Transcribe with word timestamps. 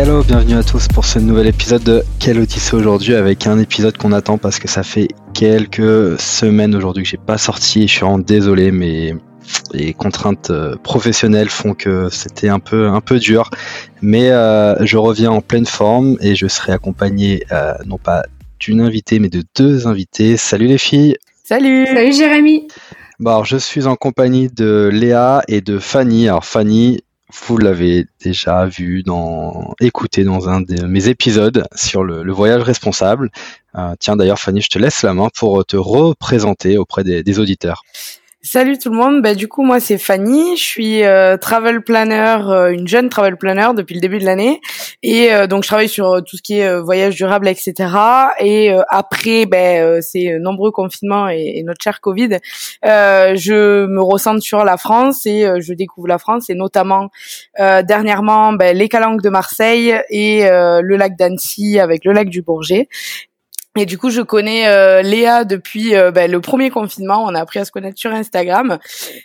Hello, 0.00 0.22
bienvenue 0.22 0.54
à 0.54 0.62
tous 0.62 0.86
pour 0.86 1.04
ce 1.04 1.18
nouvel 1.18 1.48
épisode 1.48 1.82
de 1.82 2.04
Quelle 2.20 2.38
Odyssée 2.38 2.76
aujourd'hui 2.76 3.16
avec 3.16 3.48
un 3.48 3.58
épisode 3.58 3.96
qu'on 3.96 4.12
attend 4.12 4.38
parce 4.38 4.60
que 4.60 4.68
ça 4.68 4.84
fait 4.84 5.08
quelques 5.34 6.20
semaines 6.20 6.76
aujourd'hui 6.76 7.02
que 7.02 7.08
j'ai 7.08 7.16
pas 7.16 7.36
sorti. 7.36 7.88
Je 7.88 7.94
suis 7.94 8.00
vraiment 8.02 8.20
désolé, 8.20 8.70
mais 8.70 9.16
les 9.72 9.92
contraintes 9.94 10.50
euh, 10.50 10.76
professionnelles 10.76 11.48
font 11.48 11.74
que 11.74 12.10
c'était 12.12 12.48
un 12.48 12.60
peu 12.60 12.86
un 12.86 13.00
peu 13.00 13.18
dur. 13.18 13.50
Mais 14.00 14.30
euh, 14.30 14.76
je 14.86 14.96
reviens 14.96 15.32
en 15.32 15.40
pleine 15.40 15.66
forme 15.66 16.16
et 16.20 16.36
je 16.36 16.46
serai 16.46 16.70
accompagné 16.72 17.42
euh, 17.50 17.74
non 17.84 17.98
pas 17.98 18.22
d'une 18.60 18.80
invitée 18.80 19.18
mais 19.18 19.30
de 19.30 19.42
deux 19.56 19.88
invités. 19.88 20.36
Salut 20.36 20.68
les 20.68 20.78
filles. 20.78 21.16
Salut. 21.42 21.88
Salut 21.88 22.12
Jérémy. 22.12 22.68
Bon, 23.18 23.32
alors, 23.32 23.44
je 23.44 23.56
suis 23.56 23.88
en 23.88 23.96
compagnie 23.96 24.46
de 24.46 24.90
Léa 24.92 25.42
et 25.48 25.60
de 25.60 25.80
Fanny. 25.80 26.28
Alors 26.28 26.44
Fanny, 26.44 27.00
vous 27.32 27.58
l'avez 27.58 28.06
déjà 28.24 28.66
vu 28.66 29.02
dans, 29.02 29.74
écouté 29.80 30.24
dans 30.24 30.48
un 30.48 30.60
de 30.60 30.86
mes 30.86 31.08
épisodes 31.08 31.66
sur 31.74 32.04
le, 32.04 32.32
voyage 32.32 32.62
responsable. 32.62 33.30
Euh, 33.76 33.94
tiens, 33.98 34.16
d'ailleurs, 34.16 34.38
Fanny, 34.38 34.60
je 34.60 34.70
te 34.70 34.78
laisse 34.78 35.02
la 35.02 35.14
main 35.14 35.28
pour 35.34 35.64
te 35.64 35.76
représenter 35.76 36.78
auprès 36.78 37.04
des 37.04 37.38
auditeurs. 37.38 37.82
Salut 38.40 38.78
tout 38.78 38.90
le 38.90 38.96
monde, 38.96 39.20
bah, 39.20 39.34
du 39.34 39.48
coup 39.48 39.64
moi 39.64 39.80
c'est 39.80 39.98
Fanny, 39.98 40.56
je 40.56 40.62
suis 40.62 41.02
euh, 41.02 41.36
travel 41.36 41.82
planner, 41.82 42.38
euh, 42.48 42.72
une 42.72 42.86
jeune 42.86 43.08
travel 43.08 43.36
planner 43.36 43.70
depuis 43.76 43.94
le 43.94 44.00
début 44.00 44.20
de 44.20 44.24
l'année 44.24 44.60
et 45.02 45.32
euh, 45.32 45.46
donc 45.46 45.62
je 45.62 45.68
travaille 45.68 45.88
sur 45.88 46.22
tout 46.24 46.36
ce 46.36 46.42
qui 46.42 46.58
est 46.58 46.78
voyage 46.78 47.16
durable 47.16 47.48
etc. 47.48 47.74
Et 48.40 48.70
après 48.88 49.46
ben, 49.46 50.02
ces 50.02 50.38
nombreux 50.38 50.70
confinements 50.70 51.28
et, 51.28 51.62
notre 51.64 51.82
cher 51.82 52.00
Covid, 52.00 52.38
je 52.82 53.86
me 53.86 54.00
ressens 54.00 54.40
sur 54.40 54.64
la 54.64 54.76
France 54.76 55.26
et 55.26 55.48
je 55.58 55.72
découvre 55.72 56.08
la 56.08 56.18
France 56.18 56.50
et 56.50 56.54
notamment 56.54 57.10
dernièrement 57.58 58.52
ben, 58.52 58.76
les 58.76 58.88
Calanques 58.88 59.22
de 59.22 59.30
Marseille 59.30 59.94
et 60.10 60.42
le 60.48 60.96
lac 60.96 61.16
d'Annecy 61.16 61.78
avec 61.78 62.04
le 62.04 62.12
lac 62.12 62.28
du 62.28 62.42
Bourget 62.42 62.88
et 63.78 63.86
du 63.86 63.96
coup, 63.96 64.10
je 64.10 64.22
connais 64.22 64.66
euh, 64.66 65.02
Léa 65.02 65.44
depuis 65.44 65.94
euh, 65.94 66.10
ben, 66.10 66.28
le 66.28 66.40
premier 66.40 66.68
confinement. 66.68 67.24
On 67.24 67.34
a 67.34 67.40
appris 67.40 67.60
à 67.60 67.64
se 67.64 67.70
connaître 67.70 67.98
sur 67.98 68.10
Instagram 68.10 68.78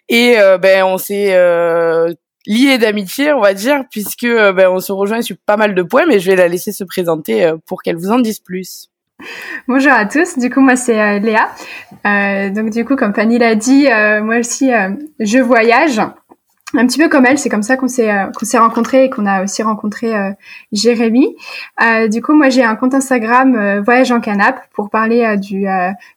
et 0.09 0.37
euh, 0.37 0.59
ben 0.59 0.83
on 0.83 0.99
s'est 0.99 1.33
liés 2.45 2.77
d'amitié, 2.77 3.33
on 3.33 3.41
va 3.41 3.53
dire, 3.53 3.83
puisque 3.89 4.25
ben 4.25 4.67
on 4.69 4.79
se 4.79 4.91
rejoint 4.91 5.21
sur 5.21 5.35
pas 5.45 5.57
mal 5.57 5.75
de 5.75 5.81
points. 5.83 6.05
Mais 6.07 6.19
je 6.19 6.29
vais 6.29 6.35
la 6.35 6.47
laisser 6.47 6.71
se 6.71 6.83
présenter 6.83 7.51
pour 7.65 7.81
qu'elle 7.83 7.97
vous 7.97 8.11
en 8.11 8.19
dise 8.19 8.39
plus. 8.39 8.89
Bonjour 9.67 9.91
à 9.93 10.05
tous, 10.05 10.37
du 10.37 10.49
coup 10.49 10.59
moi 10.59 10.75
c'est 10.75 11.19
Léa. 11.19 11.49
donc 12.49 12.71
du 12.71 12.83
coup 12.83 12.95
comme 12.95 13.13
Fanny 13.13 13.37
l'a 13.37 13.55
dit, 13.55 13.87
moi 14.21 14.39
aussi 14.39 14.71
je 15.19 15.39
voyage 15.39 16.01
un 16.75 16.87
petit 16.87 16.97
peu 16.97 17.07
comme 17.09 17.25
elle, 17.25 17.37
c'est 17.37 17.49
comme 17.49 17.63
ça 17.63 17.77
qu'on 17.77 17.87
s'est 17.87 18.11
euh, 18.11 18.27
qu'on 18.37 18.45
s'est 18.45 18.57
rencontrés 18.57 19.05
et 19.05 19.09
qu'on 19.09 19.25
a 19.25 19.43
aussi 19.43 19.61
rencontré 19.63 20.15
euh, 20.15 20.31
Jérémy. 20.71 21.35
Euh, 21.81 22.07
du 22.07 22.21
coup, 22.21 22.33
moi 22.33 22.49
j'ai 22.49 22.63
un 22.63 22.75
compte 22.75 22.93
Instagram 22.93 23.55
euh, 23.55 23.81
Voyage 23.81 24.11
en 24.11 24.19
canap 24.19 24.59
pour 24.73 24.89
parler 24.89 25.37
du 25.37 25.65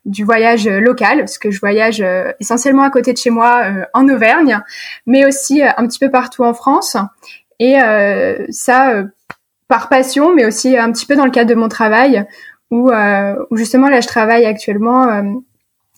du 0.04 0.24
voyage 0.24 0.66
local 0.68 1.18
parce 1.18 1.38
que 1.38 1.50
je 1.50 1.60
voyage 1.60 2.04
essentiellement 2.40 2.82
à 2.82 2.90
côté 2.90 3.12
de 3.12 3.18
chez 3.18 3.30
moi 3.30 3.64
en 3.92 4.08
Auvergne, 4.08 4.60
mais 5.06 5.26
aussi 5.26 5.62
un 5.62 5.86
petit 5.86 5.98
peu 5.98 6.10
partout 6.10 6.42
en 6.44 6.54
France 6.54 6.96
et 7.58 7.76
ça 8.50 9.04
par 9.68 9.88
passion, 9.88 10.34
mais 10.34 10.46
aussi 10.46 10.76
un 10.76 10.90
petit 10.92 11.06
peu 11.06 11.16
dans 11.16 11.24
le 11.24 11.30
cadre 11.30 11.50
de 11.50 11.54
mon 11.54 11.68
travail 11.68 12.24
où 12.70 12.90
où 12.90 13.56
justement 13.56 13.88
là 13.88 14.00
je 14.00 14.08
travaille 14.08 14.46
actuellement 14.46 15.22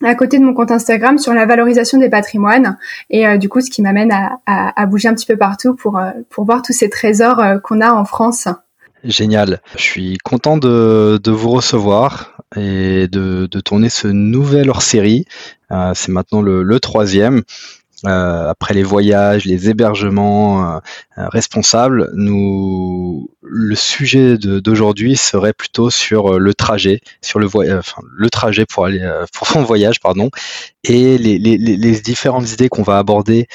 à 0.02 0.14
côté 0.14 0.38
de 0.38 0.44
mon 0.44 0.54
compte 0.54 0.70
Instagram 0.70 1.18
sur 1.18 1.32
la 1.34 1.46
valorisation 1.46 1.98
des 1.98 2.08
patrimoines 2.08 2.78
et 3.10 3.26
euh, 3.26 3.36
du 3.36 3.48
coup 3.48 3.60
ce 3.60 3.70
qui 3.70 3.82
m'amène 3.82 4.12
à, 4.46 4.86
bouger 4.86 5.08
un 5.08 5.14
petit 5.14 5.26
peu 5.26 5.36
partout 5.36 5.74
pour, 5.74 5.98
euh, 5.98 6.10
voir 6.36 6.62
tous 6.62 6.72
ces 6.72 6.88
trésors 6.88 7.40
euh, 7.40 7.58
qu'on 7.58 7.80
a 7.80 7.92
en 7.92 8.04
France. 8.04 8.48
Génial. 9.04 9.60
Je 9.76 9.82
suis 9.82 10.18
content 10.18 10.56
de, 10.56 11.20
vous 11.30 11.50
recevoir 11.50 12.36
et 12.56 13.06
de, 13.08 13.46
tourner 13.64 13.88
ce 13.88 14.08
nouvel 14.08 14.70
hors-série. 14.70 15.24
C'est 15.94 16.08
maintenant 16.08 16.42
le 16.42 16.80
troisième. 16.80 17.42
Euh, 18.06 18.48
après 18.48 18.74
les 18.74 18.84
voyages, 18.84 19.44
les 19.44 19.68
hébergements 19.68 20.76
euh, 20.76 20.78
euh, 21.18 21.28
responsables, 21.30 22.10
nous, 22.14 23.28
le 23.42 23.74
sujet 23.74 24.38
d'aujourd'hui 24.38 25.16
serait 25.16 25.52
plutôt 25.52 25.90
sur 25.90 26.38
le 26.38 26.54
trajet, 26.54 27.00
sur 27.22 27.40
le 27.40 27.46
voyage, 27.46 27.94
le 28.16 28.30
trajet 28.30 28.66
pour 28.66 28.86
aller 28.86 29.04
pour 29.32 29.48
son 29.48 29.62
voyage, 29.62 29.98
pardon, 29.98 30.30
et 30.88 31.18
les, 31.18 31.38
les, 31.38 31.58
les 31.58 32.00
différentes 32.00 32.50
idées 32.50 32.68
qu'on 32.68 32.82
va 32.82 32.98
aborder 32.98 33.46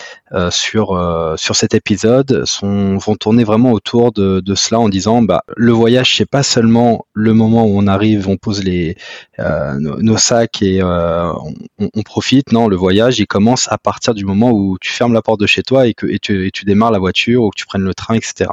sur 0.49 0.99
sur 1.37 1.55
cet 1.55 1.73
épisode 1.73 2.43
sont 2.45 2.97
vont 2.97 3.15
tourner 3.15 3.43
vraiment 3.43 3.71
autour 3.71 4.11
de, 4.11 4.39
de 4.39 4.55
cela 4.55 4.79
en 4.79 4.89
disant 4.89 5.21
bah 5.21 5.43
le 5.55 5.71
voyage 5.71 6.17
c'est 6.17 6.29
pas 6.29 6.43
seulement 6.43 7.05
le 7.13 7.33
moment 7.33 7.65
où 7.65 7.77
on 7.77 7.87
arrive, 7.87 8.27
on 8.27 8.37
pose 8.37 8.63
les 8.63 8.95
nos, 9.39 10.01
nos, 10.01 10.17
sacs 10.17 10.61
et 10.61 10.81
on, 10.83 11.53
on, 11.79 12.01
profite, 12.03 12.51
non, 12.51 12.67
le 12.67 12.75
voyage 12.75 13.19
il 13.19 13.27
commence 13.27 13.71
à 13.71 13.77
partir 13.77 14.13
du 14.13 14.25
moment 14.25 14.51
où 14.51 14.77
tu 14.79 14.91
fermes 14.91 15.13
la 15.13 15.21
porte 15.21 15.39
de 15.39 15.47
chez 15.47 15.63
toi 15.63 15.87
et 15.87 15.93
que 15.93 16.07
et 16.07 16.19
tu, 16.19 16.47
et 16.47 16.51
tu 16.51 16.65
démarres 16.65 16.91
la 16.91 16.99
voiture 16.99 17.43
ou 17.43 17.49
que 17.49 17.57
tu 17.57 17.65
prennes 17.65 17.83
le 17.83 17.93
train, 17.93 18.15
etc. 18.15 18.49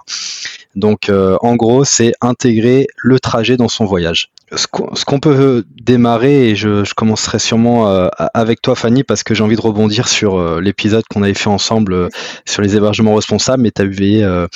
Donc 0.76 1.08
euh, 1.08 1.36
en 1.40 1.56
gros, 1.56 1.84
c'est 1.84 2.12
intégrer 2.20 2.86
le 2.96 3.18
trajet 3.18 3.56
dans 3.56 3.68
son 3.68 3.84
voyage. 3.84 4.30
Ce 4.54 4.66
qu'on 4.66 5.20
peut 5.20 5.64
démarrer, 5.80 6.50
et 6.50 6.56
je, 6.56 6.84
je 6.84 6.94
commencerai 6.94 7.38
sûrement 7.38 7.88
euh, 7.88 8.08
avec 8.34 8.60
toi 8.60 8.74
Fanny, 8.74 9.04
parce 9.04 9.22
que 9.22 9.32
j'ai 9.32 9.44
envie 9.44 9.54
de 9.54 9.60
rebondir 9.60 10.08
sur 10.08 10.38
euh, 10.38 10.60
l'épisode 10.60 11.04
qu'on 11.08 11.22
avait 11.22 11.34
fait 11.34 11.48
ensemble 11.48 12.08
sur 12.46 12.60
les 12.60 12.76
hébergements 12.76 13.14
responsables, 13.14 13.62
mais 13.62 13.70
tu 13.70 13.82
avais 13.82 14.46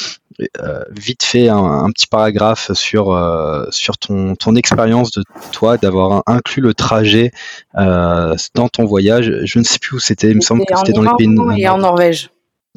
vite 0.91 1.23
fait 1.23 1.49
un, 1.49 1.89
petit 1.93 2.09
paragraphe 2.09 2.73
sur, 2.73 3.17
sur 3.71 3.99
ton, 3.99 4.35
ton 4.35 4.57
expérience 4.57 5.13
de 5.13 5.23
toi, 5.53 5.77
d'avoir 5.77 6.25
inclus 6.27 6.63
le 6.63 6.75
trajet 6.75 7.31
dans 7.77 8.69
ton 8.73 8.85
voyage. 8.85 9.33
Je 9.45 9.59
ne 9.61 9.65
sais 9.65 9.79
plus 9.79 9.97
où 9.97 10.01
c'était, 10.01 10.31
il 10.31 10.37
me 10.37 10.41
semble 10.41 10.65
que 10.67 10.77
c'était 10.77 10.93
dans 10.93 11.03
les 11.03 11.11
pays... 11.17 11.29
Et 11.57 11.69
en 11.69 11.79
Norvège. 11.79 12.31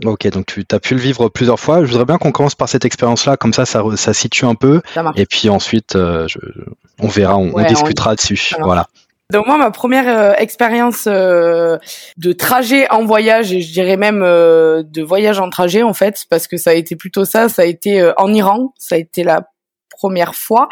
Ok, 0.05 0.27
donc 0.27 0.45
tu 0.45 0.63
as 0.71 0.79
pu 0.79 0.93
le 0.93 0.99
vivre 0.99 1.27
plusieurs 1.29 1.59
fois. 1.59 1.83
Je 1.83 1.89
voudrais 1.89 2.05
bien 2.05 2.17
qu'on 2.19 2.31
commence 2.31 2.53
par 2.53 2.69
cette 2.69 2.85
expérience-là, 2.85 3.35
comme 3.35 3.53
ça, 3.53 3.65
ça, 3.65 3.83
ça 3.95 4.13
situe 4.13 4.45
un 4.45 4.53
peu. 4.53 4.81
Et 5.15 5.25
puis 5.25 5.49
ensuite, 5.49 5.95
euh, 5.95 6.27
je, 6.27 6.37
on 6.99 7.07
verra, 7.07 7.37
on, 7.37 7.51
on 7.55 7.63
discutera 7.63 8.15
dessus. 8.15 8.53
Voilà. 8.59 8.87
Donc 9.33 9.47
moi, 9.47 9.57
ma 9.57 9.71
première 9.71 10.07
euh, 10.07 10.33
expérience 10.37 11.05
euh, 11.07 11.77
de 12.17 12.31
trajet 12.31 12.89
en 12.91 13.05
voyage, 13.05 13.51
et 13.51 13.61
je 13.61 13.73
dirais 13.73 13.97
même 13.97 14.19
de 14.19 15.01
voyage 15.01 15.39
en 15.39 15.49
trajet 15.49 15.81
en 15.81 15.93
fait, 15.93 16.25
parce 16.29 16.47
que 16.47 16.57
ça 16.57 16.69
a 16.69 16.73
été 16.73 16.95
plutôt 16.95 17.25
ça, 17.25 17.49
ça 17.49 17.63
a 17.63 17.65
été 17.65 18.11
en 18.17 18.31
Iran, 18.33 18.73
ça 18.77 18.95
a 18.95 18.97
été 18.99 19.23
la 19.23 19.49
première 19.97 20.35
fois, 20.35 20.69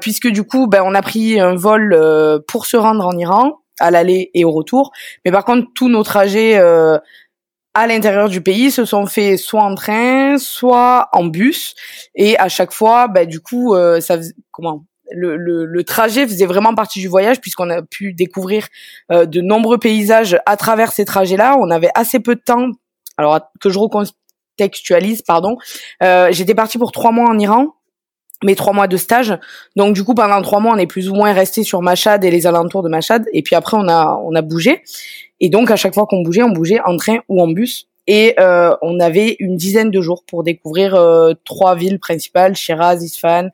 puisque 0.00 0.28
du 0.28 0.44
coup, 0.44 0.68
ben, 0.68 0.82
on 0.84 0.94
a 0.94 1.02
pris 1.02 1.40
un 1.40 1.56
vol 1.56 1.98
pour 2.46 2.66
se 2.66 2.76
rendre 2.76 3.04
en 3.04 3.18
Iran 3.18 3.58
à 3.80 3.90
l'aller 3.90 4.30
et 4.34 4.44
au 4.44 4.52
retour. 4.52 4.92
Mais 5.24 5.32
par 5.32 5.44
contre, 5.44 5.66
tous 5.74 5.88
nos 5.88 6.04
trajets 6.04 6.60
à 7.74 7.86
l'intérieur 7.86 8.28
du 8.28 8.40
pays 8.40 8.70
se 8.70 8.84
sont 8.84 9.06
faits 9.06 9.38
soit 9.38 9.62
en 9.62 9.74
train, 9.74 10.38
soit 10.38 11.08
en 11.12 11.24
bus. 11.24 11.74
Et 12.14 12.38
à 12.38 12.48
chaque 12.48 12.72
fois, 12.72 13.08
bah, 13.08 13.26
du 13.26 13.40
coup, 13.40 13.74
euh, 13.74 14.00
ça 14.00 14.18
comment 14.52 14.84
le, 15.10 15.36
le, 15.36 15.66
le, 15.66 15.84
trajet 15.84 16.26
faisait 16.26 16.46
vraiment 16.46 16.74
partie 16.74 17.00
du 17.00 17.08
voyage 17.08 17.40
puisqu'on 17.40 17.68
a 17.68 17.82
pu 17.82 18.14
découvrir 18.14 18.66
euh, 19.12 19.26
de 19.26 19.40
nombreux 19.40 19.78
paysages 19.78 20.38
à 20.46 20.56
travers 20.56 20.92
ces 20.92 21.04
trajets-là. 21.04 21.56
On 21.58 21.70
avait 21.70 21.90
assez 21.94 22.20
peu 22.20 22.36
de 22.36 22.40
temps. 22.40 22.68
Alors 23.16 23.40
que 23.60 23.70
je 23.70 23.78
recontextualise, 23.78 25.22
pardon. 25.22 25.56
Euh, 26.02 26.28
J'étais 26.32 26.54
partie 26.54 26.78
pour 26.78 26.90
trois 26.90 27.12
mois 27.12 27.28
en 27.28 27.38
Iran 27.38 27.74
mes 28.44 28.54
trois 28.54 28.72
mois 28.72 28.86
de 28.86 28.96
stage. 28.96 29.36
Donc 29.74 29.94
du 29.94 30.04
coup 30.04 30.14
pendant 30.14 30.40
trois 30.42 30.60
mois 30.60 30.74
on 30.74 30.78
est 30.78 30.86
plus 30.86 31.08
ou 31.08 31.14
moins 31.14 31.32
resté 31.32 31.64
sur 31.64 31.82
Machad 31.82 32.24
et 32.24 32.30
les 32.30 32.46
alentours 32.46 32.82
de 32.82 32.88
Machad 32.88 33.24
et 33.32 33.42
puis 33.42 33.56
après 33.56 33.76
on 33.76 33.88
a 33.88 34.20
on 34.24 34.34
a 34.34 34.42
bougé 34.42 34.82
et 35.40 35.48
donc 35.48 35.70
à 35.70 35.76
chaque 35.76 35.94
fois 35.94 36.06
qu'on 36.06 36.22
bougeait 36.22 36.42
on 36.42 36.50
bougeait 36.50 36.80
en 36.84 36.96
train 36.96 37.18
ou 37.28 37.42
en 37.42 37.48
bus 37.48 37.88
et 38.06 38.34
euh, 38.38 38.76
on 38.82 39.00
avait 39.00 39.36
une 39.38 39.56
dizaine 39.56 39.90
de 39.90 40.00
jours 40.00 40.24
pour 40.26 40.42
découvrir 40.42 40.94
euh, 40.94 41.32
trois 41.44 41.74
villes 41.74 41.98
principales 41.98 42.54
Shiraz, 42.54 43.02
Isfahan, 43.02 43.48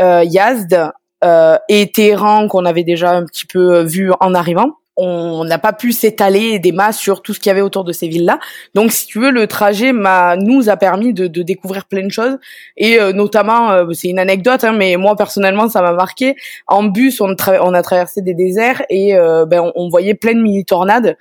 euh, 0.00 0.24
Yazd 0.24 0.92
euh, 1.22 1.56
et 1.68 1.90
Téhéran 1.92 2.48
qu'on 2.48 2.64
avait 2.64 2.82
déjà 2.82 3.12
un 3.12 3.24
petit 3.24 3.46
peu 3.46 3.82
vu 3.82 4.10
en 4.20 4.34
arrivant. 4.34 4.72
On 4.96 5.44
n'a 5.44 5.58
pas 5.58 5.72
pu 5.72 5.92
s'étaler 5.92 6.58
des 6.58 6.72
masses 6.72 6.98
sur 6.98 7.22
tout 7.22 7.34
ce 7.34 7.40
qu'il 7.40 7.50
y 7.50 7.52
avait 7.52 7.60
autour 7.60 7.84
de 7.84 7.92
ces 7.92 8.06
villes-là. 8.06 8.38
Donc, 8.74 8.92
si 8.92 9.06
tu 9.06 9.18
veux, 9.18 9.30
le 9.30 9.46
trajet 9.46 9.92
m'a 9.92 10.36
nous 10.36 10.68
a 10.68 10.76
permis 10.76 11.12
de, 11.12 11.26
de 11.26 11.42
découvrir 11.42 11.86
plein 11.86 12.04
de 12.04 12.12
choses 12.12 12.38
et 12.76 13.00
euh, 13.00 13.12
notamment, 13.12 13.70
euh, 13.70 13.92
c'est 13.92 14.08
une 14.08 14.18
anecdote, 14.18 14.62
hein, 14.64 14.72
mais 14.72 14.96
moi 14.96 15.16
personnellement, 15.16 15.68
ça 15.68 15.82
m'a 15.82 15.92
marqué. 15.92 16.36
En 16.66 16.84
bus, 16.84 17.20
on, 17.20 17.34
on, 17.60 17.74
a 17.74 17.82
traversé 17.82 18.22
des 18.22 18.34
déserts 18.34 18.82
et 18.88 19.16
euh, 19.16 19.46
ben, 19.46 19.72
on, 19.74 19.88
voyait 19.88 20.14
plein 20.14 20.34
de 20.34 20.40
mini 20.40 20.64
tornades, 20.64 21.16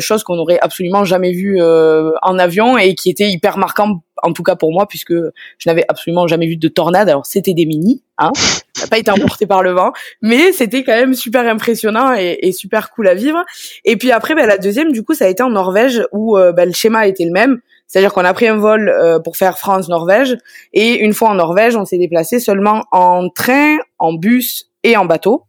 chose 0.00 0.24
qu'on 0.24 0.36
n'aurait 0.36 0.58
absolument 0.60 1.04
jamais 1.04 1.32
vue 1.32 1.60
en 1.62 2.38
avion 2.38 2.78
et 2.78 2.96
qui 2.96 3.10
était 3.10 3.28
hyper 3.28 3.58
marquant 3.58 4.00
en 4.22 4.32
tout 4.32 4.42
cas 4.42 4.56
pour 4.56 4.72
moi, 4.72 4.86
puisque 4.86 5.12
je 5.12 5.68
n'avais 5.68 5.84
absolument 5.88 6.26
jamais 6.26 6.46
vu 6.46 6.56
de 6.56 6.68
tornade. 6.68 7.08
Alors 7.08 7.26
c'était 7.26 7.54
des 7.54 7.66
mini, 7.66 8.02
hein, 8.18 8.30
ça 8.74 8.82
n'a 8.82 8.88
pas 8.88 8.98
été 8.98 9.10
emporté 9.10 9.46
par 9.46 9.62
le 9.62 9.72
vent, 9.72 9.92
mais 10.22 10.52
c'était 10.52 10.84
quand 10.84 10.94
même 10.94 11.14
super 11.14 11.46
impressionnant 11.46 12.14
et, 12.14 12.52
super 12.52 12.90
cool 12.90 13.08
à 13.08 13.14
vivre. 13.14 13.44
Et 13.84 13.96
puis 13.96 14.12
après, 14.12 14.34
ben, 14.34 14.46
la 14.46 14.58
deuxième, 14.58 14.92
du 14.92 15.02
coup, 15.02 15.14
ça 15.14 15.26
a 15.26 15.28
été 15.28 15.42
en 15.42 15.50
Norvège 15.50 16.02
où 16.12 16.36
euh, 16.38 16.52
ben, 16.52 16.66
le 16.66 16.74
schéma 16.74 17.06
était 17.06 17.24
le 17.24 17.32
même. 17.32 17.60
C'est-à-dire 17.86 18.12
qu'on 18.12 18.24
a 18.24 18.34
pris 18.34 18.46
un 18.46 18.56
vol 18.56 18.88
euh, 18.88 19.18
pour 19.18 19.36
faire 19.36 19.58
France-Norvège 19.58 20.36
et 20.74 20.96
une 20.98 21.14
fois 21.14 21.30
en 21.30 21.34
Norvège, 21.34 21.74
on 21.74 21.86
s'est 21.86 21.98
déplacé 21.98 22.38
seulement 22.38 22.84
en 22.92 23.30
train, 23.30 23.78
en 23.98 24.12
bus 24.12 24.70
et 24.82 24.96
en 24.96 25.06
bateau. 25.06 25.48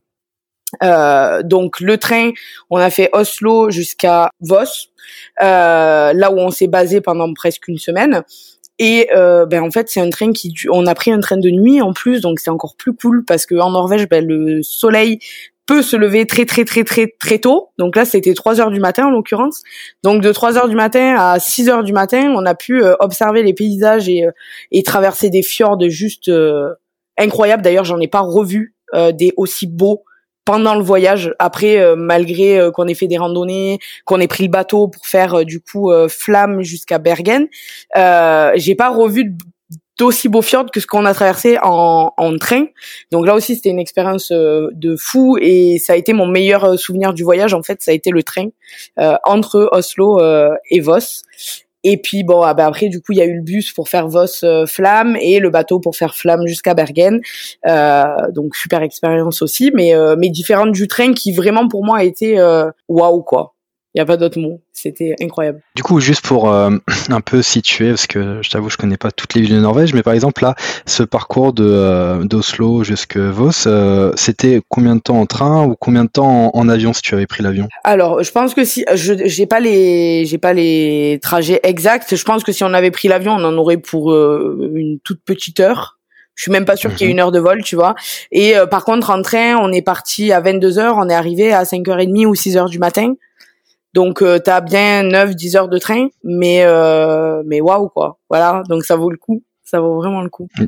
Euh, 0.83 1.41
donc 1.43 1.79
le 1.79 1.97
train, 1.97 2.31
on 2.69 2.77
a 2.77 2.89
fait 2.89 3.09
Oslo 3.13 3.71
jusqu'à 3.71 4.29
Voss, 4.39 4.89
euh, 5.41 6.13
là 6.13 6.31
où 6.31 6.37
on 6.37 6.51
s'est 6.51 6.67
basé 6.67 7.01
pendant 7.01 7.33
presque 7.33 7.67
une 7.67 7.77
semaine. 7.77 8.23
Et 8.79 9.09
euh, 9.13 9.45
ben 9.45 9.61
en 9.61 9.71
fait 9.71 9.89
c'est 9.89 9.99
un 9.99 10.09
train 10.09 10.31
qui 10.31 10.53
on 10.71 10.87
a 10.87 10.95
pris 10.95 11.11
un 11.11 11.19
train 11.19 11.37
de 11.37 11.49
nuit 11.49 11.81
en 11.81 11.91
plus 11.91 12.21
donc 12.21 12.39
c'est 12.39 12.49
encore 12.49 12.77
plus 12.77 12.93
cool 12.93 13.25
parce 13.25 13.45
que 13.45 13.55
en 13.55 13.71
Norvège 13.71 14.07
ben, 14.07 14.25
le 14.25 14.63
soleil 14.63 15.19
peut 15.69 15.83
se 15.83 15.95
lever 15.95 16.25
très 16.25 16.45
très 16.45 16.65
très 16.65 16.83
très 16.83 17.13
très 17.19 17.37
tôt. 17.37 17.69
Donc 17.77 17.95
là 17.95 18.03
c'était 18.03 18.33
3 18.33 18.59
heures 18.59 18.71
du 18.71 18.79
matin 18.79 19.05
en 19.05 19.11
l'occurrence. 19.11 19.61
Donc 20.01 20.23
de 20.23 20.31
3 20.31 20.57
heures 20.57 20.67
du 20.67 20.75
matin 20.75 21.15
à 21.15 21.39
6 21.39 21.69
heures 21.69 21.83
du 21.83 21.93
matin, 21.93 22.33
on 22.35 22.43
a 22.47 22.55
pu 22.55 22.81
euh, 22.81 22.95
observer 22.99 23.43
les 23.43 23.53
paysages 23.53 24.09
et, 24.09 24.25
euh, 24.25 24.31
et 24.71 24.81
traverser 24.81 25.29
des 25.29 25.43
fjords 25.43 25.87
juste 25.87 26.29
euh, 26.29 26.73
incroyables. 27.19 27.61
D'ailleurs, 27.61 27.85
j'en 27.85 27.99
ai 27.99 28.07
pas 28.07 28.21
revu 28.21 28.73
des 29.13 29.33
aussi 29.37 29.67
beaux 29.67 30.03
pendant 30.49 30.73
le 30.73 30.81
voyage. 30.81 31.31
Après, 31.37 31.77
euh, 31.77 31.95
malgré 31.95 32.59
euh, 32.59 32.71
qu'on 32.71 32.87
ait 32.87 32.95
fait 32.95 33.05
des 33.05 33.19
randonnées, 33.19 33.77
qu'on 34.03 34.19
ait 34.19 34.27
pris 34.27 34.45
le 34.45 34.49
bateau 34.49 34.87
pour 34.87 35.05
faire 35.05 35.35
euh, 35.35 35.43
du 35.43 35.61
coup 35.61 35.91
Flamme 36.07 36.63
jusqu'à 36.63 36.97
Bergen, 36.97 37.47
j'ai 37.93 38.73
pas 38.73 38.89
revu 38.89 39.37
d'aussi 39.99 40.27
beaux 40.27 40.41
fjords 40.41 40.71
que 40.71 40.79
ce 40.79 40.87
qu'on 40.87 41.05
a 41.05 41.13
traversé 41.13 41.59
en, 41.61 42.13
en, 42.17 42.37
train. 42.37 42.65
Donc 43.11 43.27
là 43.27 43.35
aussi, 43.35 43.57
c'était 43.57 43.69
une 43.69 43.77
expérience 43.77 44.31
de 44.31 44.95
fou 44.95 45.37
et 45.39 45.77
ça 45.77 45.93
a 45.93 45.97
été 45.97 46.13
mon 46.13 46.25
meilleur 46.25 46.79
souvenir 46.79 47.13
du 47.13 47.21
voyage. 47.21 47.53
En 47.53 47.61
fait, 47.61 47.83
ça 47.83 47.91
a 47.91 47.93
été 47.93 48.09
le 48.09 48.23
train 48.23 48.47
entre 49.25 49.69
Oslo 49.71 50.19
et 50.71 50.79
Voss. 50.79 51.25
Et 51.83 51.97
puis 51.97 52.23
bon, 52.23 52.41
ah 52.41 52.53
bah 52.53 52.65
après 52.65 52.89
du 52.89 53.01
coup 53.01 53.13
il 53.13 53.19
y 53.19 53.21
a 53.21 53.25
eu 53.25 53.35
le 53.35 53.41
bus 53.41 53.71
pour 53.71 53.87
faire 53.87 54.07
Voss 54.07 54.43
euh, 54.43 54.65
Flamme 54.65 55.15
et 55.21 55.39
le 55.39 55.49
bateau 55.49 55.79
pour 55.79 55.95
faire 55.95 56.13
Flamme 56.15 56.45
jusqu'à 56.45 56.73
Bergen. 56.73 57.21
Euh, 57.67 58.03
donc 58.31 58.55
super 58.55 58.81
expérience 58.81 59.41
aussi, 59.41 59.71
mais 59.73 59.95
euh, 59.95 60.15
mais 60.17 60.29
différente 60.29 60.71
du 60.73 60.87
train 60.87 61.13
qui 61.13 61.31
vraiment 61.31 61.67
pour 61.67 61.85
moi 61.85 61.99
a 61.99 62.03
été 62.03 62.37
waouh 62.89 63.23
quoi. 63.23 63.53
Il 63.95 63.97
n'y 63.97 64.01
a 64.01 64.05
pas 64.05 64.17
d'autre 64.17 64.39
mot. 64.39 64.61
C'était 64.71 65.15
incroyable. 65.19 65.61
Du 65.75 65.81
coup, 65.81 65.99
juste 65.99 66.23
pour 66.23 66.53
euh, 66.53 66.69
un 67.09 67.21
peu 67.21 67.41
situer, 67.41 67.89
parce 67.89 68.05
que 68.05 68.39
je 68.43 68.49
t'avoue, 68.49 68.69
je 68.69 68.77
connais 68.77 68.97
pas 68.97 69.11
toutes 69.11 69.33
les 69.33 69.41
villes 69.41 69.55
de 69.55 69.61
Norvège, 69.61 69.95
mais 69.95 70.03
par 70.03 70.13
exemple 70.13 70.43
là, 70.43 70.53
ce 70.85 71.01
parcours 71.01 71.53
de 71.53 71.65
euh, 71.65 72.23
d'Oslo 72.23 72.83
jusqu'à 72.83 73.31
Voss, 73.31 73.65
euh, 73.65 74.11
c'était 74.15 74.61
combien 74.69 74.95
de 74.95 75.01
temps 75.01 75.19
en 75.19 75.25
train 75.25 75.65
ou 75.65 75.75
combien 75.75 76.03
de 76.03 76.09
temps 76.09 76.51
en, 76.53 76.69
avion 76.69 76.93
si 76.93 77.01
tu 77.01 77.15
avais 77.15 77.25
pris 77.25 77.41
l'avion? 77.41 77.67
Alors, 77.83 78.21
je 78.21 78.31
pense 78.31 78.53
que 78.53 78.63
si 78.63 78.85
je 78.93 79.15
j'ai 79.25 79.47
pas 79.47 79.59
les 79.59 80.23
j'ai 80.25 80.37
pas 80.37 80.53
les 80.53 81.19
trajets 81.23 81.59
exacts, 81.63 82.15
je 82.15 82.23
pense 82.23 82.43
que 82.43 82.51
si 82.51 82.63
on 82.63 82.73
avait 82.75 82.91
pris 82.91 83.07
l'avion, 83.07 83.31
on 83.33 83.43
en 83.43 83.57
aurait 83.57 83.77
pour 83.77 84.13
une 84.13 84.99
toute 85.03 85.23
petite 85.25 85.59
heure. 85.59 85.97
Je 86.35 86.43
suis 86.43 86.51
même 86.51 86.63
pas 86.63 86.77
sûr 86.77 86.93
qu'il 86.93 87.01
y 87.01 87.03
ait 87.03 87.07
mhm. 87.07 87.17
une 87.17 87.19
heure 87.21 87.31
de 87.31 87.39
vol, 87.39 87.63
tu 87.63 87.75
vois. 87.75 87.95
Et 88.31 88.53
par 88.69 88.85
contre, 88.85 89.09
en 89.09 89.21
train, 89.23 89.57
on 89.57 89.73
est 89.73 89.81
parti 89.81 90.31
à 90.31 90.39
22 90.39 90.77
heures, 90.77 90.95
on 90.97 91.09
est 91.09 91.13
arrivé 91.13 91.51
à 91.51 91.63
5h30 91.63 92.27
ou 92.27 92.35
6h 92.35 92.69
du 92.69 92.77
matin. 92.77 93.15
Donc 93.93 94.21
euh, 94.21 94.39
t'as 94.39 94.61
bien 94.61 95.03
9 95.03 95.35
10 95.35 95.55
heures 95.55 95.69
de 95.69 95.77
train 95.77 96.07
mais 96.23 96.63
euh, 96.63 97.41
mais 97.45 97.61
waouh 97.61 97.89
quoi. 97.89 98.19
Voilà, 98.29 98.63
donc 98.69 98.83
ça 98.83 98.95
vaut 98.95 99.09
le 99.09 99.17
coup, 99.17 99.43
ça 99.63 99.79
vaut 99.79 99.95
vraiment 99.95 100.21
le 100.21 100.29
coup. 100.29 100.47
Mm. 100.57 100.65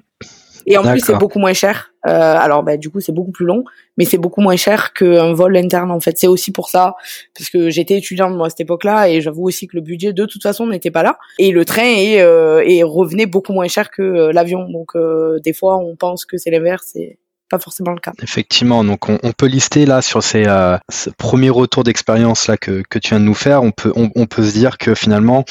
Et 0.68 0.78
en 0.78 0.84
plus 0.84 1.00
c'est 1.00 1.18
beaucoup 1.18 1.40
moins 1.40 1.54
cher. 1.54 1.92
Euh, 2.08 2.36
alors 2.38 2.64
bah 2.64 2.78
du 2.78 2.90
coup 2.90 3.00
c'est 3.00 3.12
beaucoup 3.12 3.32
plus 3.32 3.46
long, 3.46 3.64
mais 3.98 4.06
c'est 4.06 4.18
beaucoup 4.18 4.42
moins 4.42 4.56
cher 4.56 4.94
qu'un 4.94 5.34
vol 5.34 5.56
interne 5.58 5.92
en 5.92 6.00
fait. 6.00 6.18
C'est 6.18 6.28
aussi 6.28 6.52
pour 6.52 6.70
ça 6.70 6.96
parce 7.38 7.50
que 7.50 7.70
j'étais 7.70 7.98
étudiante 7.98 8.36
moi 8.36 8.48
à 8.48 8.50
cette 8.50 8.62
époque-là 8.62 9.10
et 9.10 9.22
j'avoue 9.22 9.44
aussi 9.44 9.68
que 9.68 9.76
le 9.76 9.82
budget 9.82 10.14
de 10.14 10.26
toute 10.26 10.42
façon 10.42 10.68
n'était 10.68 10.92
pas 10.92 11.04
là 11.04 11.18
et 11.40 11.52
le 11.52 11.66
train 11.66 11.84
est, 11.84 12.22
euh, 12.22 12.64
est 12.66 12.84
revenait 12.84 13.26
beaucoup 13.26 13.54
moins 13.54 13.68
cher 13.68 13.92
que 13.92 14.02
euh, 14.02 14.32
l'avion. 14.32 14.68
Donc 14.70 14.96
euh, 14.96 15.40
des 15.40 15.54
fois 15.54 15.78
on 15.78 15.96
pense 15.96 16.26
que 16.26 16.38
c'est 16.38 16.52
l'inverse 16.52 16.96
et 16.96 17.20
forcément 17.60 17.92
le 17.92 18.00
cas. 18.00 18.14
Effectivement, 18.22 18.84
donc 18.84 19.10
on, 19.10 19.32
peut 19.32 19.46
lister 19.46 19.86
là 19.86 20.02
sur 20.02 20.24
ces 20.24 20.46
euh, 20.48 20.78
premiers 21.18 21.50
retours 21.50 21.84
d'expérience 21.84 22.48
là 22.48 22.58
que, 22.58 22.84
tu 22.90 23.10
viens 23.10 23.20
de 23.20 23.26
nous 23.26 23.34
faire, 23.34 23.64
on 23.64 23.72
peut 23.72 23.92
on, 23.96 24.26
peut 24.26 24.44
se 24.44 24.54
dire 24.54 24.78
que 24.78 24.96
finalement 24.96 25.46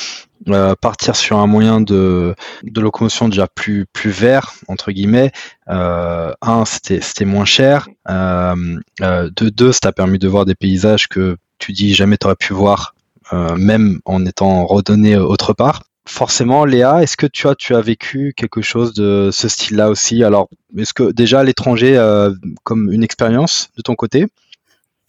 euh, 0.49 0.75
partir 0.81 1.17
sur 1.17 1.39
un 1.39 1.47
moyen 1.47 1.81
de, 1.81 2.35
de 2.63 2.81
locomotion 2.81 3.29
déjà 3.29 3.47
plus 3.47 3.87
plus 3.93 4.11
vert 4.11 4.55
entre 4.69 4.93
guillemets, 4.93 5.33
euh, 5.69 6.33
un 6.43 6.65
c'était 6.65 7.25
moins 7.25 7.45
cher, 7.45 7.89
de 8.09 9.49
deux 9.49 9.73
ça 9.73 9.81
t'a 9.81 9.93
permis 9.93 10.19
de 10.19 10.29
voir 10.29 10.45
des 10.45 10.55
paysages 10.55 11.09
que 11.09 11.37
tu 11.59 11.73
dis 11.73 11.95
jamais 11.95 12.17
tu 12.17 12.27
aurais 12.27 12.37
pu 12.37 12.53
voir 12.53 12.95
même 13.33 14.01
en 14.05 14.25
étant 14.27 14.67
redonné 14.67 15.17
autre 15.17 15.53
part 15.53 15.83
forcément, 16.07 16.65
Léa, 16.65 17.03
est-ce 17.03 17.17
que 17.17 17.27
tu 17.27 17.47
as, 17.49 17.55
tu 17.55 17.75
as 17.75 17.81
vécu 17.81 18.33
quelque 18.37 18.63
chose 18.63 18.95
de 18.95 19.31
ce 19.33 19.49
style-là 19.49 19.91
aussi? 19.91 20.25
Alors, 20.25 20.49
est-ce 20.77 20.95
que 20.95 21.13
déjà 21.13 21.43
l'étranger, 21.45 21.97
euh, 21.97 22.31
comme 22.65 22.93
une 22.93 23.03
expérience 23.03 23.71
de 23.77 23.83
ton 23.83 23.95
côté? 23.95 24.27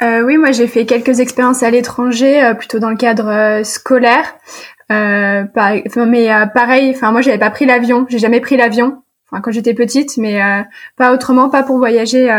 Euh, 0.03 0.21
Oui, 0.21 0.37
moi 0.37 0.51
j'ai 0.51 0.67
fait 0.67 0.85
quelques 0.85 1.19
expériences 1.19 1.63
à 1.63 1.69
l'étranger, 1.69 2.43
euh, 2.43 2.53
plutôt 2.53 2.79
dans 2.79 2.89
le 2.89 2.97
cadre 2.97 3.61
scolaire. 3.63 4.35
mais 4.89 6.29
pareil, 6.53 6.91
enfin 6.93 7.11
moi 7.11 7.21
j'avais 7.21 7.37
pas 7.37 7.51
pris 7.51 7.65
l'avion, 7.65 8.05
j'ai 8.09 8.19
jamais 8.19 8.41
pris 8.41 8.57
l'avion. 8.57 9.03
Quand 9.43 9.51
j'étais 9.51 9.73
petite, 9.73 10.17
mais 10.17 10.41
pas 10.97 11.13
autrement, 11.13 11.49
pas 11.49 11.63
pour 11.63 11.77
voyager 11.77 12.29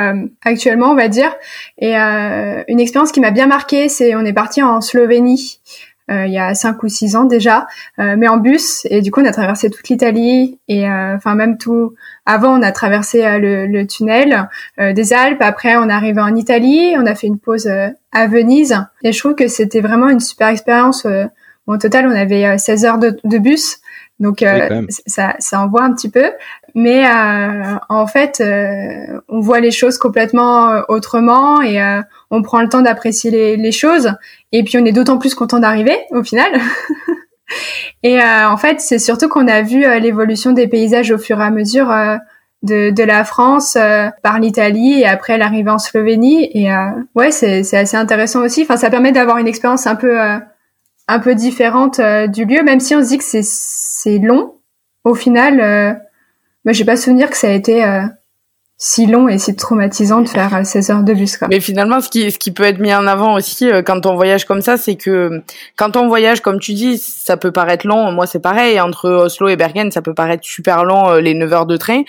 actuellement, 0.44 0.90
on 0.90 0.94
va 0.94 1.08
dire. 1.08 1.34
Et 1.78 1.94
une 1.94 2.80
expérience 2.80 3.12
qui 3.12 3.20
m'a 3.20 3.30
bien 3.30 3.46
marquée, 3.46 3.88
c'est 3.88 4.14
on 4.14 4.26
est 4.26 4.34
parti 4.34 4.62
en 4.62 4.82
Slovénie 4.82 5.60
euh, 5.60 5.91
il 6.08 6.32
y 6.32 6.38
a 6.38 6.54
cinq 6.54 6.82
ou 6.82 6.88
six 6.88 7.16
ans 7.16 7.24
déjà, 7.24 7.66
euh, 7.98 8.16
mais 8.18 8.28
en 8.28 8.36
bus. 8.36 8.86
Et 8.90 9.00
du 9.00 9.10
coup, 9.10 9.20
on 9.20 9.24
a 9.24 9.32
traversé 9.32 9.70
toute 9.70 9.88
l'Italie 9.88 10.58
et 10.68 10.88
euh, 10.88 11.16
enfin 11.16 11.34
même 11.34 11.58
tout. 11.58 11.94
Avant, 12.26 12.58
on 12.58 12.62
a 12.62 12.72
traversé 12.72 13.22
le, 13.38 13.66
le, 13.66 13.86
tunnel 13.86 14.48
des 14.78 15.12
Alpes. 15.12 15.40
Après, 15.40 15.76
on 15.76 15.88
est 15.88 15.92
arrivé 15.92 16.20
en 16.20 16.34
Italie. 16.34 16.94
On 16.96 17.06
a 17.06 17.14
fait 17.14 17.26
une 17.26 17.38
pause 17.38 17.68
à 18.12 18.26
Venise. 18.26 18.76
Et 19.02 19.12
je 19.12 19.18
trouve 19.18 19.34
que 19.34 19.48
c'était 19.48 19.80
vraiment 19.80 20.08
une 20.08 20.20
super 20.20 20.48
expérience. 20.48 21.06
au 21.66 21.76
total, 21.78 22.06
on 22.06 22.14
avait 22.14 22.58
16 22.58 22.84
heures 22.84 22.98
de, 22.98 23.18
de 23.24 23.38
bus. 23.38 23.78
Donc 24.20 24.44
ça, 25.06 25.34
ça 25.38 25.60
envoie 25.60 25.82
un 25.82 25.92
petit 25.92 26.10
peu, 26.10 26.30
mais 26.74 27.06
euh, 27.06 27.76
en 27.88 28.06
fait, 28.06 28.40
euh, 28.40 29.20
on 29.28 29.40
voit 29.40 29.60
les 29.60 29.70
choses 29.70 29.98
complètement 29.98 30.82
autrement 30.88 31.60
et 31.62 31.80
on 32.30 32.42
prend 32.42 32.62
le 32.62 32.68
temps 32.68 32.82
d'apprécier 32.82 33.56
les, 33.56 33.72
choses 33.72 34.12
et 34.52 34.64
puis 34.64 34.78
on 34.78 34.84
est 34.84 34.92
d'autant 34.92 35.18
plus 35.18 35.34
content 35.34 35.58
d'arriver 35.58 35.96
au 36.10 36.22
final. 36.22 36.50
et 38.02 38.20
euh, 38.20 38.48
en 38.48 38.56
fait, 38.56 38.80
c'est 38.80 38.98
surtout 38.98 39.28
qu'on 39.28 39.48
a 39.48 39.62
vu 39.62 39.84
euh, 39.84 39.98
l'évolution 39.98 40.52
des 40.52 40.66
paysages 40.66 41.10
au 41.10 41.18
fur 41.18 41.40
et 41.40 41.44
à 41.44 41.50
mesure 41.50 41.90
euh, 41.90 42.16
de, 42.62 42.90
de, 42.90 43.02
la 43.02 43.24
France 43.24 43.76
par 44.22 44.38
l'Italie 44.38 45.00
et 45.00 45.06
après 45.06 45.36
l'arrivée 45.36 45.70
en 45.70 45.78
Slovénie. 45.78 46.48
Et 46.54 46.70
ouais, 47.16 47.32
c'est 47.32 47.76
assez 47.76 47.96
intéressant 47.96 48.40
aussi. 48.40 48.62
Enfin, 48.62 48.76
ça 48.76 48.88
permet 48.88 49.10
d'avoir 49.10 49.38
une 49.38 49.48
expérience 49.48 49.88
un 49.88 49.96
peu 49.96 50.20
un 51.08 51.18
peu 51.18 51.34
différente 51.34 52.00
du 52.28 52.44
lieu, 52.44 52.62
même 52.62 52.78
si 52.78 52.94
on 52.94 53.02
se 53.02 53.08
dit 53.08 53.18
que 53.18 53.24
c'est 53.24 54.18
long. 54.18 54.54
Au 55.02 55.16
final, 55.16 56.00
moi, 56.64 56.72
j'ai 56.72 56.84
pas 56.84 56.96
souvenir 56.96 57.30
que 57.30 57.36
ça 57.36 57.48
a 57.48 57.52
été 57.52 57.82
si 58.84 59.06
long 59.06 59.28
et 59.28 59.38
si 59.38 59.54
traumatisant 59.54 60.22
de 60.22 60.28
faire 60.28 60.66
16 60.66 60.90
euh, 60.90 60.92
heures 60.92 61.02
de 61.04 61.14
bus. 61.14 61.36
Quoi. 61.36 61.46
Mais 61.46 61.60
finalement, 61.60 62.00
ce 62.00 62.08
qui, 62.08 62.32
ce 62.32 62.38
qui 62.38 62.50
peut 62.50 62.64
être 62.64 62.80
mis 62.80 62.92
en 62.92 63.06
avant 63.06 63.34
aussi 63.34 63.70
euh, 63.70 63.80
quand 63.80 64.06
on 64.06 64.16
voyage 64.16 64.44
comme 64.44 64.60
ça, 64.60 64.76
c'est 64.76 64.96
que 64.96 65.40
quand 65.76 65.94
on 65.94 66.08
voyage, 66.08 66.40
comme 66.40 66.58
tu 66.58 66.72
dis, 66.72 66.98
ça 66.98 67.36
peut 67.36 67.52
paraître 67.52 67.86
long. 67.86 68.10
Moi, 68.10 68.26
c'est 68.26 68.40
pareil. 68.40 68.80
Entre 68.80 69.08
Oslo 69.08 69.48
et 69.48 69.54
Bergen, 69.54 69.92
ça 69.92 70.02
peut 70.02 70.14
paraître 70.14 70.44
super 70.44 70.84
long, 70.84 71.10
euh, 71.10 71.20
les 71.20 71.34
9 71.34 71.52
heures 71.52 71.66
de 71.66 71.76
train. 71.76 72.02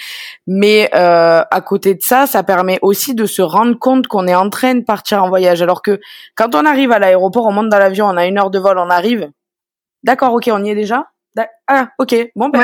Mais 0.47 0.89
euh, 0.95 1.43
à 1.51 1.61
côté 1.61 1.93
de 1.93 2.01
ça, 2.01 2.25
ça 2.25 2.41
permet 2.41 2.79
aussi 2.81 3.13
de 3.13 3.27
se 3.27 3.43
rendre 3.43 3.77
compte 3.77 4.07
qu'on 4.07 4.25
est 4.25 4.33
en 4.33 4.49
train 4.49 4.73
de 4.73 4.83
partir 4.83 5.23
en 5.23 5.29
voyage. 5.29 5.61
Alors 5.61 5.83
que 5.83 5.99
quand 6.35 6.55
on 6.55 6.65
arrive 6.65 6.91
à 6.91 6.97
l'aéroport, 6.97 7.45
on 7.45 7.51
monte 7.51 7.69
dans 7.69 7.77
l'avion, 7.77 8.07
on 8.07 8.17
a 8.17 8.25
une 8.25 8.39
heure 8.39 8.49
de 8.49 8.57
vol, 8.57 8.79
on 8.79 8.89
arrive. 8.89 9.29
D'accord, 10.03 10.33
ok, 10.33 10.49
on 10.51 10.63
y 10.63 10.71
est 10.71 10.75
déjà 10.75 11.05
Ah, 11.67 11.89
ok. 11.97 12.15
Bon, 12.35 12.49
ben, 12.49 12.59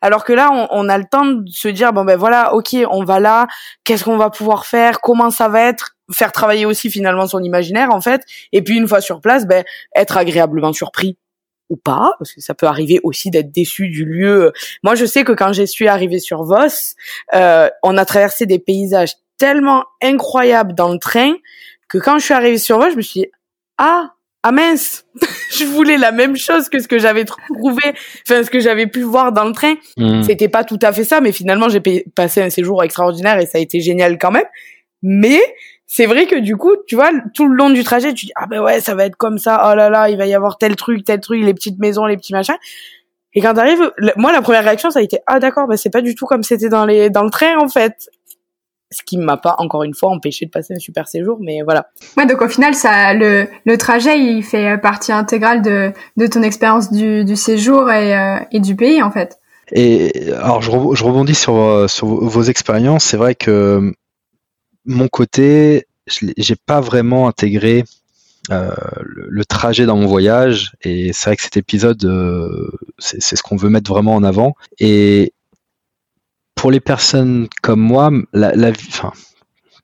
Alors 0.00 0.24
que 0.24 0.32
là, 0.32 0.50
on, 0.52 0.66
on, 0.70 0.88
a 0.88 0.98
le 0.98 1.04
temps 1.04 1.24
de 1.24 1.48
se 1.48 1.68
dire, 1.68 1.92
bon, 1.92 2.04
ben 2.04 2.16
voilà, 2.16 2.54
ok, 2.54 2.76
on 2.90 3.04
va 3.04 3.20
là. 3.20 3.46
Qu'est-ce 3.84 4.04
qu'on 4.04 4.16
va 4.16 4.30
pouvoir 4.30 4.66
faire? 4.66 5.00
Comment 5.00 5.30
ça 5.30 5.48
va 5.48 5.62
être? 5.62 5.96
Faire 6.12 6.32
travailler 6.32 6.66
aussi 6.66 6.90
finalement 6.90 7.26
son 7.26 7.42
imaginaire, 7.42 7.92
en 7.92 8.00
fait. 8.00 8.22
Et 8.52 8.62
puis 8.62 8.76
une 8.76 8.88
fois 8.88 9.00
sur 9.00 9.20
place, 9.20 9.46
ben 9.46 9.64
être 9.94 10.16
agréablement 10.16 10.72
surpris 10.72 11.16
ou 11.68 11.76
pas, 11.76 12.12
parce 12.18 12.32
que 12.32 12.40
ça 12.40 12.54
peut 12.54 12.66
arriver 12.66 13.00
aussi 13.02 13.30
d'être 13.30 13.50
déçu 13.50 13.88
du 13.88 14.04
lieu. 14.04 14.52
Moi, 14.82 14.94
je 14.94 15.04
sais 15.04 15.24
que 15.24 15.32
quand 15.32 15.52
je 15.52 15.64
suis 15.64 15.88
arrivée 15.88 16.20
sur 16.20 16.44
Voss, 16.44 16.94
euh, 17.34 17.68
on 17.82 17.96
a 17.98 18.04
traversé 18.04 18.46
des 18.46 18.58
paysages 18.58 19.14
tellement 19.38 19.84
incroyables 20.02 20.74
dans 20.74 20.92
le 20.92 20.98
train 20.98 21.32
que 21.88 21.98
quand 21.98 22.18
je 22.18 22.24
suis 22.24 22.34
arrivée 22.34 22.58
sur 22.58 22.78
Voss, 22.78 22.92
je 22.92 22.96
me 22.96 23.02
suis 23.02 23.20
dit, 23.22 23.30
ah, 23.78 24.10
ah 24.48 24.52
mince, 24.52 25.04
je 25.58 25.64
voulais 25.64 25.96
la 25.96 26.12
même 26.12 26.36
chose 26.36 26.68
que 26.68 26.78
ce 26.78 26.86
que 26.86 27.00
j'avais 27.00 27.24
trouvé, 27.24 27.82
enfin 28.24 28.44
ce 28.44 28.48
que 28.48 28.60
j'avais 28.60 28.86
pu 28.86 29.02
voir 29.02 29.32
dans 29.32 29.44
le 29.44 29.50
train. 29.50 29.74
Hmm. 29.96 30.22
C'était 30.22 30.48
pas 30.48 30.62
tout 30.62 30.78
à 30.82 30.92
fait 30.92 31.02
ça, 31.02 31.20
mais 31.20 31.32
finalement 31.32 31.68
j'ai 31.68 31.80
passé 32.14 32.42
un 32.42 32.50
séjour 32.50 32.84
extraordinaire 32.84 33.40
et 33.40 33.46
ça 33.46 33.58
a 33.58 33.60
été 33.60 33.80
génial 33.80 34.18
quand 34.18 34.30
même. 34.30 34.44
Mais 35.02 35.40
c'est 35.84 36.06
vrai 36.06 36.26
que 36.26 36.36
du 36.36 36.56
coup, 36.56 36.76
tu 36.86 36.94
vois, 36.94 37.10
tout 37.34 37.48
le 37.48 37.56
long 37.56 37.70
du 37.70 37.82
trajet, 37.82 38.14
tu 38.14 38.26
dis 38.26 38.32
ah 38.36 38.46
ben 38.46 38.62
ouais, 38.62 38.80
ça 38.80 38.94
va 38.94 39.06
être 39.06 39.16
comme 39.16 39.38
ça. 39.38 39.68
Oh 39.68 39.74
là 39.74 39.90
là, 39.90 40.10
il 40.10 40.16
va 40.16 40.26
y 40.26 40.34
avoir 40.34 40.58
tel 40.58 40.76
truc, 40.76 41.02
tel 41.02 41.18
truc, 41.18 41.42
les 41.42 41.52
petites 41.52 41.80
maisons, 41.80 42.06
les 42.06 42.16
petits 42.16 42.32
machins. 42.32 42.54
Et 43.34 43.40
quand 43.40 43.54
t'arrives, 43.54 43.90
moi 44.16 44.30
la 44.30 44.42
première 44.42 44.62
réaction 44.62 44.92
ça 44.92 45.00
a 45.00 45.02
été 45.02 45.18
ah 45.26 45.40
d'accord, 45.40 45.66
ben 45.66 45.76
c'est 45.76 45.90
pas 45.90 46.02
du 46.02 46.14
tout 46.14 46.26
comme 46.26 46.44
c'était 46.44 46.68
dans 46.68 46.86
les 46.86 47.10
dans 47.10 47.24
le 47.24 47.30
train 47.30 47.56
en 47.58 47.68
fait 47.68 48.08
ce 48.90 49.02
qui 49.04 49.18
m'a 49.18 49.36
pas 49.36 49.56
encore 49.58 49.82
une 49.82 49.94
fois 49.94 50.10
empêché 50.10 50.46
de 50.46 50.50
passer 50.50 50.74
un 50.74 50.78
super 50.78 51.08
séjour 51.08 51.38
mais 51.40 51.62
voilà. 51.62 51.88
Ouais 52.16 52.26
donc 52.26 52.40
au 52.42 52.48
final 52.48 52.74
ça 52.74 53.14
le, 53.14 53.48
le 53.64 53.78
trajet 53.78 54.18
il 54.18 54.42
fait 54.42 54.78
partie 54.78 55.12
intégrale 55.12 55.62
de, 55.62 55.92
de 56.16 56.26
ton 56.26 56.42
expérience 56.42 56.92
du, 56.92 57.24
du 57.24 57.36
séjour 57.36 57.90
et, 57.90 58.16
euh, 58.16 58.38
et 58.52 58.60
du 58.60 58.76
pays 58.76 59.02
en 59.02 59.10
fait. 59.10 59.38
Et 59.72 60.32
alors 60.32 60.62
je, 60.62 60.70
je 60.70 61.04
rebondis 61.04 61.34
sur, 61.34 61.56
euh, 61.56 61.88
sur 61.88 62.06
vos 62.06 62.42
expériences. 62.42 63.04
C'est 63.04 63.16
vrai 63.16 63.34
que 63.34 63.92
mon 64.84 65.08
côté 65.08 65.86
j'ai 66.06 66.54
pas 66.54 66.80
vraiment 66.80 67.26
intégré 67.26 67.84
euh, 68.52 68.70
le, 69.02 69.26
le, 69.28 69.44
trajet 69.44 69.86
dans 69.86 69.96
mon 69.96 70.06
voyage. 70.06 70.72
Et 70.82 71.12
c'est 71.12 71.30
vrai 71.30 71.36
que 71.36 71.42
cet 71.42 71.56
épisode 71.56 72.04
euh, 72.04 72.70
c'est 72.98 73.20
ce 73.20 73.42
qu'on 73.42 73.56
veut 73.56 73.70
mettre 73.70 73.90
vraiment 73.90 74.14
en 74.14 74.22
avant. 74.22 74.54
Et 74.78 75.32
pour 76.56 76.72
les 76.72 76.80
personnes 76.80 77.46
comme 77.62 77.80
moi, 77.80 78.10
la, 78.32 78.56
la 78.56 78.70
enfin, 78.70 79.12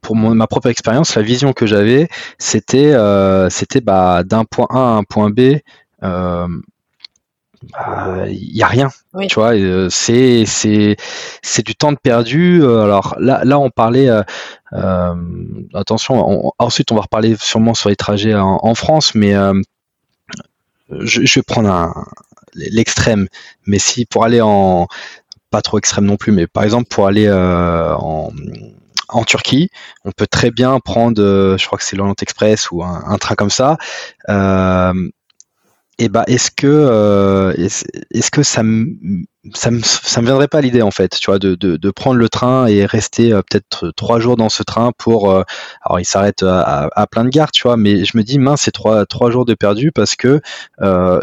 pour 0.00 0.16
mon, 0.16 0.34
ma 0.34 0.48
propre 0.48 0.68
expérience, 0.68 1.14
la 1.14 1.22
vision 1.22 1.52
que 1.52 1.66
j'avais, 1.66 2.08
c'était 2.38 2.92
euh, 2.92 3.48
c'était 3.50 3.80
bah, 3.80 4.24
d'un 4.24 4.44
point 4.44 4.66
A 4.70 4.78
à 4.78 4.96
un 4.96 5.04
point 5.04 5.30
B. 5.30 5.58
Euh, 6.02 6.48
bah, 7.72 8.24
il 8.26 8.56
y 8.56 8.62
a 8.62 8.66
rien, 8.66 8.90
tu 9.28 9.34
vois. 9.36 9.54
Euh, 9.54 9.88
c'est 9.90 10.44
c'est 10.46 10.96
c'est 11.42 11.64
du 11.64 11.76
temps 11.76 11.92
de 11.92 11.98
perdu. 11.98 12.64
Alors 12.64 13.14
là 13.20 13.42
là 13.44 13.60
on 13.60 13.70
parlait. 13.70 14.08
Euh, 14.72 15.14
attention, 15.74 16.52
ensuite 16.58 16.90
on 16.90 16.96
va 16.96 17.02
reparler 17.02 17.36
sûrement 17.38 17.74
sur 17.74 17.90
les 17.90 17.96
trajets 17.96 18.34
en, 18.34 18.58
en 18.62 18.74
France, 18.74 19.14
mais 19.14 19.34
je, 20.90 21.24
je, 21.24 21.38
vais 21.38 21.42
prendre 21.42 21.94
l'extrême. 22.54 23.28
Mais 23.66 23.78
si 23.78 24.06
pour 24.06 24.24
aller 24.24 24.40
en 24.40 24.88
pas 25.52 25.62
trop 25.62 25.78
extrême 25.78 26.06
non 26.06 26.16
plus, 26.16 26.32
mais 26.32 26.48
par 26.48 26.64
exemple 26.64 26.88
pour 26.88 27.06
aller 27.06 27.26
euh, 27.28 27.94
en, 27.94 28.32
en 29.08 29.24
Turquie, 29.24 29.68
on 30.04 30.10
peut 30.10 30.26
très 30.26 30.50
bien 30.50 30.80
prendre, 30.80 31.22
euh, 31.22 31.56
je 31.58 31.66
crois 31.66 31.78
que 31.78 31.84
c'est 31.84 31.94
l'Orient 31.94 32.16
Express 32.20 32.72
ou 32.72 32.82
un, 32.82 33.18
train 33.18 33.36
comme 33.36 33.50
ça. 33.50 33.76
Euh, 34.28 34.94
et 35.98 36.08
bah 36.08 36.24
est-ce 36.26 36.50
que 36.50 37.54
est-ce 37.58 38.30
que 38.30 38.42
ça 38.42 38.62
me 38.62 38.86
ça 39.52 39.70
me 39.70 39.80
ça 39.82 40.22
me 40.22 40.26
viendrait 40.26 40.48
pas 40.48 40.62
l'idée 40.62 40.80
en 40.80 40.90
fait, 40.90 41.10
tu 41.20 41.26
vois, 41.26 41.38
de, 41.38 41.54
de, 41.54 41.76
de 41.76 41.90
prendre 41.90 42.16
le 42.16 42.28
train 42.30 42.66
et 42.66 42.86
rester 42.86 43.30
peut-être 43.30 43.92
trois 43.94 44.18
jours 44.18 44.36
dans 44.36 44.48
ce 44.48 44.62
train 44.62 44.92
pour 44.96 45.30
alors 45.30 46.00
il 46.00 46.06
s'arrête 46.06 46.42
à, 46.42 46.88
à, 46.96 47.06
plein 47.06 47.24
de 47.24 47.28
gares, 47.28 47.52
tu 47.52 47.64
vois, 47.64 47.76
mais 47.76 48.04
je 48.06 48.16
me 48.16 48.22
dis 48.22 48.38
mince 48.38 48.62
c'est 48.62 48.72
trois 48.72 49.04
trois 49.04 49.30
jours 49.30 49.44
de 49.44 49.54
perdu 49.54 49.92
parce 49.92 50.16
que 50.16 50.40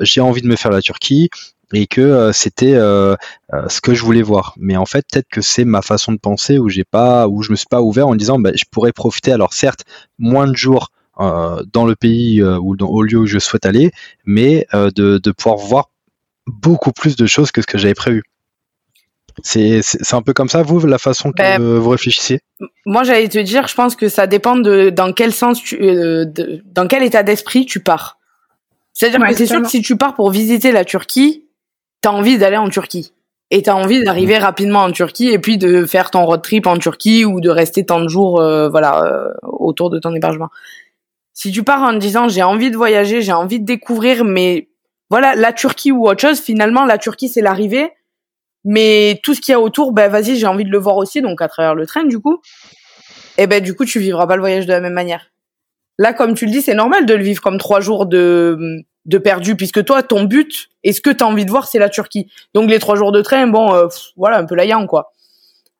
j'ai 0.02 0.22
envie 0.22 0.44
de 0.44 0.48
me 0.48 0.56
faire 0.56 0.72
la 0.72 0.82
Turquie, 0.82 1.30
et 1.74 1.88
que 1.88 2.02
euh, 2.02 2.32
c'était 2.32 2.74
euh, 2.74 3.16
euh, 3.54 3.68
ce 3.70 3.82
que 3.82 3.94
je 3.94 4.04
voulais 4.04 4.22
voir. 4.22 4.54
Mais 4.58 4.78
en 4.78 4.86
fait, 4.86 5.06
peut-être 5.12 5.28
que 5.30 5.42
c'est 5.42 5.66
ma 5.66 5.82
façon 5.82 6.12
de 6.12 6.18
penser 6.18 6.58
où 6.58 6.70
j'ai 6.70 6.84
pas, 6.84 7.28
où 7.28 7.44
je 7.44 7.52
me 7.52 7.56
suis 7.56 7.68
pas 7.68 7.82
ouvert 7.82 8.08
en 8.08 8.16
disant, 8.16 8.40
bah, 8.40 8.52
je 8.56 8.64
pourrais 8.72 8.92
profiter. 8.92 9.32
Alors 9.32 9.54
certes, 9.54 9.84
moins 10.18 10.48
de 10.48 10.56
jours 10.56 10.90
dans 11.18 11.86
le 11.86 11.96
pays 11.98 12.42
ou 12.42 12.78
dans, 12.78 12.88
au 12.88 13.02
lieu 13.02 13.18
où 13.18 13.26
je 13.26 13.40
souhaite 13.40 13.66
aller, 13.66 13.92
mais 14.24 14.66
de, 14.74 15.18
de 15.18 15.32
pouvoir 15.32 15.58
voir 15.58 15.90
beaucoup 16.48 16.94
plus 16.94 17.18
de 17.18 17.26
choses 17.26 17.52
que 17.52 17.62
ce 17.62 17.68
que 17.68 17.78
j'avais 17.78 17.94
prévu. 17.94 18.24
C'est 19.44 19.82
un 20.14 20.22
peu 20.22 20.32
comme 20.32 20.48
ça, 20.48 20.62
vous, 20.62 20.80
la 20.88 20.98
façon 20.98 21.34
que 21.34 21.42
ben, 21.42 21.62
vous 21.62 21.90
réfléchissez 21.90 22.40
Moi, 22.86 23.04
j'allais 23.04 23.28
te 23.28 23.38
dire, 23.38 23.68
je 23.68 23.76
pense 23.76 23.98
que 23.98 24.08
ça 24.08 24.28
dépend 24.28 24.56
de 24.56 24.92
dans 24.92 25.12
quel 25.12 25.34
sens, 25.34 25.62
tu, 25.62 25.78
de, 25.78 26.64
dans 26.64 26.88
quel 26.88 27.04
état 27.04 27.22
d'esprit 27.22 27.66
tu 27.66 27.82
pars. 27.82 28.18
C'est-à-dire 28.94 29.20
que 29.28 29.34
c'est 29.34 29.46
sûr 29.46 29.62
que 29.62 29.68
si 29.68 29.82
tu 29.82 29.98
pars 29.98 30.16
pour 30.16 30.32
visiter 30.32 30.72
la 30.72 30.86
Turquie, 30.86 31.49
t'as 32.02 32.12
envie 32.12 32.38
d'aller 32.38 32.58
en 32.58 32.70
Turquie 32.70 33.14
et 33.52 33.64
t'as 33.64 33.74
envie 33.74 34.04
d'arriver 34.04 34.38
mm. 34.38 34.44
rapidement 34.44 34.80
en 34.80 34.92
Turquie 34.92 35.30
et 35.30 35.40
puis 35.40 35.58
de 35.58 35.86
faire 35.86 36.12
ton 36.12 36.26
road 36.26 36.42
trip 36.42 36.68
en 36.68 36.78
Turquie 36.78 37.26
ou 37.26 37.42
de 37.42 37.50
rester 37.50 37.86
tant 37.86 38.02
de 38.02 38.08
jours 38.08 38.40
euh, 38.40 38.70
voilà 38.70 39.04
euh, 39.04 39.34
autour 39.44 39.90
de 39.90 40.00
ton 40.00 40.14
hébergement. 40.14 40.50
Si 41.34 41.52
tu 41.52 41.64
pars 41.64 41.82
en 41.82 41.94
disant 41.94 42.28
j'ai 42.28 42.44
envie 42.44 42.72
de 42.72 42.78
voyager, 42.78 43.22
j'ai 43.22 43.32
envie 43.32 43.60
de 43.60 43.66
découvrir 43.66 44.24
mais 44.24 44.70
voilà, 45.10 45.34
la 45.36 45.54
Turquie 45.54 45.92
ou 45.92 46.08
autre 46.08 46.22
chose, 46.22 46.40
finalement 46.40 46.86
la 46.86 46.98
Turquie 46.98 47.30
c'est 47.30 47.42
l'arrivée 47.42 47.92
mais 48.66 49.20
tout 49.24 49.34
ce 49.34 49.42
qu'il 49.42 49.54
y 49.54 49.56
a 49.56 49.60
autour 49.60 49.94
ben 49.94 50.10
vas-y, 50.10 50.36
j'ai 50.36 50.48
envie 50.48 50.66
de 50.66 50.70
le 50.70 50.78
voir 50.78 50.98
aussi 50.98 51.22
donc 51.22 51.42
à 51.42 51.48
travers 51.48 51.76
le 51.76 51.86
train 51.86 52.04
du 52.04 52.20
coup. 52.20 52.40
Et 53.38 53.48
ben 53.48 53.64
du 53.64 53.74
coup, 53.74 53.86
tu 53.86 54.00
vivras 54.00 54.28
pas 54.28 54.36
le 54.36 54.42
voyage 54.42 54.66
de 54.66 54.74
la 54.74 54.82
même 54.82 54.94
manière. 54.94 55.32
Là 55.98 56.14
comme 56.14 56.34
tu 56.34 56.46
le 56.46 56.52
dis, 56.52 56.62
c'est 56.62 56.74
normal 56.74 57.06
de 57.06 57.14
le 57.14 57.24
vivre 57.24 57.42
comme 57.42 57.58
trois 57.58 57.80
jours 57.80 58.06
de 58.06 58.84
de 59.10 59.18
perdu 59.18 59.56
puisque 59.56 59.84
toi 59.84 60.04
ton 60.04 60.24
but 60.24 60.70
et 60.84 60.94
ce 60.94 61.02
que 61.02 61.10
tu 61.10 61.24
as 61.24 61.28
envie 61.28 61.46
de 61.46 61.52
voir 61.52 61.68
c'est 61.68 61.80
la 61.80 61.90
Turquie. 61.90 62.32
Donc 62.54 62.70
les 62.70 62.80
trois 62.80 62.96
jours 62.96 63.12
de 63.12 63.22
train 63.22 63.48
bon 63.48 63.74
euh, 63.74 63.88
voilà 64.16 64.38
un 64.38 64.46
peu 64.46 64.56
la 64.56 64.66
yang 64.66 64.88
quoi. 64.88 65.12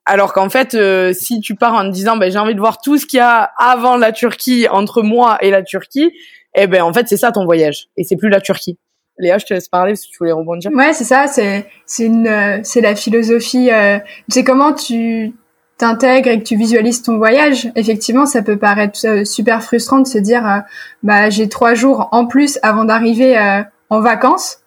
Alors 0.04 0.32
qu'en 0.32 0.50
fait 0.50 0.74
euh, 0.74 1.12
si 1.12 1.40
tu 1.40 1.54
pars 1.54 1.74
en 1.74 1.82
te 1.82 1.92
disant 1.92 2.16
ben 2.16 2.30
j'ai 2.30 2.38
envie 2.38 2.54
de 2.54 2.60
voir 2.60 2.80
tout 2.80 2.98
ce 2.98 3.06
qu'il 3.06 3.18
y 3.18 3.20
a 3.20 3.50
avant 3.58 3.96
la 3.96 4.12
Turquie 4.12 4.66
entre 4.68 5.02
moi 5.02 5.38
et 5.40 5.50
la 5.50 5.62
Turquie 5.62 6.12
eh 6.54 6.66
ben 6.66 6.82
en 6.82 6.92
fait 6.92 7.08
c'est 7.08 7.16
ça 7.16 7.32
ton 7.32 7.44
voyage 7.44 7.88
et 7.96 8.04
c'est 8.04 8.16
plus 8.16 8.28
la 8.28 8.40
Turquie. 8.40 8.76
Léa, 9.20 9.38
je 9.38 9.44
te 9.44 9.54
laisse 9.54 9.68
parler 9.68 9.96
si 9.96 10.08
tu 10.08 10.16
voulais 10.18 10.32
rebondir. 10.32 10.70
Ouais, 10.72 10.94
c'est 10.94 11.04
ça, 11.04 11.26
c'est 11.26 11.66
c'est 11.84 12.06
une 12.06 12.26
euh, 12.26 12.60
c'est 12.62 12.80
la 12.80 12.96
philosophie 12.96 13.70
euh, 13.70 13.98
c'est 14.28 14.44
comment 14.44 14.72
tu 14.72 15.34
t'intègres 15.80 16.28
et 16.28 16.38
que 16.38 16.44
tu 16.44 16.56
visualises 16.56 17.02
ton 17.02 17.16
voyage, 17.16 17.70
effectivement, 17.74 18.26
ça 18.26 18.42
peut 18.42 18.58
paraître 18.58 18.98
euh, 19.06 19.24
super 19.24 19.62
frustrant 19.62 19.98
de 19.98 20.06
se 20.06 20.18
dire, 20.18 20.46
euh, 20.46 20.58
bah 21.02 21.30
j'ai 21.30 21.48
trois 21.48 21.74
jours 21.74 22.08
en 22.12 22.26
plus 22.26 22.58
avant 22.62 22.84
d'arriver 22.84 23.38
euh, 23.38 23.62
en 23.88 24.00
vacances. 24.00 24.58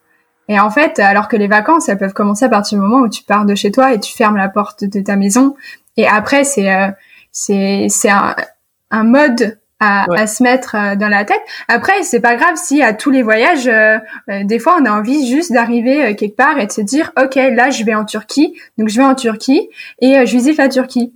Et 0.49 0.59
en 0.59 0.69
fait, 0.69 0.99
alors 0.99 1.29
que 1.29 1.37
les 1.37 1.47
vacances, 1.47 1.87
elles 1.87 1.97
peuvent 1.97 2.13
commencer 2.13 2.45
à 2.45 2.49
partir 2.49 2.77
du 2.77 2.83
moment 2.83 3.01
où 3.01 3.09
tu 3.09 3.23
pars 3.23 3.45
de 3.45 3.55
chez 3.55 3.71
toi 3.71 3.93
et 3.93 3.99
tu 3.99 4.13
fermes 4.13 4.35
la 4.35 4.49
porte 4.49 4.83
de 4.83 4.99
ta 5.01 5.15
maison. 5.15 5.55
Et 5.95 6.05
après, 6.05 6.43
c'est 6.43 6.69
c'est 7.31 7.87
c'est 7.89 8.09
un, 8.09 8.35
un 8.91 9.03
mode 9.03 9.57
à, 9.79 10.27
se 10.27 10.43
mettre 10.43 10.75
euh, 10.75 10.95
dans 10.95 11.09
la 11.09 11.25
tête. 11.25 11.41
Après, 11.67 12.03
c'est 12.03 12.21
pas 12.21 12.35
grave 12.35 12.55
si 12.55 12.81
à 12.81 12.93
tous 12.93 13.11
les 13.11 13.21
voyages, 13.21 13.67
euh, 13.67 13.97
euh, 14.29 14.43
des 14.43 14.59
fois, 14.59 14.77
on 14.79 14.85
a 14.85 14.91
envie 14.91 15.27
juste 15.27 15.51
d'arriver 15.51 16.15
quelque 16.15 16.35
part 16.35 16.57
et 16.57 16.67
de 16.67 16.71
se 16.71 16.81
dire, 16.81 17.11
ok, 17.21 17.35
là, 17.35 17.69
je 17.69 17.83
vais 17.83 17.95
en 17.95 18.05
Turquie, 18.05 18.57
donc 18.77 18.89
je 18.89 18.97
vais 18.97 19.05
en 19.05 19.15
Turquie 19.15 19.69
et 19.99 20.25
je 20.25 20.31
visite 20.31 20.57
la 20.57 20.69
Turquie. 20.69 21.13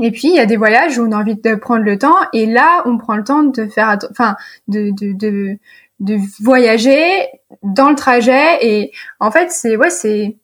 Et 0.00 0.12
puis 0.12 0.28
il 0.28 0.34
y 0.34 0.38
a 0.38 0.46
des 0.46 0.56
voyages 0.56 0.96
où 0.98 1.02
on 1.02 1.10
a 1.10 1.16
envie 1.16 1.34
de 1.34 1.54
prendre 1.56 1.82
le 1.82 1.98
temps 1.98 2.16
et 2.32 2.46
là, 2.46 2.82
on 2.84 2.98
prend 2.98 3.16
le 3.16 3.24
temps 3.24 3.42
de 3.42 3.66
faire, 3.66 3.98
enfin, 4.10 4.36
de, 4.68 4.90
de, 4.92 5.12
de 5.12 5.58
de 6.00 6.16
voyager 6.40 7.26
dans 7.62 7.90
le 7.90 7.96
trajet 7.96 8.64
et 8.64 8.92
en 9.18 9.30
fait 9.30 9.50
c'est 9.50 9.76
ouais 9.76 9.90
c'est 9.90 10.36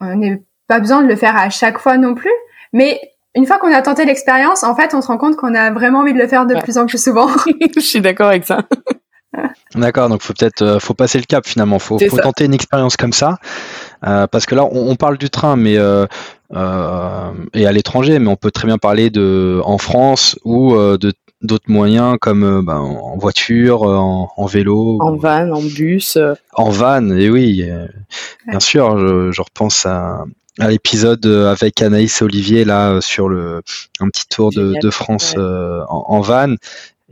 on 0.00 0.16
n'est 0.16 0.42
pas 0.66 0.80
besoin 0.80 1.02
de 1.02 1.08
le 1.08 1.16
faire 1.16 1.36
à 1.36 1.50
chaque 1.50 1.78
fois 1.78 1.98
non 1.98 2.14
plus 2.14 2.32
mais 2.72 3.00
une 3.36 3.46
fois 3.46 3.58
qu'on 3.58 3.72
a 3.72 3.82
tenté 3.82 4.04
l'expérience, 4.04 4.62
en 4.62 4.74
fait, 4.76 4.94
on 4.94 5.02
se 5.02 5.08
rend 5.08 5.18
compte 5.18 5.36
qu'on 5.36 5.54
a 5.54 5.70
vraiment 5.72 6.00
envie 6.00 6.12
de 6.12 6.18
le 6.18 6.28
faire 6.28 6.46
de 6.46 6.54
plus 6.60 6.78
en 6.78 6.86
plus 6.86 7.02
souvent. 7.02 7.28
Je 7.76 7.80
suis 7.80 8.00
d'accord 8.00 8.28
avec 8.28 8.44
ça. 8.44 8.62
D'accord, 9.74 10.08
donc 10.08 10.22
faut 10.22 10.32
peut-être 10.32 10.62
euh, 10.62 10.78
faut 10.78 10.94
passer 10.94 11.18
le 11.18 11.24
cap 11.24 11.44
finalement, 11.44 11.80
faut, 11.80 11.98
faut 11.98 12.18
tenter 12.18 12.44
une 12.44 12.54
expérience 12.54 12.96
comme 12.96 13.12
ça, 13.12 13.38
euh, 14.06 14.28
parce 14.28 14.46
que 14.46 14.54
là 14.54 14.64
on, 14.70 14.94
parle 14.94 15.18
du 15.18 15.28
train, 15.28 15.56
mais 15.56 15.76
euh, 15.76 16.06
et 17.52 17.66
à 17.66 17.72
l'étranger, 17.72 18.20
mais 18.20 18.28
on 18.28 18.36
peut 18.36 18.52
très 18.52 18.68
bien 18.68 18.78
parler 18.78 19.10
de 19.10 19.60
en 19.64 19.78
France 19.78 20.38
ou 20.44 20.76
de 20.76 21.12
d'autres 21.42 21.68
moyens 21.68 22.16
comme 22.20 22.64
ben, 22.64 22.78
en 22.78 23.18
voiture, 23.18 23.82
en, 23.82 24.46
vélo, 24.46 24.98
en 25.00 25.16
van, 25.16 25.50
en 25.50 25.62
bus, 25.62 26.16
en 26.52 26.70
van, 26.70 27.10
et 27.10 27.28
oui, 27.28 27.68
bien 28.46 28.60
sûr, 28.60 28.96
je, 28.98 29.32
je 29.32 29.42
repense 29.42 29.84
à 29.84 30.24
à 30.58 30.68
l'épisode 30.68 31.24
euh, 31.26 31.50
avec 31.50 31.82
Anaïs 31.82 32.20
et 32.20 32.24
Olivier 32.24 32.64
là 32.64 32.90
euh, 32.90 33.00
sur 33.00 33.28
le 33.28 33.62
un 34.00 34.08
petit 34.08 34.26
tour 34.28 34.50
de, 34.50 34.74
de 34.80 34.90
France 34.90 35.34
euh, 35.36 35.82
en, 35.88 36.04
en, 36.08 36.20
van 36.20 36.54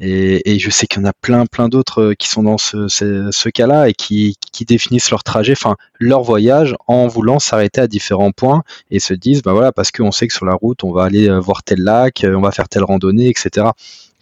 Et, 0.01 0.53
et 0.55 0.59
je 0.59 0.71
sais 0.71 0.87
qu'il 0.87 1.01
y 1.03 1.05
en 1.05 1.09
a 1.09 1.13
plein, 1.13 1.47
plein 1.47 1.69
d'autres 1.69 2.15
qui 2.15 2.29
sont 2.29 2.45
dans 2.45 2.59
ce, 2.59 2.89
ce, 2.89 3.31
ce 3.31 3.49
cas-là 3.49 3.89
et 3.89 3.95
qui, 3.95 4.37
qui 4.53 4.65
définissent 4.65 5.11
leur 5.11 5.25
trajet, 5.25 5.53
enfin 5.53 5.77
leur 5.99 6.23
voyage, 6.23 6.75
en 6.87 7.09
voulant 7.09 7.39
s'arrêter 7.39 7.81
à 7.81 7.87
différents 7.89 8.33
points 8.33 8.63
et 8.91 9.01
se 9.01 9.15
disent, 9.15 9.43
bah 9.43 9.53
voilà, 9.53 9.73
parce 9.73 9.91
qu'on 9.91 10.13
sait 10.13 10.29
que 10.29 10.35
sur 10.35 10.47
la 10.47 10.55
route, 10.55 10.85
on 10.85 10.93
va 10.93 11.05
aller 11.05 11.29
voir 11.41 11.63
tel 11.63 11.81
lac, 11.83 12.25
on 12.27 12.41
va 12.41 12.53
faire 12.53 12.69
telle 12.69 12.85
randonnée, 12.85 13.29
etc 13.29 13.71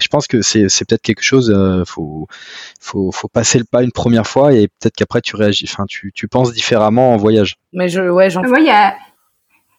je 0.00 0.08
pense 0.08 0.26
que 0.26 0.42
c'est, 0.42 0.66
peut-être 0.86 1.02
quelque 1.02 1.22
chose, 1.22 1.52
euh, 1.54 1.84
faut, 1.84 2.26
faut, 2.80 3.12
faut 3.12 3.28
passer 3.28 3.58
le 3.58 3.64
pas 3.64 3.82
une 3.82 3.92
première 3.92 4.26
fois 4.26 4.52
et 4.52 4.68
peut-être 4.68 4.96
qu'après 4.96 5.20
tu 5.20 5.36
réagis, 5.36 5.66
enfin 5.70 5.84
tu, 5.86 6.12
tu 6.14 6.26
penses 6.28 6.52
différemment 6.52 7.12
en 7.12 7.16
voyage. 7.16 7.56
Mais 7.72 7.88
je, 7.88 8.00
ouais, 8.08 8.30
j'en. 8.30 8.42
il 8.42 8.64
y 8.64 8.70
a, 8.70 8.94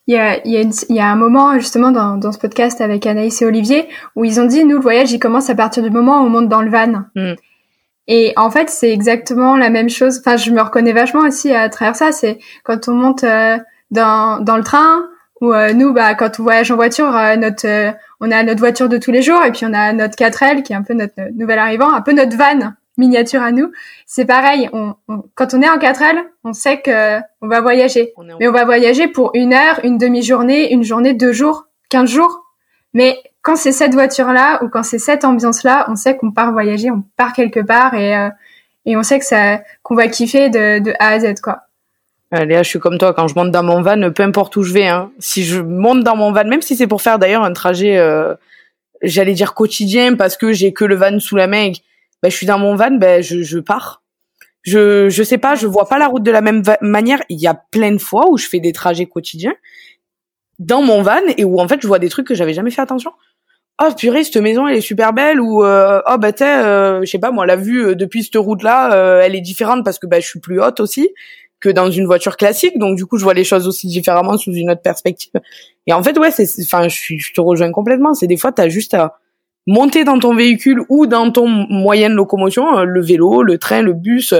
il 0.07 0.15
y 0.15 0.17
a, 0.17 0.45
il 0.45 0.51
y, 0.51 0.57
a 0.57 0.61
il 0.61 0.95
y 0.95 0.99
a 0.99 1.07
un 1.07 1.15
moment 1.15 1.53
justement 1.59 1.91
dans, 1.91 2.17
dans 2.17 2.31
ce 2.31 2.39
podcast 2.39 2.81
avec 2.81 3.05
Anaïs 3.05 3.41
et 3.41 3.45
Olivier 3.45 3.87
où 4.15 4.25
ils 4.25 4.39
ont 4.39 4.45
dit 4.45 4.65
nous 4.65 4.77
le 4.77 4.81
voyage 4.81 5.11
il 5.11 5.19
commence 5.19 5.49
à 5.49 5.55
partir 5.55 5.83
du 5.83 5.89
moment 5.89 6.21
où 6.21 6.25
on 6.25 6.29
monte 6.29 6.49
dans 6.49 6.61
le 6.61 6.71
van. 6.71 7.03
Hmm. 7.15 7.35
Et 8.07 8.33
en 8.35 8.49
fait 8.49 8.69
c'est 8.69 8.91
exactement 8.91 9.55
la 9.55 9.69
même 9.69 9.89
chose. 9.89 10.19
Enfin 10.19 10.37
je 10.37 10.51
me 10.51 10.61
reconnais 10.61 10.93
vachement 10.93 11.21
aussi 11.21 11.53
à 11.53 11.69
travers 11.69 11.95
ça. 11.95 12.11
C'est 12.11 12.39
quand 12.63 12.87
on 12.87 12.93
monte 12.93 13.23
euh, 13.23 13.57
dans 13.91 14.39
dans 14.43 14.57
le 14.57 14.63
train 14.63 15.05
ou 15.39 15.53
euh, 15.53 15.73
nous 15.73 15.93
bah 15.93 16.15
quand 16.15 16.39
on 16.39 16.43
voyage 16.43 16.71
en 16.71 16.75
voiture 16.75 17.11
notre 17.37 17.93
on 18.19 18.31
a 18.31 18.43
notre 18.43 18.59
voiture 18.59 18.89
de 18.89 18.97
tous 18.97 19.11
les 19.11 19.21
jours 19.21 19.43
et 19.43 19.51
puis 19.51 19.65
on 19.65 19.73
a 19.73 19.93
notre 19.93 20.15
4L 20.15 20.63
qui 20.63 20.73
est 20.73 20.75
un 20.75 20.83
peu 20.83 20.93
notre 20.93 21.31
nouvel 21.35 21.59
arrivant, 21.59 21.93
un 21.93 22.01
peu 22.01 22.13
notre 22.13 22.37
van 22.37 22.73
miniature 22.97 23.41
à 23.41 23.51
nous. 23.51 23.71
C'est 24.05 24.25
pareil, 24.25 24.69
on, 24.73 24.95
quand 25.35 25.53
on 25.53 25.61
est 25.61 25.69
en 25.69 25.77
4L, 25.77 26.23
on 26.43 26.53
sait 26.53 26.81
que 26.81 27.19
on 27.41 27.47
va 27.47 27.61
voyager. 27.61 28.13
Mais 28.39 28.47
on 28.47 28.51
va 28.51 28.65
voyager 28.65 29.07
pour 29.07 29.31
une 29.33 29.53
heure, 29.53 29.79
une 29.83 29.97
demi-journée, 29.97 30.73
une 30.73 30.83
journée, 30.83 31.13
deux 31.13 31.33
jours, 31.33 31.67
quinze 31.89 32.09
jours. 32.09 32.45
Mais 32.93 33.17
quand 33.41 33.55
c'est 33.55 33.71
cette 33.71 33.93
voiture-là 33.93 34.63
ou 34.63 34.69
quand 34.69 34.83
c'est 34.83 34.99
cette 34.99 35.23
ambiance-là, 35.23 35.85
on 35.89 35.95
sait 35.95 36.17
qu'on 36.17 36.31
part 36.31 36.51
voyager, 36.51 36.91
on 36.91 37.03
part 37.17 37.33
quelque 37.33 37.61
part 37.61 37.93
et, 37.93 38.15
euh, 38.15 38.29
et 38.85 38.97
on 38.97 39.03
sait 39.03 39.19
que 39.19 39.25
ça 39.25 39.61
qu'on 39.83 39.95
va 39.95 40.07
kiffer 40.07 40.49
de, 40.49 40.79
de 40.79 40.93
A 40.99 41.09
à 41.09 41.19
Z 41.19 41.39
quoi. 41.41 41.61
Léa, 42.31 42.63
je 42.63 42.69
suis 42.69 42.79
comme 42.79 42.97
toi. 42.97 43.13
Quand 43.13 43.27
je 43.27 43.35
monte 43.35 43.51
dans 43.51 43.63
mon 43.63 43.81
van, 43.81 44.11
peu 44.11 44.23
importe 44.23 44.55
où 44.55 44.63
je 44.63 44.71
vais, 44.71 44.87
hein, 44.87 45.11
si 45.19 45.43
je 45.43 45.59
monte 45.59 46.03
dans 46.03 46.15
mon 46.15 46.31
van, 46.31 46.45
même 46.45 46.61
si 46.61 46.77
c'est 46.77 46.87
pour 46.87 47.01
faire 47.01 47.19
d'ailleurs 47.19 47.43
un 47.43 47.51
trajet, 47.51 47.97
euh, 47.97 48.33
j'allais 49.01 49.33
dire 49.33 49.53
quotidien, 49.53 50.15
parce 50.15 50.37
que 50.37 50.53
j'ai 50.53 50.71
que 50.71 50.85
le 50.85 50.95
van 50.95 51.19
sous 51.19 51.35
la 51.35 51.47
main, 51.47 51.71
ben, 52.21 52.29
je 52.29 52.35
suis 52.35 52.45
dans 52.45 52.59
mon 52.59 52.75
van, 52.75 52.91
ben 52.91 53.21
je, 53.21 53.41
je 53.41 53.59
pars. 53.59 54.03
Je 54.63 55.09
je 55.09 55.23
sais 55.23 55.39
pas, 55.39 55.55
je 55.55 55.65
vois 55.65 55.89
pas 55.89 55.97
la 55.97 56.07
route 56.07 56.23
de 56.23 56.31
la 56.31 56.41
même 56.41 56.61
manière. 56.81 57.19
Il 57.29 57.39
y 57.39 57.47
a 57.47 57.55
plein 57.55 57.91
de 57.91 57.97
fois 57.97 58.29
où 58.29 58.37
je 58.37 58.47
fais 58.47 58.59
des 58.59 58.73
trajets 58.73 59.07
quotidiens 59.07 59.55
dans 60.59 60.83
mon 60.83 61.01
van 61.01 61.21
et 61.37 61.43
où 61.43 61.59
en 61.59 61.67
fait 61.67 61.81
je 61.81 61.87
vois 61.87 61.97
des 61.97 62.09
trucs 62.09 62.27
que 62.27 62.35
j'avais 62.35 62.53
jamais 62.53 62.69
fait 62.69 62.81
attention. 62.81 63.11
Oh 63.83 63.89
purée, 63.97 64.23
cette 64.23 64.37
maison 64.37 64.67
elle 64.67 64.77
est 64.77 64.81
super 64.81 65.13
belle 65.13 65.41
ou 65.41 65.63
euh, 65.63 66.01
oh 66.07 66.17
bah 66.19 66.31
t'es, 66.31 66.45
euh, 66.45 67.01
je 67.01 67.09
sais 67.09 67.17
pas 67.17 67.31
moi 67.31 67.47
la 67.47 67.55
vue 67.55 67.87
euh, 67.87 67.95
depuis 67.95 68.23
cette 68.23 68.35
route 68.35 68.61
là, 68.61 69.23
elle 69.23 69.35
est 69.35 69.41
différente 69.41 69.83
parce 69.83 69.97
que 69.97 70.05
bah 70.05 70.19
je 70.19 70.27
suis 70.27 70.39
plus 70.39 70.61
haute 70.61 70.79
aussi 70.79 71.09
que 71.61 71.69
dans 71.69 71.89
une 71.89 72.05
voiture 72.05 72.35
classique. 72.35 72.77
Donc 72.77 72.97
du 72.97 73.05
coup, 73.05 73.17
je 73.17 73.23
vois 73.23 73.33
les 73.33 73.43
choses 73.43 73.67
aussi 73.67 73.87
différemment 73.87 74.37
sous 74.37 74.51
une 74.51 74.71
autre 74.71 74.81
perspective. 74.81 75.31
Et 75.87 75.93
en 75.93 76.03
fait, 76.03 76.17
ouais, 76.17 76.29
enfin, 76.61 76.87
je, 76.89 77.15
je 77.17 77.33
te 77.33 77.39
rejoins 77.39 77.71
complètement. 77.71 78.13
C'est 78.13 78.27
des 78.27 78.37
fois, 78.37 78.51
t'as 78.51 78.67
juste 78.67 78.93
à 78.93 79.19
monter 79.67 80.03
dans 80.03 80.19
ton 80.19 80.35
véhicule 80.35 80.81
ou 80.89 81.05
dans 81.07 81.31
ton 81.31 81.47
moyen 81.47 82.09
de 82.09 82.15
locomotion, 82.15 82.79
euh, 82.79 82.83
le 82.83 83.01
vélo, 83.01 83.43
le 83.43 83.57
train, 83.57 83.81
le 83.81 83.93
bus. 83.93 84.33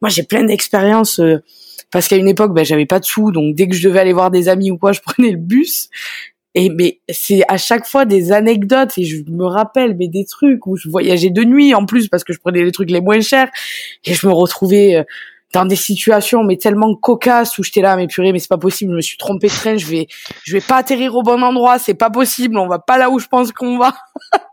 Moi, 0.00 0.08
j'ai 0.08 0.22
plein 0.22 0.44
d'expériences 0.44 1.20
euh, 1.20 1.42
parce 1.90 2.08
qu'à 2.08 2.16
une 2.16 2.28
époque, 2.28 2.54
ben, 2.54 2.64
j'avais 2.64 2.86
pas 2.86 3.00
de 3.00 3.04
sous, 3.04 3.32
donc 3.32 3.54
dès 3.54 3.68
que 3.68 3.74
je 3.74 3.86
devais 3.86 4.00
aller 4.00 4.12
voir 4.12 4.30
des 4.30 4.48
amis 4.48 4.70
ou 4.70 4.78
quoi, 4.78 4.92
je 4.92 5.00
prenais 5.04 5.30
le 5.30 5.38
bus. 5.38 5.88
Et 6.54 6.70
mais 6.70 7.00
c'est 7.10 7.42
à 7.48 7.58
chaque 7.58 7.86
fois 7.86 8.04
des 8.04 8.32
anecdotes 8.32 8.96
et 8.96 9.04
je 9.04 9.22
me 9.30 9.44
rappelle 9.44 9.94
mais 9.96 10.08
des 10.08 10.24
trucs 10.24 10.66
où 10.66 10.76
je 10.76 10.88
voyageais 10.88 11.28
de 11.28 11.44
nuit 11.44 11.74
en 11.74 11.84
plus 11.84 12.08
parce 12.08 12.24
que 12.24 12.32
je 12.32 12.38
prenais 12.38 12.64
les 12.64 12.72
trucs 12.72 12.90
les 12.90 13.02
moins 13.02 13.20
chers 13.20 13.50
et 14.04 14.14
je 14.14 14.26
me 14.26 14.32
retrouvais 14.32 14.96
euh, 14.96 15.04
dans 15.52 15.66
des 15.66 15.76
situations 15.76 16.44
mais 16.44 16.56
tellement 16.56 16.94
cocasses 16.94 17.58
où 17.58 17.62
j'étais 17.62 17.82
là 17.82 17.96
mais 17.96 18.06
purée 18.06 18.32
mais 18.32 18.38
c'est 18.38 18.48
pas 18.48 18.58
possible 18.58 18.92
je 18.92 18.96
me 18.96 19.02
suis 19.02 19.18
trompé 19.18 19.48
de 19.48 19.52
train 19.52 19.76
je 19.76 19.86
vais 19.86 20.08
je 20.42 20.52
vais 20.54 20.62
pas 20.62 20.76
atterrir 20.76 21.14
au 21.14 21.22
bon 21.22 21.42
endroit 21.42 21.78
c'est 21.78 21.94
pas 21.94 22.10
possible 22.10 22.56
on 22.56 22.66
va 22.66 22.78
pas 22.78 22.96
là 22.96 23.10
où 23.10 23.18
je 23.18 23.26
pense 23.26 23.52
qu'on 23.52 23.78
va 23.78 23.94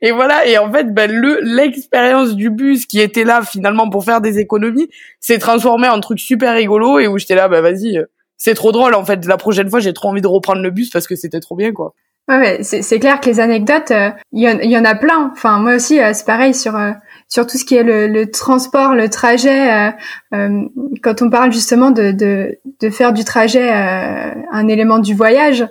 et 0.00 0.12
voilà 0.12 0.46
et 0.46 0.58
en 0.58 0.72
fait 0.72 0.92
ben 0.94 1.10
le 1.10 1.40
l'expérience 1.42 2.34
du 2.34 2.50
bus 2.50 2.86
qui 2.86 3.00
était 3.00 3.24
là 3.24 3.42
finalement 3.42 3.88
pour 3.90 4.04
faire 4.04 4.20
des 4.20 4.38
économies 4.38 4.88
s'est 5.20 5.38
transformé 5.38 5.88
en 5.88 6.00
truc 6.00 6.20
super 6.20 6.54
rigolo 6.54 6.98
et 6.98 7.08
où 7.08 7.18
j'étais 7.18 7.34
là 7.34 7.48
ben 7.48 7.60
vas-y 7.60 8.00
c'est 8.36 8.54
trop 8.54 8.72
drôle 8.72 8.94
en 8.94 9.04
fait 9.04 9.24
la 9.26 9.36
prochaine 9.36 9.68
fois 9.68 9.80
j'ai 9.80 9.92
trop 9.92 10.08
envie 10.08 10.20
de 10.20 10.26
reprendre 10.26 10.62
le 10.62 10.70
bus 10.70 10.90
parce 10.90 11.06
que 11.06 11.16
c'était 11.16 11.40
trop 11.40 11.56
bien 11.56 11.72
quoi 11.72 11.94
ouais, 12.28 12.38
ouais 12.38 12.58
c'est 12.62 13.00
clair 13.00 13.20
que 13.20 13.28
les 13.28 13.40
anecdotes 13.40 13.92
il 14.32 14.46
euh, 14.46 14.64
y, 14.64 14.68
y, 14.68 14.78
en 14.78 14.84
a 14.84 14.94
plein 14.94 15.30
enfin 15.32 15.58
moi 15.58 15.74
aussi 15.74 16.00
euh, 16.00 16.12
c'est 16.12 16.26
pareil 16.26 16.54
sur 16.54 16.76
euh, 16.76 16.92
sur 17.28 17.46
tout 17.46 17.58
ce 17.58 17.64
qui 17.64 17.74
est 17.74 17.82
le, 17.82 18.06
le 18.06 18.30
transport, 18.30 18.94
le 18.94 19.08
trajet. 19.08 19.72
Euh, 19.72 19.90
euh, 20.34 20.62
quand 21.02 21.22
on 21.22 21.30
parle 21.30 21.52
justement 21.52 21.90
de, 21.90 22.12
de, 22.12 22.58
de 22.80 22.90
faire 22.90 23.12
du 23.12 23.24
trajet 23.24 23.72
euh, 23.72 24.32
un 24.50 24.68
élément 24.68 24.98
du 24.98 25.14
voyage, 25.14 25.66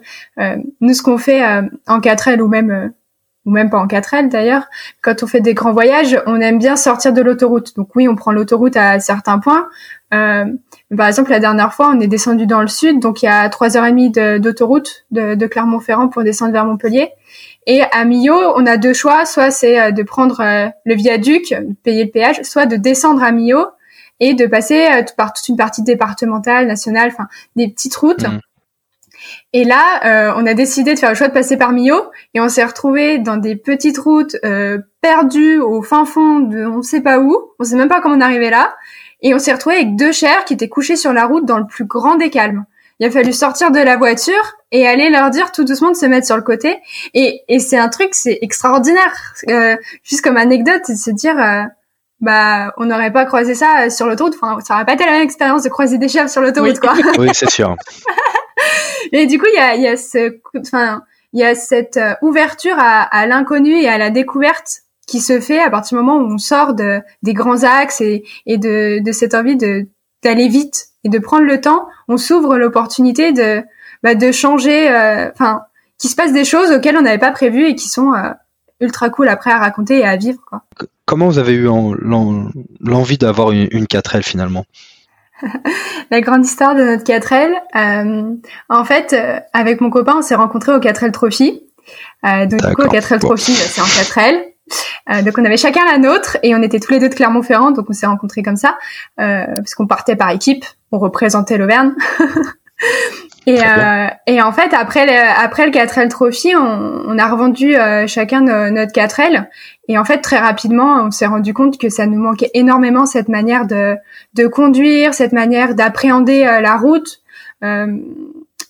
nous 0.82 0.94
ce 0.94 1.02
qu'on 1.02 1.18
fait 1.18 1.44
en 1.88 2.00
4L 2.00 2.42
ou 2.42 2.48
même 2.48 2.94
ou 3.46 3.52
même 3.52 3.70
pas 3.70 3.78
en 3.78 3.88
4L 3.88 4.30
d'ailleurs, 4.30 4.66
quand 5.02 5.24
on 5.24 5.28
fait 5.28 5.42
des 5.42 5.54
grands 5.54 5.74
voyages, 5.74 6.20
on 6.26 6.42
aime 6.42 6.60
bien 6.60 6.76
sortir 6.76 7.14
de 7.14 7.22
l'autoroute. 7.22 7.76
Donc 7.76 7.96
oui, 7.96 8.08
on 8.08 8.16
prend 8.16 8.32
l'autoroute 8.32 8.76
à 8.76 9.00
certains 9.00 9.40
points. 9.40 9.68
Euh, 10.14 10.46
par 10.96 11.08
exemple, 11.08 11.32
la 11.32 11.40
dernière 11.40 11.74
fois, 11.74 11.92
on 11.94 12.00
est 12.00 12.08
descendu 12.08 12.46
dans 12.46 12.62
le 12.62 12.68
sud, 12.68 13.00
donc 13.00 13.22
il 13.22 13.26
y 13.26 13.30
a 13.30 13.48
trois 13.50 13.78
heures 13.78 13.86
et 13.86 13.92
demie 13.92 14.12
d'autoroute 14.12 15.06
de, 15.12 15.36
de 15.36 15.48
Clermont-Ferrand 15.48 16.08
pour 16.08 16.24
descendre 16.24 16.54
vers 16.54 16.66
Montpellier. 16.66 17.12
Et 17.68 17.82
à 17.82 18.06
Millau, 18.06 18.54
on 18.56 18.66
a 18.66 18.78
deux 18.78 18.94
choix, 18.94 19.26
soit 19.26 19.52
c'est 19.52 19.80
euh, 19.80 19.92
de 19.92 20.04
prendre 20.04 20.40
euh, 20.42 20.68
le 20.86 20.96
viaduc, 20.96 21.56
payer 21.84 22.06
le 22.06 22.12
péage, 22.12 22.42
soit 22.44 22.68
de 22.68 22.76
descendre 22.76 23.24
à 23.24 23.32
Millau 23.32 23.66
et 24.20 24.34
de 24.36 24.46
passer 24.46 24.86
euh, 24.86 25.04
par 25.18 25.34
toute 25.34 25.48
une 25.48 25.58
partie 25.58 25.82
départementale, 25.82 26.68
nationale, 26.68 27.10
enfin 27.12 27.28
des 27.56 27.68
petites 27.68 27.96
routes. 27.96 28.24
Mmh. 28.24 28.40
Et 29.54 29.64
là, 29.64 30.34
on 30.38 30.46
a 30.46 30.54
décidé 30.54 30.94
de 30.94 31.00
faire 31.00 31.10
le 31.10 31.16
choix 31.16 31.28
de 31.28 31.34
passer 31.34 31.58
par 31.58 31.72
Millau 31.72 32.12
et 32.34 32.42
on 32.42 32.50
s'est 32.50 32.64
retrouvé 32.64 33.20
dans 33.20 33.38
des 33.38 33.56
petites 33.56 33.98
routes 33.98 34.36
perdues 35.02 35.60
au 35.60 35.82
fin 35.82 36.06
fond 36.06 36.40
de 36.40 36.66
on 36.66 36.82
sait 36.82 37.02
pas 37.02 37.20
où, 37.20 37.52
on 37.60 37.64
sait 37.64 37.76
même 37.76 37.88
pas 37.88 38.02
comment 38.02 38.16
on 38.16 38.22
est 38.22 38.24
arrivé 38.24 38.50
là, 38.50 38.76
et 39.22 39.34
on 39.34 39.40
s'est 39.40 39.54
retrouvé 39.54 39.76
avec 39.76 39.96
deux 39.96 40.12
chers 40.12 40.46
qui 40.46 40.54
étaient 40.54 40.70
couchés 40.70 40.96
sur 40.96 41.14
la 41.14 41.26
route 41.26 41.46
dans 41.46 41.58
le 41.58 41.68
plus 41.68 41.86
grand 41.86 42.16
des 42.16 42.30
calmes 42.30 42.66
il 43.00 43.06
a 43.06 43.12
fallu 43.12 43.34
sortir 43.34 43.72
de 43.72 43.80
la 43.80 43.98
voiture 43.98 44.56
et 44.72 44.88
aller 44.88 45.10
leur 45.10 45.30
dire 45.30 45.52
tout 45.52 45.66
doucement 45.66 45.92
de 45.92 45.96
se 45.96 46.06
mettre 46.06 46.26
sur 46.26 46.38
le 46.38 46.42
côté. 46.42 46.78
Et, 47.14 47.42
et 47.48 47.60
c'est 47.60 47.78
un 47.78 47.90
truc, 47.90 48.10
c'est 48.14 48.40
extraordinaire. 48.42 49.34
Euh, 49.50 49.76
juste 50.04 50.24
comme 50.24 50.38
anecdote, 50.38 50.82
c'est 50.86 50.94
de 50.94 51.00
se 51.00 51.12
dire, 51.12 51.38
euh, 51.38 51.64
bah, 52.22 52.74
on 52.78 52.86
n'aurait 52.86 53.12
pas 53.12 53.26
croisé 53.26 53.54
ça 53.54 53.86
euh, 53.86 53.90
sur 53.90 54.08
l'autoroute. 54.08 54.36
Enfin, 54.42 54.60
ça 54.62 54.76
aurait 54.76 54.86
pas 54.86 54.94
été 54.94 55.06
la 55.06 55.12
même 55.12 55.24
expérience 55.24 55.64
de 55.64 55.70
croiser 55.70 55.98
des 55.98 56.08
chefs 56.08 56.32
sur 56.32 56.42
l'autoroute, 56.42 56.80
quoi. 56.80 56.94
oui, 57.18 57.30
c'est 57.34 57.50
sûr. 57.50 57.76
et 59.12 59.26
du 59.26 59.40
coup, 59.40 59.46
il 59.54 59.82
y 59.82 61.44
a, 61.44 61.56
cette 61.56 61.98
euh, 61.98 62.14
ouverture 62.22 62.76
à, 62.78 63.28
l'inconnu 63.28 63.76
et 63.80 63.88
à 63.88 63.98
la 63.98 64.10
découverte 64.10 64.82
qui 65.08 65.20
se 65.20 65.40
fait 65.40 65.60
à 65.60 65.70
partir 65.70 65.98
du 65.98 66.04
moment 66.04 66.20
où 66.20 66.34
on 66.34 66.38
sort 66.38 66.74
de, 66.74 67.02
des 67.22 67.34
grands 67.34 67.64
axes 67.64 68.02
et, 68.02 68.24
de, 68.48 69.12
cette 69.12 69.34
envie 69.34 69.58
d'aller 69.58 70.48
vite 70.48 70.88
et 71.04 71.10
de 71.10 71.20
prendre 71.20 71.46
le 71.46 71.62
temps, 71.62 71.88
on 72.08 72.18
s'ouvre 72.18 72.58
l'opportunité 72.58 73.32
de 73.32 73.64
bah, 74.04 74.14
de 74.14 74.32
changer, 74.32 74.90
euh, 74.90 75.32
enfin, 75.32 75.62
qu'il 75.98 76.12
se 76.12 76.16
passe 76.16 76.32
des 76.32 76.46
choses 76.46 76.72
auxquelles 76.72 76.98
on 76.98 77.02
n'avait 77.02 77.18
pas 77.18 77.32
prévu 77.32 77.66
et 77.66 77.76
qui 77.76 77.90
sont 77.90 78.14
euh, 78.14 78.30
ultra 78.80 79.10
cool 79.10 79.28
après 79.28 79.52
à 79.52 79.58
raconter 79.58 80.00
et 80.00 80.06
à 80.06 80.16
vivre. 80.16 80.42
Comment 81.06 81.28
vous 81.28 81.40
avez 81.40 81.54
eu 81.54 81.68
l'envie 82.80 83.18
d'avoir 83.18 83.52
une, 83.52 83.68
une 83.72 83.86
4L 83.86 84.22
finalement? 84.22 84.66
La 86.12 86.22
grande 86.22 86.46
histoire 86.46 86.76
de 86.76 86.84
notre 86.84 87.04
4L. 87.04 87.54
Euh, 87.76 88.36
en 88.70 88.86
fait, 88.86 89.16
avec 89.54 89.82
mon 89.82 89.90
copain, 89.90 90.16
on 90.18 90.22
s'est 90.22 90.36
rencontrés 90.36 90.74
au 90.74 90.80
4L 90.80 91.12
Trophy. 91.12 91.64
donc 92.24 92.62
du 92.62 92.76
coup, 92.76 92.84
au 92.84 92.88
4L 92.88 93.20
Trophy, 93.20 93.54
bah, 93.54 93.66
c'est 93.68 93.82
en 93.82 93.86
4L. 93.86 94.56
Euh, 95.10 95.22
donc 95.22 95.38
on 95.38 95.46
avait 95.46 95.58
chacun 95.58 95.86
la 95.86 95.98
nôtre 95.98 96.38
et 96.44 96.56
on 96.56 96.62
était 96.62 96.80
tous 96.80 96.92
les 96.92 97.00
deux 97.00 97.10
de 97.10 97.14
Clermont-Ferrand, 97.14 97.72
donc 97.72 97.86
on 97.90 97.94
s'est 97.94 98.08
rencontrés 98.08 98.42
comme 98.42 98.56
ça, 98.56 98.78
euh, 99.20 99.46
parce 99.56 99.76
qu'on 99.76 99.88
partait 99.88 100.16
par 100.16 100.32
équipe, 100.32 100.66
on 100.92 101.00
représentait 101.00 101.58
l'Auvergne. 101.58 101.94
et, 103.46 103.60
euh, 103.64 104.08
et 104.28 104.42
en 104.42 104.52
fait 104.52 104.74
après 104.74 105.06
le, 105.06 105.44
après 105.44 105.66
le 105.66 105.72
4L 105.72 106.10
Trophy, 106.10 106.56
on, 106.56 107.04
on 107.08 107.18
a 107.18 107.28
revendu 107.28 107.76
euh, 107.76 108.06
chacun 108.08 108.42
notre 108.42 108.92
4L 108.92 109.48
et 109.88 109.98
en 109.98 110.04
fait 110.04 110.20
très 110.20 110.38
rapidement 110.38 111.04
on 111.06 111.12
s'est 111.12 111.26
rendu 111.26 111.54
compte 111.54 111.78
que 111.78 111.90
ça 111.90 112.06
nous 112.06 112.20
manquait 112.20 112.52
énormément 112.54 113.06
cette 113.06 113.30
manière 113.30 113.66
de 113.66 113.96
de 114.34 114.48
conduire, 114.48 115.14
cette 115.14 115.32
manière 115.32 115.76
d'appréhender 115.76 116.46
euh, 116.46 116.62
la 116.62 116.76
route. 116.76 117.22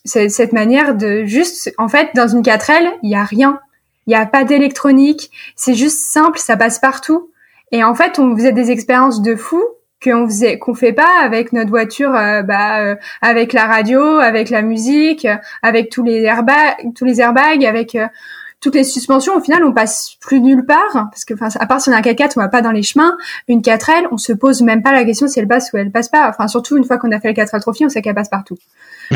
cette 0.05 0.53
manière 0.53 0.95
de 0.95 1.23
juste 1.25 1.73
en 1.77 1.87
fait 1.87 2.09
dans 2.15 2.27
une 2.27 2.43
4L 2.43 2.87
il 3.01 3.09
y 3.09 3.15
a 3.15 3.23
rien 3.23 3.59
il 4.07 4.11
n'y 4.11 4.15
a 4.15 4.25
pas 4.25 4.43
d'électronique, 4.43 5.31
c'est 5.55 5.73
juste 5.73 5.99
simple, 5.99 6.37
ça 6.37 6.57
passe 6.57 6.79
partout. 6.79 7.31
Et 7.71 7.83
en 7.83 7.95
fait, 7.95 8.19
on 8.19 8.35
faisait 8.35 8.51
des 8.51 8.71
expériences 8.71 9.21
de 9.21 9.35
fou 9.35 9.63
qu'on 10.03 10.25
faisait 10.27 10.59
qu'on 10.59 10.73
fait 10.73 10.93
pas 10.93 11.21
avec 11.21 11.53
notre 11.53 11.69
voiture 11.69 12.13
euh, 12.13 12.41
bah 12.41 12.79
euh, 12.79 12.95
avec 13.21 13.53
la 13.53 13.65
radio 13.65 14.01
avec 14.01 14.49
la 14.49 14.61
musique 14.61 15.27
avec 15.63 15.89
tous 15.89 16.03
les 16.03 16.23
airbags 16.23 16.75
tous 16.95 17.05
les 17.05 17.21
airbags 17.21 17.65
avec 17.65 17.95
euh, 17.95 18.07
toutes 18.65 18.73
les 18.73 18.83
suspensions, 18.83 19.35
au 19.35 19.41
final, 19.41 19.63
on 19.63 19.73
passe 19.73 20.15
plus 20.19 20.41
nulle 20.41 20.65
part, 20.65 20.91
parce 21.11 21.23
que, 21.23 21.35
enfin, 21.35 21.49
à 21.59 21.67
part 21.67 21.81
si 21.81 21.89
on 21.89 21.91
a 21.91 21.97
un 21.97 22.01
4x4, 22.01 22.33
on 22.37 22.41
va 22.41 22.47
pas 22.47 22.63
dans 22.63 22.71
les 22.71 22.81
chemins. 22.81 23.15
Une 23.47 23.61
4L, 23.61 24.07
on 24.11 24.17
se 24.17 24.33
pose 24.33 24.63
même 24.63 24.81
pas 24.81 24.91
la 24.91 25.05
question 25.05 25.27
si 25.27 25.39
elle 25.39 25.47
passe 25.47 25.71
ou 25.71 25.77
elle 25.77 25.91
passe 25.91 26.09
pas. 26.09 26.27
Enfin, 26.27 26.47
surtout 26.47 26.75
une 26.75 26.83
fois 26.83 26.97
qu'on 26.97 27.11
a 27.11 27.19
fait 27.19 27.27
le 27.27 27.33
4L 27.35 27.61
Trophy, 27.61 27.85
on 27.85 27.89
sait 27.89 28.01
qu'elle 28.01 28.15
passe 28.15 28.29
partout. 28.29 28.57
euh... 29.11 29.15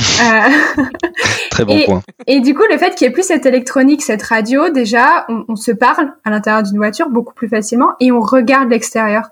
Très 1.49 1.65
bon 1.65 1.75
et, 1.75 1.85
point. 1.85 2.03
Et 2.27 2.41
du 2.41 2.53
coup, 2.53 2.61
le 2.71 2.77
fait 2.77 2.93
qu'il 2.93 3.07
y 3.07 3.09
ait 3.09 3.13
plus 3.13 3.23
cette 3.23 3.47
électronique, 3.47 4.03
cette 4.03 4.21
radio, 4.21 4.69
déjà, 4.69 5.25
on, 5.29 5.45
on 5.47 5.55
se 5.55 5.71
parle 5.71 6.13
à 6.23 6.29
l'intérieur 6.29 6.61
d'une 6.61 6.77
voiture 6.77 7.09
beaucoup 7.09 7.33
plus 7.33 7.49
facilement 7.49 7.93
et 7.99 8.11
on 8.11 8.19
regarde 8.19 8.69
l'extérieur. 8.69 9.31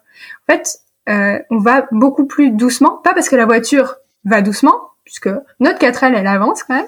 En 0.49 0.53
fait, 0.53 0.79
euh, 1.09 1.39
on 1.49 1.59
va 1.59 1.87
beaucoup 1.91 2.25
plus 2.25 2.51
doucement, 2.51 2.99
pas 3.03 3.13
parce 3.13 3.29
que 3.29 3.35
la 3.35 3.45
voiture 3.45 3.95
va 4.25 4.41
doucement, 4.41 4.75
puisque 5.03 5.29
notre 5.59 5.79
4L 5.79 6.13
elle 6.15 6.27
avance 6.27 6.63
quand 6.63 6.75
même, 6.75 6.87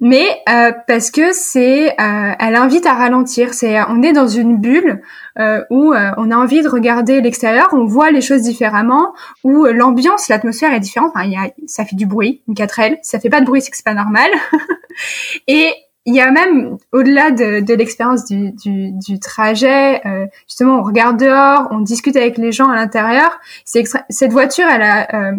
mais 0.00 0.26
euh, 0.48 0.72
parce 0.88 1.10
que 1.10 1.32
c'est, 1.32 1.90
euh, 1.90 2.32
elle 2.38 2.56
invite 2.56 2.86
à 2.86 2.94
ralentir. 2.94 3.54
C'est, 3.54 3.80
on 3.88 4.02
est 4.02 4.12
dans 4.12 4.26
une 4.26 4.58
bulle 4.58 5.02
euh, 5.38 5.62
où 5.70 5.92
euh, 5.92 6.10
on 6.16 6.30
a 6.30 6.36
envie 6.36 6.62
de 6.62 6.68
regarder 6.68 7.20
l'extérieur, 7.20 7.68
on 7.72 7.84
voit 7.84 8.10
les 8.10 8.20
choses 8.20 8.42
différemment, 8.42 9.14
où 9.44 9.64
l'ambiance, 9.66 10.28
l'atmosphère 10.28 10.72
est 10.72 10.80
différente. 10.80 11.12
Enfin, 11.14 11.26
y 11.26 11.36
a, 11.36 11.50
ça 11.66 11.84
fait 11.84 11.96
du 11.96 12.06
bruit, 12.06 12.42
une 12.48 12.54
4L, 12.54 12.98
ça 13.02 13.20
fait 13.20 13.30
pas 13.30 13.40
de 13.40 13.46
bruit, 13.46 13.62
c'est 13.62 13.70
que 13.70 13.76
c'est 13.76 13.84
pas 13.84 13.94
normal. 13.94 14.30
Et 15.46 15.72
il 16.06 16.14
y 16.14 16.20
a 16.20 16.30
même 16.30 16.78
au-delà 16.92 17.32
de, 17.32 17.60
de 17.60 17.74
l'expérience 17.74 18.24
du, 18.24 18.52
du, 18.52 18.92
du, 18.92 19.18
trajet, 19.18 20.00
euh, 20.06 20.26
justement, 20.46 20.78
on 20.78 20.82
regarde 20.82 21.18
dehors, 21.18 21.66
on 21.72 21.80
discute 21.80 22.16
avec 22.16 22.38
les 22.38 22.52
gens 22.52 22.68
à 22.68 22.76
l'intérieur. 22.76 23.40
Cette 23.64 24.32
voiture, 24.32 24.66
elle 24.70 24.82
a, 24.82 25.08
euh, 25.14 25.32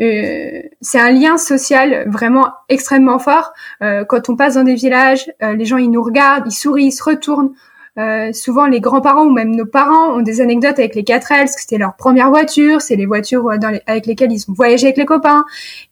euh, 0.00 0.62
c'est 0.80 0.98
un 0.98 1.10
lien 1.10 1.36
social 1.36 2.08
vraiment 2.08 2.48
extrêmement 2.70 3.18
fort. 3.18 3.52
Euh, 3.82 4.06
quand 4.06 4.30
on 4.30 4.36
passe 4.36 4.54
dans 4.54 4.64
des 4.64 4.74
villages, 4.74 5.30
euh, 5.42 5.54
les 5.54 5.66
gens 5.66 5.76
ils 5.76 5.90
nous 5.90 6.02
regardent, 6.02 6.46
ils 6.46 6.52
sourient, 6.56 6.86
ils 6.86 6.92
se 6.92 7.04
retournent. 7.04 7.52
souvent, 8.32 8.66
les 8.66 8.80
grands-parents 8.80 9.26
ou 9.26 9.30
même 9.30 9.54
nos 9.54 9.66
parents 9.66 10.16
ont 10.16 10.22
des 10.22 10.40
anecdotes 10.40 10.78
avec 10.78 10.94
les 10.94 11.02
4L, 11.02 11.28
parce 11.28 11.54
que 11.54 11.60
c'était 11.60 11.78
leur 11.78 11.96
première 11.96 12.30
voiture, 12.30 12.80
c'est 12.80 12.96
les 12.96 13.06
voitures 13.06 13.58
dans 13.58 13.70
les, 13.70 13.82
avec 13.86 14.06
lesquelles 14.06 14.32
ils 14.32 14.50
ont 14.50 14.54
voyagé 14.54 14.86
avec 14.86 14.96
les 14.96 15.04
copains. 15.04 15.44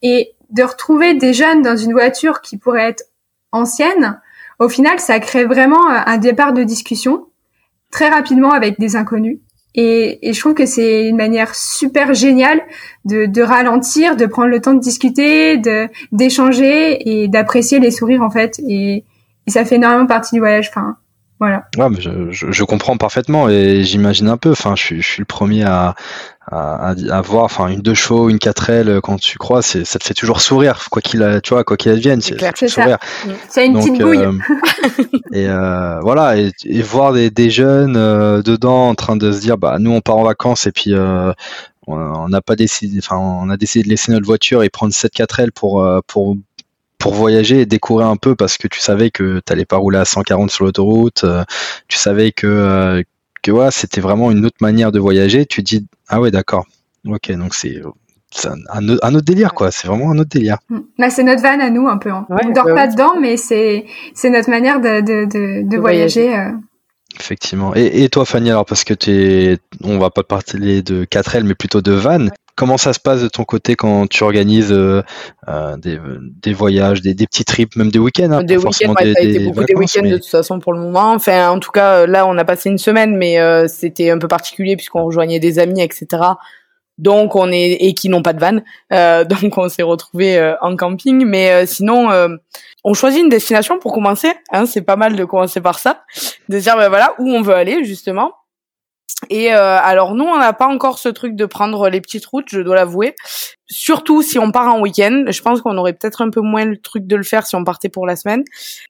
Et 0.03 0.33
de 0.51 0.63
retrouver 0.63 1.15
des 1.15 1.33
jeunes 1.33 1.63
dans 1.63 1.77
une 1.77 1.93
voiture 1.93 2.41
qui 2.41 2.57
pourrait 2.59 2.89
être 2.91 3.05
ancienne, 3.53 4.21
au 4.59 4.69
final, 4.69 4.99
ça 4.99 5.19
crée 5.21 5.45
vraiment 5.45 5.89
un 5.89 6.19
départ 6.19 6.53
de 6.53 6.63
discussion 6.63 7.27
très 7.91 8.09
rapidement 8.09 8.53
avec 8.53 8.79
des 8.79 8.97
inconnus. 8.97 9.39
Et, 9.75 10.19
je 10.23 10.39
trouve 10.39 10.55
que 10.55 10.67
c'est 10.67 11.09
une 11.09 11.17
manière 11.17 11.55
super 11.55 12.13
géniale 12.13 12.61
de, 13.05 13.27
de, 13.27 13.43
ralentir, 13.43 14.17
de 14.17 14.27
prendre 14.27 14.49
le 14.49 14.61
temps 14.61 14.75
de 14.75 14.81
discuter, 14.81 15.57
de 15.57 15.89
d'échanger 16.13 17.09
et 17.09 17.29
d'apprécier 17.29 17.79
les 17.79 17.91
sourires 17.91 18.23
en 18.23 18.31
fait. 18.31 18.61
Et, 18.69 19.05
et, 19.47 19.51
ça 19.51 19.65
fait 19.65 19.77
énormément 19.77 20.07
partie 20.07 20.35
du 20.35 20.41
voyage. 20.41 20.69
Enfin, 20.69 20.97
voilà. 21.39 21.65
Ouais, 21.77 21.89
mais 21.91 22.01
je, 22.01 22.31
je, 22.31 22.53
je 22.53 22.65
comprends 22.65 22.97
parfaitement 22.97 23.49
et 23.49 23.83
j'imagine 23.83 24.29
un 24.29 24.37
peu. 24.37 24.53
Enfin, 24.53 24.77
je 24.77 24.83
suis, 24.83 25.03
je 25.03 25.07
suis 25.07 25.21
le 25.21 25.27
premier 25.27 25.65
à, 25.65 25.97
à, 26.51 26.95
à, 27.11 27.21
voir. 27.21 27.45
Enfin, 27.45 27.67
une 27.69 27.81
deux 27.81 27.95
chevaux, 27.95 28.29
une 28.29 28.37
4L 28.37 29.01
quand 29.01 29.19
tu 29.19 29.39
crois, 29.39 29.61
c'est, 29.61 29.85
ça 29.85 29.99
te 29.99 30.05
fait 30.05 30.15
toujours 30.15 30.41
sourire, 30.41 30.89
quoi 30.91 31.03
qu'il, 31.03 31.41
tu 31.43 31.55
vois, 31.55 31.65
quoi 31.65 31.77
qu'il 31.77 31.91
advienne, 31.91 32.21
c'est, 32.21 32.37
c'est 32.55 32.69
sourire. 32.69 32.99
C'est 33.49 33.67
une 33.67 33.79
petite 33.79 34.01
bouille. 34.01 34.19
Euh, 34.19 34.33
et 35.33 35.49
euh, 35.49 35.99
voilà, 36.01 36.37
et, 36.37 36.53
et, 36.65 36.83
voir 36.83 37.13
des, 37.13 37.31
des 37.31 37.51
jeunes 37.51 37.97
euh, 37.97 38.43
dedans 38.43 38.91
en 38.91 38.95
train 38.95 39.17
de 39.17 39.33
se 39.33 39.41
dire, 39.41 39.59
bah 39.59 39.79
nous 39.81 39.91
on 39.91 40.01
part 40.01 40.19
en 40.19 40.25
vacances 40.25 40.67
et 40.67 40.73
puis 40.73 40.95
euh, 40.95 41.33
on 41.89 42.29
n'a 42.29 42.41
pas 42.41 42.55
décidé, 42.55 42.99
enfin 42.99 43.17
on 43.17 43.51
a 43.51 43.57
décidé 43.57 43.83
de 43.83 43.89
laisser 43.89 44.13
notre 44.13 44.27
voiture 44.27 44.63
et 44.63 44.71
prendre 44.71 44.95
cette 44.95 45.15
4L 45.15 45.51
pour 45.51 45.85
pour 46.07 46.37
pour 47.03 47.15
voyager 47.15 47.63
et 47.63 47.67
découvrir 47.67 48.07
un 48.07 48.17
peu 48.17 48.37
parce 48.37 48.57
que 48.57 48.69
tu 48.69 48.79
savais 48.79 49.11
que 49.11 49.41
tu 49.45 49.53
n'allais 49.53 49.65
pas 49.65 49.77
rouler 49.77 49.99
à 49.99 50.05
140 50.05 50.51
sur 50.53 50.65
l'autoroute, 50.65 51.25
euh, 51.25 51.43
tu 51.89 51.99
savais 51.99 52.31
que, 52.31 52.47
euh, 52.47 53.03
que 53.43 53.51
ouais, 53.51 53.73
c'était 53.73 54.01
vraiment 54.01 54.31
une 54.31 54.47
autre 54.47 54.59
manière 54.61 54.93
de 54.93 55.01
voyager, 55.01 55.45
tu 55.45 55.63
dis 55.63 55.85
ah 56.09 56.21
ouais 56.21 56.31
d'accord, 56.31 56.65
ok 57.05 57.33
donc 57.33 57.55
c'est 57.55 57.83
un, 58.47 58.99
un, 59.03 59.15
autre 59.15 59.25
délire 59.25 59.53
quoi, 59.53 59.73
c'est 59.73 59.89
vraiment 59.89 60.13
un 60.13 60.19
autre 60.19 60.31
délire. 60.31 60.59
Bah, 60.97 61.11
c'est 61.11 61.25
notre 61.25 61.43
van 61.43 61.59
à 61.59 61.71
nous 61.71 61.89
un 61.89 61.99
peu, 61.99 62.11
hein. 62.11 62.25
ouais, 62.31 62.47
on 62.47 62.53
dort 62.53 62.67
bah 62.67 62.75
pas 62.75 62.83
ouais. 62.87 62.93
dedans 62.93 63.15
mais 63.21 63.37
c'est 63.37 63.85
c'est 64.15 64.31
notre 64.31 64.49
manière 64.49 64.81
de, 64.81 65.01
de, 65.01 65.25
de, 65.25 65.69
de 65.69 65.77
voyager. 65.77 66.29
voyager. 66.29 66.55
Effectivement. 67.19 67.75
Et, 67.75 68.03
et, 68.03 68.09
toi, 68.09 68.25
Fanny, 68.25 68.51
alors 68.51 68.65
parce 68.65 68.85
que 68.85 68.95
tu 68.95 69.59
on 69.85 69.99
va 69.99 70.11
pas 70.11 70.23
parler 70.23 70.83
de 70.83 71.05
4L, 71.05 71.45
mais 71.45 71.55
plutôt 71.55 71.83
de 71.83 71.93
van. 71.93 72.29
Comment 72.55 72.77
ça 72.77 72.93
se 72.93 73.01
passe 73.01 73.23
de 73.23 73.29
ton 73.29 73.45
côté 73.45 73.77
quand 73.77 74.07
tu 74.09 74.25
organises 74.25 74.73
euh, 74.73 75.03
euh, 75.49 75.77
des, 75.79 75.99
des, 76.21 76.53
voyages, 76.53 77.01
des, 77.01 77.15
des, 77.15 77.27
petits 77.27 77.45
trips, 77.45 77.77
même 77.77 77.91
des 77.91 77.99
week-ends 77.99 78.31
hein, 78.31 78.45
Des 78.45 78.59
week-ends, 78.59 78.93
ouais, 78.93 79.15
ça 79.15 79.21
a 79.21 79.23
été 79.23 79.39
beaucoup 79.41 79.61
vacances, 79.61 79.67
des 79.67 79.75
week-ends 79.75 80.01
mais... 80.03 80.11
de 80.11 80.17
toute 80.17 80.27
façon 80.27 80.61
pour 80.61 80.75
le 80.75 80.81
moment. 80.81 81.13
Enfin, 81.13 81.51
en 81.51 81.59
tout 81.59 81.71
cas, 81.71 82.07
là, 82.07 82.27
on 82.27 82.37
a 82.37 82.45
passé 82.45 82.69
une 82.69 82.79
semaine, 82.79 83.17
mais 83.17 83.39
euh, 83.41 83.67
c'était 83.69 84.11
un 84.11 84.19
peu 84.19 84.29
particulier 84.29 84.77
puisqu'on 84.77 85.05
rejoignait 85.05 85.41
des 85.41 85.59
amis, 85.59 85.81
etc. 85.81 86.07
Donc 86.99 87.37
on 87.37 87.51
est 87.51 87.73
et 87.81 87.95
qui 87.95 88.11
n'ont 88.11 88.23
pas 88.23 88.35
de 88.35 88.41
van, 88.41 89.25
donc 89.25 89.57
on 89.57 89.69
s'est 89.71 89.83
retrouvé 89.83 90.37
euh, 90.37 90.55
en 90.61 90.77
camping. 90.77 91.25
Mais 91.25 91.65
sinon, 91.67 92.11
on 92.85 92.95
choisit 92.95 93.23
une 93.23 93.29
destination 93.29 93.79
pour 93.79 93.93
commencer. 93.93 94.33
Hein, 94.51 94.67
c'est 94.67 94.83
pas 94.83 94.97
mal 94.97 95.17
de 95.17 95.25
commencer 95.25 95.61
par 95.61 95.79
ça, 95.79 96.05
de 96.49 96.59
dire 96.59 96.77
ben 96.77 96.89
voilà 96.89 97.15
où 97.19 97.31
on 97.31 97.43
veut 97.43 97.55
aller 97.55 97.85
justement. 97.85 98.33
Et 99.31 99.55
euh, 99.55 99.79
alors 99.79 100.15
nous, 100.15 100.25
on 100.25 100.39
n'a 100.39 100.53
pas 100.53 100.67
encore 100.67 100.99
ce 100.99 101.09
truc 101.09 101.37
de 101.37 101.47
prendre 101.47 101.89
les 101.89 102.01
petites 102.01 102.27
routes, 102.27 102.49
je 102.51 102.61
dois 102.61 102.75
l'avouer. 102.75 103.15
Surtout 103.73 104.21
si 104.21 104.39
on 104.39 104.53
part 104.53 104.75
en 104.75 104.81
week-end, 104.81 105.25
je 105.29 105.41
pense 105.41 105.63
qu'on 105.63 105.79
aurait 105.79 105.95
peut-être 105.95 106.21
un 106.21 106.29
peu 106.29 106.43
moins 106.43 106.67
le 106.67 106.77
truc 106.77 107.07
de 107.07 107.17
le 107.17 107.23
faire 107.23 107.47
si 107.47 107.57
on 107.57 107.65
partait 107.65 107.89
pour 107.89 108.07
la 108.07 108.17
semaine. 108.17 108.43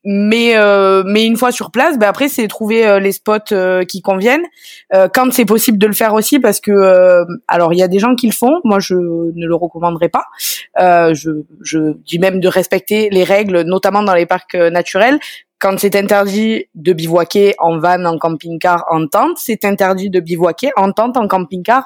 Mais 0.04 0.56
euh, 0.56 1.04
mais 1.06 1.24
une 1.24 1.36
fois 1.36 1.52
sur 1.52 1.70
place, 1.70 1.98
ben 1.98 2.08
après 2.08 2.28
c'est 2.28 2.48
trouver 2.48 2.84
euh, 2.84 2.98
les 2.98 3.12
spots 3.12 3.52
euh, 3.52 3.84
qui 3.84 4.02
conviennent. 4.02 4.44
Quand 5.14 5.32
c'est 5.32 5.44
possible 5.44 5.78
de 5.78 5.86
le 5.86 5.92
faire 5.92 6.14
aussi, 6.14 6.40
parce 6.40 6.60
que 6.60 7.24
alors 7.46 7.72
il 7.72 7.78
y 7.78 7.82
a 7.82 7.88
des 7.88 7.98
gens 7.98 8.14
qui 8.14 8.26
le 8.26 8.32
font, 8.32 8.60
moi 8.64 8.80
je 8.80 8.94
ne 8.94 9.46
le 9.46 9.54
recommanderais 9.54 10.08
pas. 10.08 10.24
je 10.78 11.42
je 11.62 11.94
dis 12.04 12.18
même 12.18 12.40
de 12.40 12.48
respecter 12.48 13.08
les 13.10 13.24
règles, 13.24 13.62
notamment 13.62 14.02
dans 14.02 14.14
les 14.14 14.26
parcs 14.26 14.54
naturels 14.54 15.18
quand 15.62 15.78
c'est 15.78 15.94
interdit 15.94 16.66
de 16.74 16.92
bivouaquer 16.92 17.54
en 17.58 17.78
van, 17.78 18.04
en 18.04 18.18
camping-car, 18.18 18.84
en 18.90 19.06
tente, 19.06 19.38
c'est 19.38 19.64
interdit 19.64 20.10
de 20.10 20.18
bivouaquer 20.18 20.72
en 20.74 20.90
tente, 20.90 21.16
en 21.16 21.28
camping-car 21.28 21.84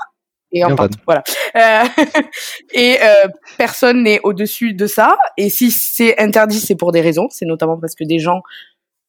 et 0.50 0.64
en 0.64 0.74
tente. 0.74 0.94
Voilà. 1.04 1.22
Euh, 1.56 1.84
et 2.72 2.96
euh, 3.02 3.28
personne 3.58 4.02
n'est 4.02 4.18
au-dessus 4.22 4.72
de 4.72 4.86
ça. 4.86 5.18
Et 5.36 5.50
si 5.50 5.70
c'est 5.70 6.18
interdit, 6.18 6.58
c'est 6.58 6.74
pour 6.74 6.90
des 6.90 7.02
raisons. 7.02 7.28
C'est 7.30 7.44
notamment 7.44 7.78
parce 7.78 7.94
que 7.94 8.04
des 8.04 8.18
gens 8.18 8.40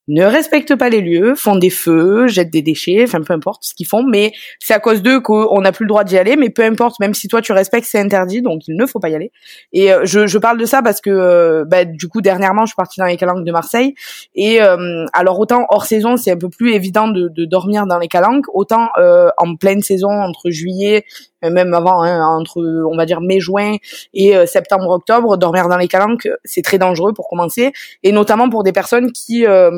ne 0.08 0.24
respectent 0.24 0.76
pas 0.76 0.90
les 0.90 1.02
lieux, 1.02 1.36
font 1.36 1.56
des 1.56 1.70
feux, 1.70 2.28
jettent 2.28 2.50
des 2.50 2.62
déchets, 2.62 3.04
enfin 3.04 3.22
peu 3.22 3.34
importe 3.34 3.66
ce 3.66 3.74
qu'ils 3.74 3.88
font, 3.88 4.04
mais 4.04 4.32
c'est 4.60 4.74
à 4.74 4.80
cause 4.80 5.02
d'eux 5.02 5.20
qu'on 5.20 5.60
n'a 5.62 5.72
plus 5.72 5.84
le 5.84 5.90
droit 5.90 6.04
d'y 6.04 6.18
aller, 6.18 6.36
mais 6.36 6.50
peu 6.50 6.64
importe, 6.64 7.00
même 7.00 7.14
si 7.14 7.28
toi 7.28 7.42
tu 7.42 7.52
respectes, 7.52 7.88
c'est 7.88 8.00
interdit, 8.00 8.42
donc 8.42 8.68
il 8.68 8.78
ne 8.78 8.86
faut 8.86 9.00
pas 9.00 9.10
y 9.10 9.16
aller. 9.16 9.32
Et 9.74 9.92
euh, 9.92 10.06
je, 10.06 10.28
je, 10.28 10.38
parle 10.38 10.58
de 10.58 10.66
ça 10.66 10.82
parce 10.82 11.02
que 11.02 11.10
euh, 11.10 11.66
bah, 11.66 11.84
du 11.84 12.08
coup 12.08 12.22
dernièrement 12.22 12.66
je 12.66 12.68
suis 12.68 12.76
partie 12.76 13.00
dans 13.00 13.06
les 13.06 13.18
calanques 13.18 13.44
de 13.46 13.52
Marseille, 13.52 13.96
et 14.36 14.62
euh, 14.62 15.06
alors 15.14 15.40
autant 15.40 15.66
hors 15.70 15.86
saison 15.86 16.16
c'est 16.16 16.32
un 16.32 16.38
peu 16.38 16.50
plus 16.50 16.74
évident 16.74 17.08
de, 17.10 17.28
de 17.28 17.46
dormir 17.46 17.86
dans 17.86 18.00
les 18.00 18.08
calanques, 18.08 18.46
autant 18.54 18.90
euh, 18.98 19.30
en 19.38 19.56
pleine 19.56 19.82
saison 19.82 20.10
entre 20.10 20.50
juillet 20.50 21.04
même 21.44 21.74
avant, 21.74 22.02
hein, 22.02 22.26
entre 22.26 22.62
on 22.62 22.96
va 22.96 23.06
dire 23.06 23.22
mai-juin 23.22 23.76
et 24.14 24.36
euh, 24.36 24.46
septembre-octobre, 24.46 25.38
dormir 25.38 25.68
dans 25.70 25.78
les 25.78 25.88
calanques, 25.88 26.28
c'est 26.44 26.62
très 26.62 26.78
dangereux 26.78 27.14
pour 27.14 27.28
commencer, 27.30 27.72
et 28.04 28.12
notamment 28.12 28.50
pour 28.50 28.64
des 28.64 28.72
personnes 28.72 29.12
qui 29.12 29.46
euh, 29.46 29.72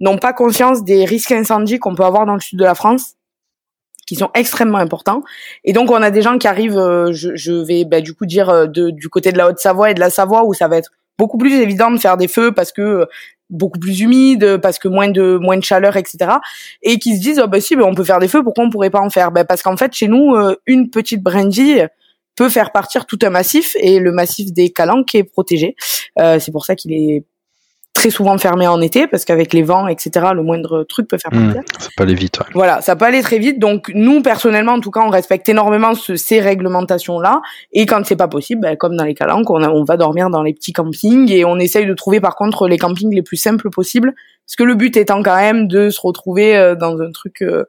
n'ont 0.00 0.18
pas 0.18 0.32
conscience 0.32 0.84
des 0.84 1.04
risques 1.04 1.32
incendies 1.32 1.78
qu'on 1.78 1.94
peut 1.94 2.04
avoir 2.04 2.26
dans 2.26 2.34
le 2.34 2.40
sud 2.40 2.58
de 2.58 2.64
la 2.64 2.74
France 2.74 3.14
qui 4.06 4.14
sont 4.14 4.30
extrêmement 4.34 4.78
importants. 4.78 5.22
Et 5.64 5.72
donc 5.72 5.90
on 5.90 6.00
a 6.00 6.10
des 6.10 6.22
gens 6.22 6.38
qui 6.38 6.46
arrivent, 6.46 6.78
euh, 6.78 7.12
je, 7.12 7.34
je, 7.34 7.52
vais 7.52 7.84
bah, 7.84 8.00
du 8.00 8.14
coup 8.14 8.24
dire 8.24 8.68
de, 8.68 8.90
du 8.90 9.08
côté 9.08 9.32
de 9.32 9.38
la 9.38 9.48
Haute-Savoie 9.48 9.90
et 9.90 9.94
de 9.94 10.00
la 10.00 10.10
Savoie 10.10 10.44
où 10.44 10.54
ça 10.54 10.68
va 10.68 10.76
être 10.76 10.90
beaucoup 11.18 11.38
plus 11.38 11.54
évident 11.54 11.90
de 11.90 11.98
faire 11.98 12.16
des 12.16 12.28
feux 12.28 12.52
parce 12.52 12.72
que 12.72 13.06
beaucoup 13.48 13.78
plus 13.78 14.00
humide 14.00 14.58
parce 14.58 14.78
que 14.78 14.88
moins 14.88 15.08
de 15.08 15.38
moins 15.40 15.56
de 15.56 15.64
chaleur 15.64 15.96
etc 15.96 16.32
et 16.82 16.98
qui 16.98 17.16
se 17.16 17.22
disent 17.22 17.40
oh 17.42 17.46
bah 17.46 17.60
si 17.60 17.76
bah, 17.76 17.84
on 17.86 17.94
peut 17.94 18.04
faire 18.04 18.18
des 18.18 18.28
feux 18.28 18.42
pourquoi 18.42 18.64
on 18.64 18.70
pourrait 18.70 18.90
pas 18.90 19.00
en 19.00 19.10
faire? 19.10 19.30
Bah, 19.30 19.44
parce 19.44 19.62
qu'en 19.62 19.76
fait 19.76 19.92
chez 19.92 20.08
nous 20.08 20.34
euh, 20.34 20.56
une 20.66 20.90
petite 20.90 21.22
brindille 21.22 21.88
peut 22.36 22.48
faire 22.48 22.70
partir 22.70 23.06
tout 23.06 23.18
un 23.22 23.30
massif 23.30 23.76
et 23.80 23.98
le 23.98 24.12
massif 24.12 24.52
des 24.52 24.70
calanques 24.70 25.14
est 25.14 25.24
protégé. 25.24 25.74
Euh, 26.18 26.38
c'est 26.38 26.52
pour 26.52 26.66
ça 26.66 26.76
qu'il 26.76 26.92
est 26.92 27.24
très 27.96 28.10
souvent 28.10 28.36
fermé 28.36 28.66
en 28.68 28.80
été 28.82 29.06
parce 29.06 29.24
qu'avec 29.24 29.54
les 29.54 29.62
vents, 29.62 29.88
etc., 29.88 30.26
le 30.34 30.42
moindre 30.42 30.84
truc 30.84 31.08
peut 31.08 31.16
faire 31.16 31.30
partir. 31.30 31.62
Mmh, 31.62 31.80
ça 31.80 31.88
peut 31.96 32.02
aller 32.02 32.14
vite. 32.14 32.38
Ouais. 32.38 32.44
Voilà, 32.52 32.82
ça 32.82 32.94
peut 32.94 33.06
aller 33.06 33.22
très 33.22 33.38
vite. 33.38 33.58
Donc 33.58 33.90
nous, 33.94 34.22
personnellement, 34.22 34.72
en 34.72 34.80
tout 34.80 34.90
cas, 34.90 35.00
on 35.00 35.08
respecte 35.08 35.48
énormément 35.48 35.94
ce, 35.94 36.14
ces 36.14 36.40
réglementations-là. 36.40 37.40
Et 37.72 37.86
quand 37.86 38.04
c'est 38.04 38.16
pas 38.16 38.28
possible, 38.28 38.60
ben, 38.60 38.76
comme 38.76 38.96
dans 38.96 39.04
les 39.04 39.14
calanques, 39.14 39.48
on, 39.48 39.62
a, 39.62 39.70
on 39.70 39.82
va 39.82 39.96
dormir 39.96 40.28
dans 40.28 40.42
les 40.42 40.52
petits 40.52 40.74
campings 40.74 41.32
et 41.32 41.46
on 41.46 41.58
essaye 41.58 41.86
de 41.86 41.94
trouver 41.94 42.20
par 42.20 42.36
contre 42.36 42.68
les 42.68 42.76
campings 42.76 43.14
les 43.14 43.22
plus 43.22 43.38
simples 43.38 43.70
possibles. 43.70 44.12
Parce 44.46 44.56
que 44.56 44.64
le 44.64 44.74
but 44.74 44.96
étant 44.96 45.22
quand 45.22 45.36
même 45.36 45.66
de 45.66 45.88
se 45.88 46.00
retrouver 46.00 46.54
euh, 46.54 46.74
dans 46.74 47.00
un 47.00 47.10
truc 47.10 47.40
euh, 47.40 47.64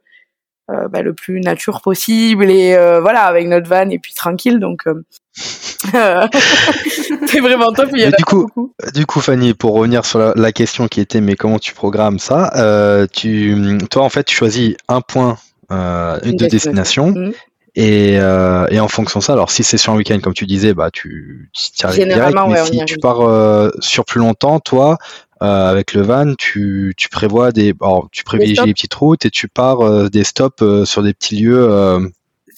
euh, 0.70 0.90
bah, 0.90 1.02
le 1.02 1.14
plus 1.14 1.40
nature 1.40 1.80
possible 1.82 2.52
et 2.52 2.76
euh, 2.76 3.00
voilà 3.00 3.22
avec 3.22 3.48
notre 3.48 3.70
van 3.70 3.90
et 3.90 4.00
puis 4.00 4.14
tranquille 4.14 4.60
donc 4.60 4.86
euh, 4.86 5.02
c'est 7.28 7.40
vraiment 7.40 7.72
top. 7.72 7.90
Il 7.94 8.02
y 8.02 8.08
du 8.08 8.26
coup, 8.26 8.50
du 8.94 9.06
coup, 9.06 9.20
Fanny, 9.22 9.54
pour 9.54 9.74
revenir 9.74 10.06
sur 10.06 10.34
la, 10.36 10.52
question 10.52 10.88
qui 10.88 11.00
était, 11.00 11.22
mais 11.22 11.36
comment 11.36 11.60
tu 11.60 11.74
programmes 11.74 12.20
ça 12.20 12.52
euh, 12.56 13.06
Tu, 13.12 13.78
toi, 13.90 14.04
en 14.04 14.10
fait, 14.10 14.24
tu 14.24 14.36
choisis 14.36 14.76
un 14.88 15.02
point 15.02 15.38
euh, 15.72 16.20
de 16.20 16.48
destination. 16.48 17.12
Mmh. 17.12 17.32
Et, 17.76 18.18
euh, 18.18 18.66
et, 18.72 18.80
en 18.80 18.88
fonction 18.88 19.20
de 19.20 19.24
ça, 19.24 19.34
alors 19.34 19.52
si 19.52 19.64
c'est 19.64 19.78
sur 19.78 19.94
un 19.94 19.98
week-end, 19.98 20.20
comme 20.20 20.34
tu 20.34 20.48
disais, 20.48 20.74
bah 20.74 20.90
tu, 20.92 21.52
arrives 21.84 22.08
direct. 22.08 22.36
Mais 22.50 22.66
si 22.66 22.84
tu 22.86 22.98
pars 22.98 23.72
sur 23.80 24.04
plus 24.04 24.20
longtemps, 24.20 24.60
toi, 24.60 24.98
euh, 25.44 25.70
avec 25.70 25.94
le 25.94 26.02
van, 26.02 26.34
tu, 26.36 26.94
tu 26.98 27.10
prévois 27.10 27.52
des, 27.52 27.74
alors, 27.82 28.10
tu 28.12 28.24
privilégies 28.24 28.66
les 28.66 28.74
petites 28.74 28.94
routes 28.96 29.24
et 29.26 29.30
tu 29.30 29.48
pars 29.48 29.82
euh, 29.82 30.10
des 30.10 30.24
stops 30.24 30.64
euh, 30.64 30.84
sur 30.84 31.04
des 31.04 31.14
petits 31.14 31.38
lieux 31.38 32.10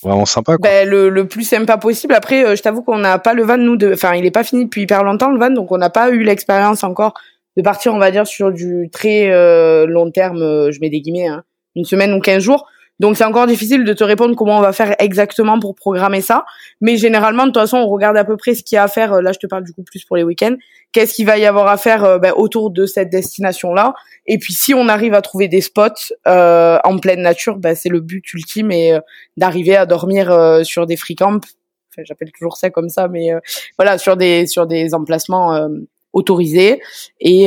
vraiment 0.04 0.26
sympas. 0.26 0.58
Quoi. 0.58 0.70
Ben, 0.70 0.88
le, 0.88 1.10
le 1.10 1.28
plus 1.28 1.44
sympa 1.44 1.78
possible. 1.78 2.14
Après, 2.14 2.56
je 2.56 2.62
t'avoue 2.62 2.84
qu'on 2.84 2.98
n'a 2.98 3.20
pas 3.20 3.34
le 3.34 3.44
van 3.44 3.58
nous, 3.58 3.78
de, 3.78 3.94
enfin 3.94 4.14
il 4.16 4.26
est 4.26 4.32
pas 4.32 4.44
fini 4.44 4.66
depuis 4.66 4.84
hyper 4.84 5.04
longtemps 5.04 5.30
le 5.32 5.40
van, 5.40 5.50
donc 5.50 5.72
on 5.72 5.78
n'a 5.78 5.90
pas 5.90 6.10
eu 6.10 6.24
l'expérience 6.24 6.84
encore 6.84 7.14
de 7.58 7.62
partir, 7.62 7.94
on 7.94 8.00
va 8.00 8.12
dire, 8.12 8.28
sur 8.28 8.52
du 8.52 8.90
très 8.92 9.28
long 9.88 10.12
terme. 10.12 10.72
je 10.72 10.80
mets 10.80 10.90
des 10.90 11.02
guillemets, 11.02 11.28
hein, 11.28 11.44
une 11.76 11.86
semaine 11.86 12.14
ou 12.14 12.20
quinze 12.20 12.44
jours 12.44 12.68
donc 13.00 13.16
c'est 13.16 13.24
encore 13.24 13.48
difficile 13.48 13.86
de 13.86 13.94
te 13.94 14.04
répondre 14.04 14.36
comment 14.36 14.58
on 14.58 14.62
va 14.62 14.74
faire 14.74 14.96
exactement 15.00 15.60
pour 15.60 15.74
programmer 15.74 16.22
ça. 16.22 16.46
Mais 16.82 16.98
généralement, 16.98 17.44
de 17.44 17.52
toute 17.52 17.62
façon, 17.62 17.78
on 17.78 17.88
regarde 17.88 18.18
à 18.18 18.26
peu 18.26 18.36
près 18.36 18.56
ce 18.56 18.64
qu'il 18.64 18.76
y 18.76 18.80
a 18.80 18.84
à 18.84 18.88
faire. 18.90 19.14
Euh, 19.14 19.22
là, 19.22 19.32
je 19.32 19.40
te 19.40 19.48
parle 19.48 19.64
du 19.64 19.72
coup 19.72 19.84
plus 19.84 20.04
pour 20.04 20.18
les 20.18 20.24
week-ends. 20.24 20.56
Qu'est-ce 20.92 21.14
qu'il 21.14 21.26
va 21.26 21.38
y 21.38 21.46
avoir 21.46 21.68
à 21.68 21.78
faire 21.78 22.04
euh, 22.04 22.20
ben, 22.20 22.34
autour 22.36 22.72
de 22.72 22.86
cette 22.86 23.10
destination-là 23.10 23.94
Et 24.28 24.38
puis 24.38 24.54
si 24.54 24.74
on 24.74 24.90
arrive 24.90 25.14
à 25.14 25.22
trouver 25.22 25.48
des 25.48 25.62
spots 25.62 26.14
euh, 26.28 26.78
en 26.84 26.98
pleine 26.98 27.22
nature, 27.22 27.58
ben, 27.58 27.74
c'est 27.74 27.90
le 27.90 28.02
but 28.02 28.34
ultime 28.34 28.72
et 28.72 29.00
d'arriver 29.38 29.78
à 29.78 29.86
dormir 29.86 30.60
sur 30.64 30.86
des 30.86 30.98
free 30.98 31.16
camps. 31.16 31.38
Enfin, 31.38 32.04
j'appelle 32.04 32.32
toujours 32.38 32.58
ça 32.58 32.70
comme 32.70 32.90
ça, 32.90 33.08
mais 33.08 33.30
voilà, 33.78 33.98
sur 33.98 34.18
des 34.18 34.46
sur 34.46 34.68
des 34.68 34.94
emplacements 34.94 35.68
autorisés 36.14 36.82
et 37.20 37.46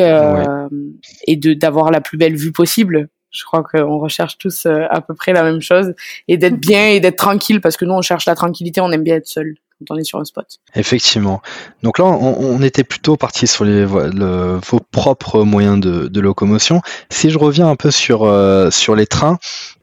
et 1.27 1.37
de 1.37 1.55
d'avoir 1.55 1.91
la 1.91 2.01
plus 2.01 2.19
belle 2.19 2.37
vue 2.37 2.53
possible 2.53 3.09
je 3.33 3.45
crois 3.45 3.65
qu'on 3.65 3.99
recherche 3.99 4.39
tous 4.39 4.67
euh, 4.67 4.85
à 4.91 5.01
peu 5.01 5.15
près 5.15 5.33
la 5.33 5.43
même 5.43 5.61
chose 5.61 5.95
et 6.29 6.37
d'être 6.37 6.61
bien 6.61 6.89
et 6.89 7.01
d'être 7.01 7.17
tranquille 7.17 7.61
parce 7.61 7.77
que 7.77 7.85
nous 7.85 7.95
on 7.95 8.03
cherche 8.03 8.27
la 8.27 8.35
tranquillité, 8.35 8.81
on 8.81 8.93
aime 8.93 9.03
bien 9.03 9.17
être 9.17 9.27
seul 9.27 9.57
quand 9.79 9.95
on 9.95 9.99
est 9.99 10.05
sur 10.05 10.21
un 10.21 10.25
spot. 10.25 10.47
Effectivement. 10.77 11.43
Donc 11.83 11.99
là, 11.99 12.05
on, 12.05 12.63
était 12.63 12.85
plutôt 12.85 13.17
parti 13.17 13.49
sur 13.49 13.65
les, 13.65 13.85
vos 13.85 14.81
propres 14.93 15.43
moyens 15.43 15.81
de, 15.81 16.21
locomotion. 16.21 16.83
Si 17.11 17.31
je 17.31 17.39
reviens 17.39 17.69
un 17.69 17.75
peu 17.75 17.91
sur 17.91 18.23
euh, 18.23 18.71
sur 18.71 18.95
les 18.95 19.07
trains, 19.07 19.39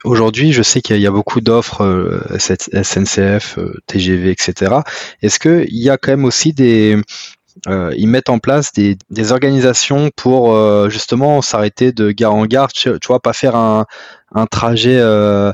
aujourd'hui, 0.06 0.54
je 0.54 0.64
sais 0.64 0.82
qu'il 0.82 1.02
y, 1.02 1.08
a 1.08 1.12
beaucoup 1.12 1.42
d'offres 1.42 1.84
euh, 1.84 2.22
SNCF, 2.38 3.60
TGV, 3.88 4.32
etc. 4.32 4.76
Est-ce 5.22 5.38
qu'il 5.40 5.78
y 5.78 5.90
a 5.90 5.98
quand 5.98 6.12
même 6.12 6.24
aussi 6.24 6.54
des 6.54 6.98
euh, 7.68 7.94
ils 7.98 8.08
mettent 8.08 8.30
en 8.30 8.40
place 8.40 8.72
des, 8.74 8.98
organisations 9.32 10.10
pour 10.16 10.56
euh, 10.56 10.90
justement 10.90 11.42
s'arrêter 11.42 11.92
de 11.92 12.12
gare 12.12 12.34
en 12.34 12.46
gare, 12.46 12.72
tu, 12.72 12.90
vois, 13.08 13.20
pas 13.20 13.34
faire 13.34 13.56
un, 13.56 13.86
trajet 14.50 14.98
euh, 15.00 15.52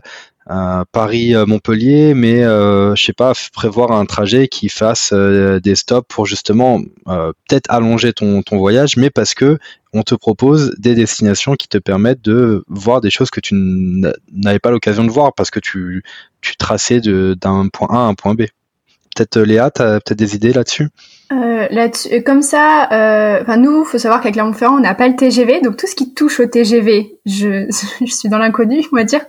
Paris-Montpellier, 0.91 2.13
mais 2.13 2.43
je 2.43 3.03
sais 3.03 3.13
pas, 3.13 3.33
prévoir 3.53 3.91
un 3.91 4.05
trajet 4.05 4.47
qui 4.47 4.69
fasse 4.69 5.13
des 5.13 5.75
stops 5.75 6.07
pour 6.07 6.25
justement 6.25 6.79
peut-être 7.05 7.69
allonger 7.69 8.13
ton, 8.13 8.43
ton 8.43 8.57
voyage, 8.57 8.97
mais 8.97 9.09
parce 9.09 9.33
que 9.33 9.57
on 9.93 10.03
te 10.03 10.13
propose 10.13 10.75
des 10.77 10.93
destinations 10.93 11.55
qui 11.55 11.69
te 11.69 11.77
permettent 11.77 12.23
de 12.23 12.65
voir 12.67 12.99
des 12.99 13.09
choses 13.09 13.29
que 13.29 13.39
tu 13.39 13.55
n'avais 13.55 14.59
pas 14.59 14.69
l'occasion 14.69 15.05
de 15.05 15.11
voir 15.11 15.33
parce 15.33 15.49
que 15.49 15.61
tu, 15.61 16.03
tu 16.41 16.57
traçais 16.57 16.99
d'un 16.99 17.69
point 17.69 17.87
A 17.89 17.97
à 17.97 18.01
un 18.01 18.13
point 18.13 18.35
B. 18.35 18.43
Peut-être 19.15 19.39
Léa, 19.39 19.71
tu 19.71 19.81
as 19.81 19.99
peut-être 20.01 20.19
des 20.19 20.35
idées 20.35 20.53
là-dessus? 20.53 20.89
Euh, 21.31 21.67
là-dessus, 21.71 22.21
comme 22.23 22.41
ça, 22.41 22.89
euh, 22.91 23.57
nous, 23.57 23.85
faut 23.85 23.97
savoir 23.97 24.19
qu'avec 24.19 24.33
Clermont-Ferrand, 24.33 24.75
on 24.75 24.81
n'a 24.81 24.93
pas 24.93 25.07
le 25.07 25.15
TGV, 25.15 25.61
donc 25.61 25.77
tout 25.77 25.87
ce 25.87 25.95
qui 25.95 26.13
touche 26.13 26.39
au 26.39 26.45
TGV, 26.45 27.17
je, 27.25 27.65
je 28.05 28.13
suis 28.13 28.29
dans 28.29 28.37
l'inconnu, 28.37 28.83
on 28.91 28.97
va 28.97 29.03
dire. 29.03 29.21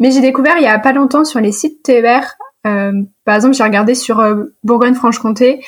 Mais 0.00 0.10
j'ai 0.10 0.20
découvert 0.20 0.56
il 0.58 0.64
y 0.64 0.66
a 0.66 0.78
pas 0.78 0.92
longtemps 0.92 1.24
sur 1.24 1.40
les 1.40 1.52
sites 1.52 1.82
TER, 1.82 2.36
euh, 2.66 2.92
par 3.24 3.36
exemple, 3.36 3.54
j'ai 3.54 3.62
regardé 3.62 3.94
sur 3.94 4.20
euh, 4.20 4.44
Bourgogne-Franche-Comté, 4.64 5.64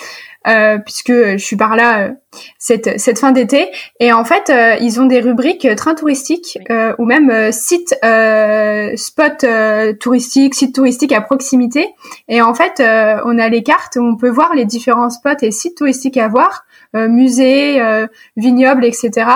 euh, 0.48 0.78
puisque 0.78 1.12
je 1.12 1.36
suis 1.36 1.56
par 1.56 1.76
là 1.76 2.00
euh, 2.00 2.12
cette, 2.58 2.98
cette 2.98 3.18
fin 3.18 3.30
d'été. 3.30 3.68
Et 3.98 4.10
en 4.10 4.24
fait, 4.24 4.48
euh, 4.48 4.76
ils 4.80 4.98
ont 4.98 5.04
des 5.04 5.20
rubriques 5.20 5.68
trains 5.76 5.94
touristiques 5.94 6.58
ou 6.98 7.04
même 7.04 7.52
sites 7.52 7.94
spots 8.96 9.46
touristiques, 10.00 10.54
sites 10.54 10.74
touristiques 10.74 11.12
à 11.12 11.20
proximité. 11.20 11.88
Et 12.28 12.40
en 12.40 12.54
fait, 12.54 12.80
on 12.80 13.38
a 13.38 13.48
les 13.48 13.62
cartes 13.62 13.96
où 13.96 14.02
on 14.02 14.16
peut 14.16 14.30
voir 14.30 14.54
les 14.54 14.64
différents 14.64 15.10
spots 15.10 15.42
et 15.42 15.50
sites 15.50 15.76
touristiques 15.76 16.16
à 16.16 16.28
voir, 16.28 16.64
musées, 16.94 17.82
vignobles, 18.36 18.84
etc. 18.84 19.30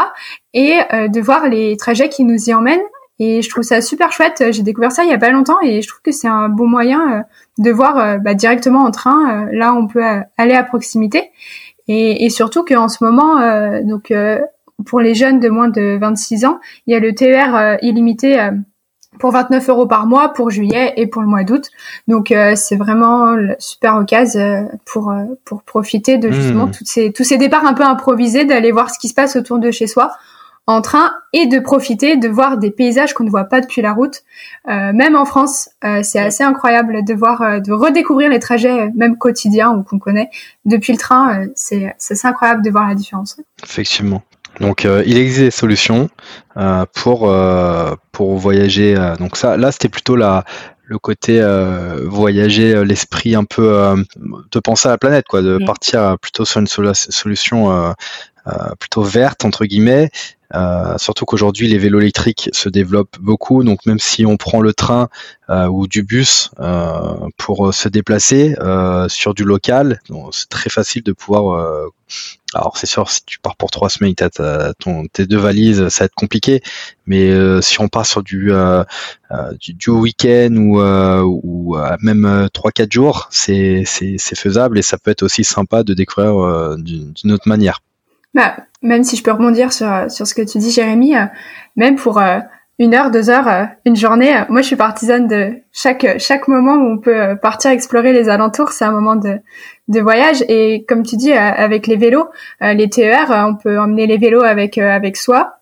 Et 0.55 0.79
de 0.93 1.21
voir 1.21 1.49
les 1.49 1.77
trajets 1.77 2.09
qui 2.09 2.25
nous 2.25 2.49
y 2.49 2.55
emmènent. 2.55 2.81
Et 3.19 3.43
je 3.43 3.51
trouve 3.51 3.65
ça 3.65 3.81
super 3.81 4.13
chouette. 4.13 4.43
J'ai 4.51 4.63
découvert 4.63 4.93
ça 4.93 5.05
il 5.05 5.11
y 5.11 5.13
a 5.13 5.19
pas 5.19 5.31
longtemps 5.31 5.61
et 5.63 5.83
je 5.83 5.89
trouve 5.89 6.03
que 6.03 6.13
c'est 6.13 6.29
un 6.29 6.49
bon 6.49 6.67
moyen 6.67 7.25
de 7.59 7.71
voir 7.71 7.99
euh, 7.99 8.19
bah, 8.19 8.35
directement 8.35 8.85
en 8.85 8.91
train. 8.91 9.47
Euh, 9.47 9.49
là, 9.53 9.75
on 9.75 9.87
peut 9.87 10.05
euh, 10.05 10.21
aller 10.37 10.55
à 10.55 10.63
proximité. 10.63 11.31
Et, 11.87 12.25
et 12.25 12.31
surtout 12.31 12.65
qu'en 12.65 12.89
ce 12.89 13.05
moment, 13.05 13.37
donc 13.83 14.11
pour 14.87 15.01
les 15.01 15.15
jeunes 15.15 15.39
de 15.39 15.51
moins 15.51 15.69
de 15.69 15.99
26 16.01 16.47
ans, 16.47 16.59
il 16.87 16.95
y 16.95 16.97
a 16.97 16.99
le 16.99 17.15
TER 17.15 17.77
illimité 17.83 18.49
pour 19.19 19.33
29 19.33 19.69
euros 19.69 19.87
par 19.87 20.07
mois 20.07 20.33
pour 20.33 20.49
juillet 20.49 20.95
et 20.97 21.07
pour 21.07 21.21
le 21.21 21.29
mois 21.29 21.45
d'août. 21.45 21.69
Donc 22.09 22.33
c'est 22.55 22.77
vraiment 22.77 23.33
le 23.33 23.55
super 23.59 23.97
occasion 23.97 24.71
pour 24.87 25.13
pour 25.45 25.63
profiter 25.63 26.17
de 26.17 26.31
justement 26.31 26.69
mmh. 26.69 26.71
toutes 26.71 26.87
ces 26.87 27.13
tous 27.13 27.25
ces 27.25 27.37
départs 27.37 27.67
un 27.67 27.75
peu 27.75 27.85
improvisés, 27.85 28.47
d'aller 28.47 28.73
voir 28.73 28.89
ce 28.89 28.99
qui 28.99 29.09
se 29.09 29.15
passe 29.15 29.37
autour 29.37 29.59
de 29.59 29.71
chez 29.71 29.87
soi 29.87 30.11
en 30.67 30.81
train 30.81 31.13
et 31.33 31.47
de 31.47 31.59
profiter 31.59 32.17
de 32.17 32.29
voir 32.29 32.57
des 32.57 32.71
paysages 32.71 33.13
qu'on 33.13 33.25
ne 33.25 33.31
voit 33.31 33.45
pas 33.45 33.61
depuis 33.61 33.83
la 33.83 33.93
route. 33.93 34.23
Euh, 34.69 34.93
même 34.93 35.15
en 35.15 35.25
France, 35.25 35.69
euh, 35.85 36.01
c'est 36.03 36.21
assez 36.21 36.43
incroyable 36.43 37.05
de 37.05 37.15
voir, 37.15 37.43
euh, 37.43 37.61
de 37.61 37.73
redécouvrir 37.73 38.31
les 38.31 38.39
trajets, 38.39 38.91
même 38.95 39.19
quotidiens 39.19 39.73
ou 39.73 39.83
qu'on 39.83 39.99
connaît 39.99 40.31
depuis 40.65 40.93
le 40.93 40.99
train. 40.99 41.47
c'est 41.55 41.95
assez 41.99 42.27
incroyable 42.27 42.63
de 42.63 42.71
voir 42.71 42.89
la 42.89 42.95
différence. 42.95 43.37
Effectivement. 43.63 44.23
Donc 44.61 44.85
il 44.85 45.19
existe 45.19 45.41
des 45.41 45.51
solutions 45.51 46.09
pour 46.95 47.35
pour 48.13 48.37
voyager. 48.39 48.95
donc 49.19 49.37
ça, 49.37 49.57
là 49.57 49.73
c'était 49.73 49.89
plutôt 49.89 50.15
la 50.15 50.45
le 50.85 50.99
côté 51.01 51.45
voyager 52.05 52.85
l'esprit 52.85 53.35
un 53.35 53.43
peu 53.43 53.97
de 54.53 54.61
penser 54.61 54.87
à 54.87 54.93
la 54.93 54.99
planète 54.99 55.27
quoi 55.29 55.43
de 55.43 55.59
mm. 55.61 55.65
partir 55.65 56.17
plutôt 56.23 56.45
sur 56.45 56.61
une 56.61 56.69
solution 56.69 57.95
plutôt 58.79 59.03
verte 59.03 59.45
entre 59.45 59.65
guillemets 59.65 60.11
euh, 60.55 60.97
surtout 60.99 61.25
qu'aujourd'hui 61.25 61.67
les 61.67 61.79
vélos 61.79 62.01
électriques 62.01 62.49
se 62.53 62.69
développent 62.69 63.19
beaucoup, 63.19 63.65
donc 63.65 63.87
même 63.87 63.99
si 63.99 64.25
on 64.25 64.37
prend 64.37 64.61
le 64.61 64.73
train 64.73 65.09
euh, 65.51 65.67
ou 65.67 65.89
du 65.89 66.03
bus 66.05 66.51
euh, 66.61 67.29
pour 67.37 67.75
se 67.75 67.89
déplacer 67.89 68.55
sur 69.09 69.35
du 69.35 69.45
local, 69.45 70.01
c'est 70.31 70.49
très 70.49 70.71
facile 70.71 71.03
de 71.03 71.13
pouvoir. 71.13 71.91
alors 72.55 72.77
c'est 72.77 72.87
sûr, 72.87 73.11
si 73.11 73.25
tu 73.25 73.39
pars 73.41 73.57
pour 73.57 73.71
trois 73.71 73.89
semaines, 73.89 74.15
t'as, 74.15 74.73
tes 75.13 75.27
deux 75.27 75.39
valises, 75.39 75.89
ça 75.89 76.05
va 76.05 76.07
être 76.07 76.15
compliqué. 76.15 76.63
Mais 77.07 77.33
si 77.63 77.81
on 77.81 77.89
part 77.89 78.07
sur 78.07 78.23
du 78.23 78.53
du, 79.61 79.91
week-end 79.91 80.55
ou, 80.57 80.81
ou 80.81 81.77
même 82.01 82.49
trois 82.53 82.71
quatre 82.71 82.93
jours, 82.93 83.29
c'est, 83.31 83.85
c'est 83.87 84.39
faisable 84.39 84.79
et 84.79 84.83
ça 84.83 84.99
peut 84.99 85.11
être 85.11 85.23
aussi 85.23 85.45
sympa 85.45 85.83
de 85.83 85.95
découvrir 85.95 86.77
d'une 86.79 87.33
autre 87.33 87.49
manière. 87.49 87.81
Bah, 88.35 88.57
même 88.83 89.05
si 89.05 89.17
je 89.17 89.23
peux 89.23 89.33
rebondir 89.33 89.73
sur, 89.73 90.11
sur 90.11 90.27
ce 90.27 90.35
que 90.35 90.43
tu 90.43 90.59
dis, 90.59 90.71
Jérémy, 90.71 91.17
euh, 91.17 91.25
même 91.77 91.97
pour 91.97 92.21
euh, 92.21 92.39
une 92.79 92.95
heure, 92.95 93.11
deux 93.11 93.31
heures, 93.31 93.49
euh, 93.49 93.65
une 93.87 93.97
journée, 93.97 94.35
moi 94.49 94.61
je 94.61 94.67
suis 94.67 94.77
partisane 94.77 95.29
de 95.29 95.55
chaque 95.73 96.19
chaque 96.19 96.49
moment 96.49 96.75
où 96.75 96.93
on 96.93 96.99
peut 96.99 97.37
partir 97.41 97.71
explorer 97.71 98.13
les 98.13 98.29
alentours, 98.29 98.73
c'est 98.73 98.85
un 98.85 98.91
moment 98.91 99.17
de, 99.17 99.39
de 99.89 100.01
voyage. 100.01 100.45
Et 100.49 100.85
comme 100.89 101.05
tu 101.05 101.17
dis, 101.17 101.33
avec 101.33 101.87
les 101.87 101.97
vélos, 101.97 102.29
les 102.61 102.91
TER, 102.91 103.31
on 103.31 103.55
peut 103.55 103.79
emmener 103.79 104.07
les 104.07 104.19
vélos 104.19 104.43
avec 104.43 104.79
avec 104.79 105.17
soi 105.17 105.61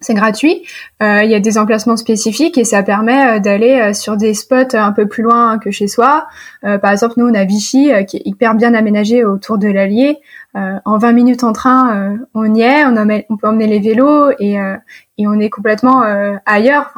c'est 0.00 0.14
gratuit. 0.14 0.62
Euh, 1.02 1.22
il 1.24 1.30
y 1.30 1.34
a 1.34 1.40
des 1.40 1.56
emplacements 1.56 1.96
spécifiques 1.96 2.58
et 2.58 2.64
ça 2.64 2.82
permet 2.82 3.36
euh, 3.36 3.38
d'aller 3.38 3.80
euh, 3.80 3.92
sur 3.94 4.16
des 4.16 4.34
spots 4.34 4.74
un 4.74 4.92
peu 4.92 5.06
plus 5.06 5.22
loin 5.22 5.58
que 5.58 5.70
chez 5.70 5.88
soi. 5.88 6.26
par 6.62 6.90
exemple, 6.90 7.14
nous, 7.16 7.26
on 7.26 7.34
a 7.34 7.44
Vichy 7.44 7.90
qui 8.06 8.18
est 8.18 8.22
hyper 8.24 8.54
bien 8.54 8.74
aménagé 8.74 9.24
autour 9.24 9.58
de 9.58 9.68
l'Allier. 9.68 10.18
En 10.84 10.98
20 10.98 11.12
minutes 11.12 11.44
en 11.44 11.52
train, 11.52 12.18
on 12.34 12.54
y 12.54 12.62
est. 12.62 12.84
On, 12.86 12.96
on, 13.28 13.36
peut 13.36 13.48
emmener 13.48 13.66
les 13.66 13.80
vélos 13.80 14.30
et, 14.38 14.54
et 15.18 15.26
on 15.26 15.38
est 15.38 15.50
complètement 15.50 16.02
ailleurs. 16.46 16.94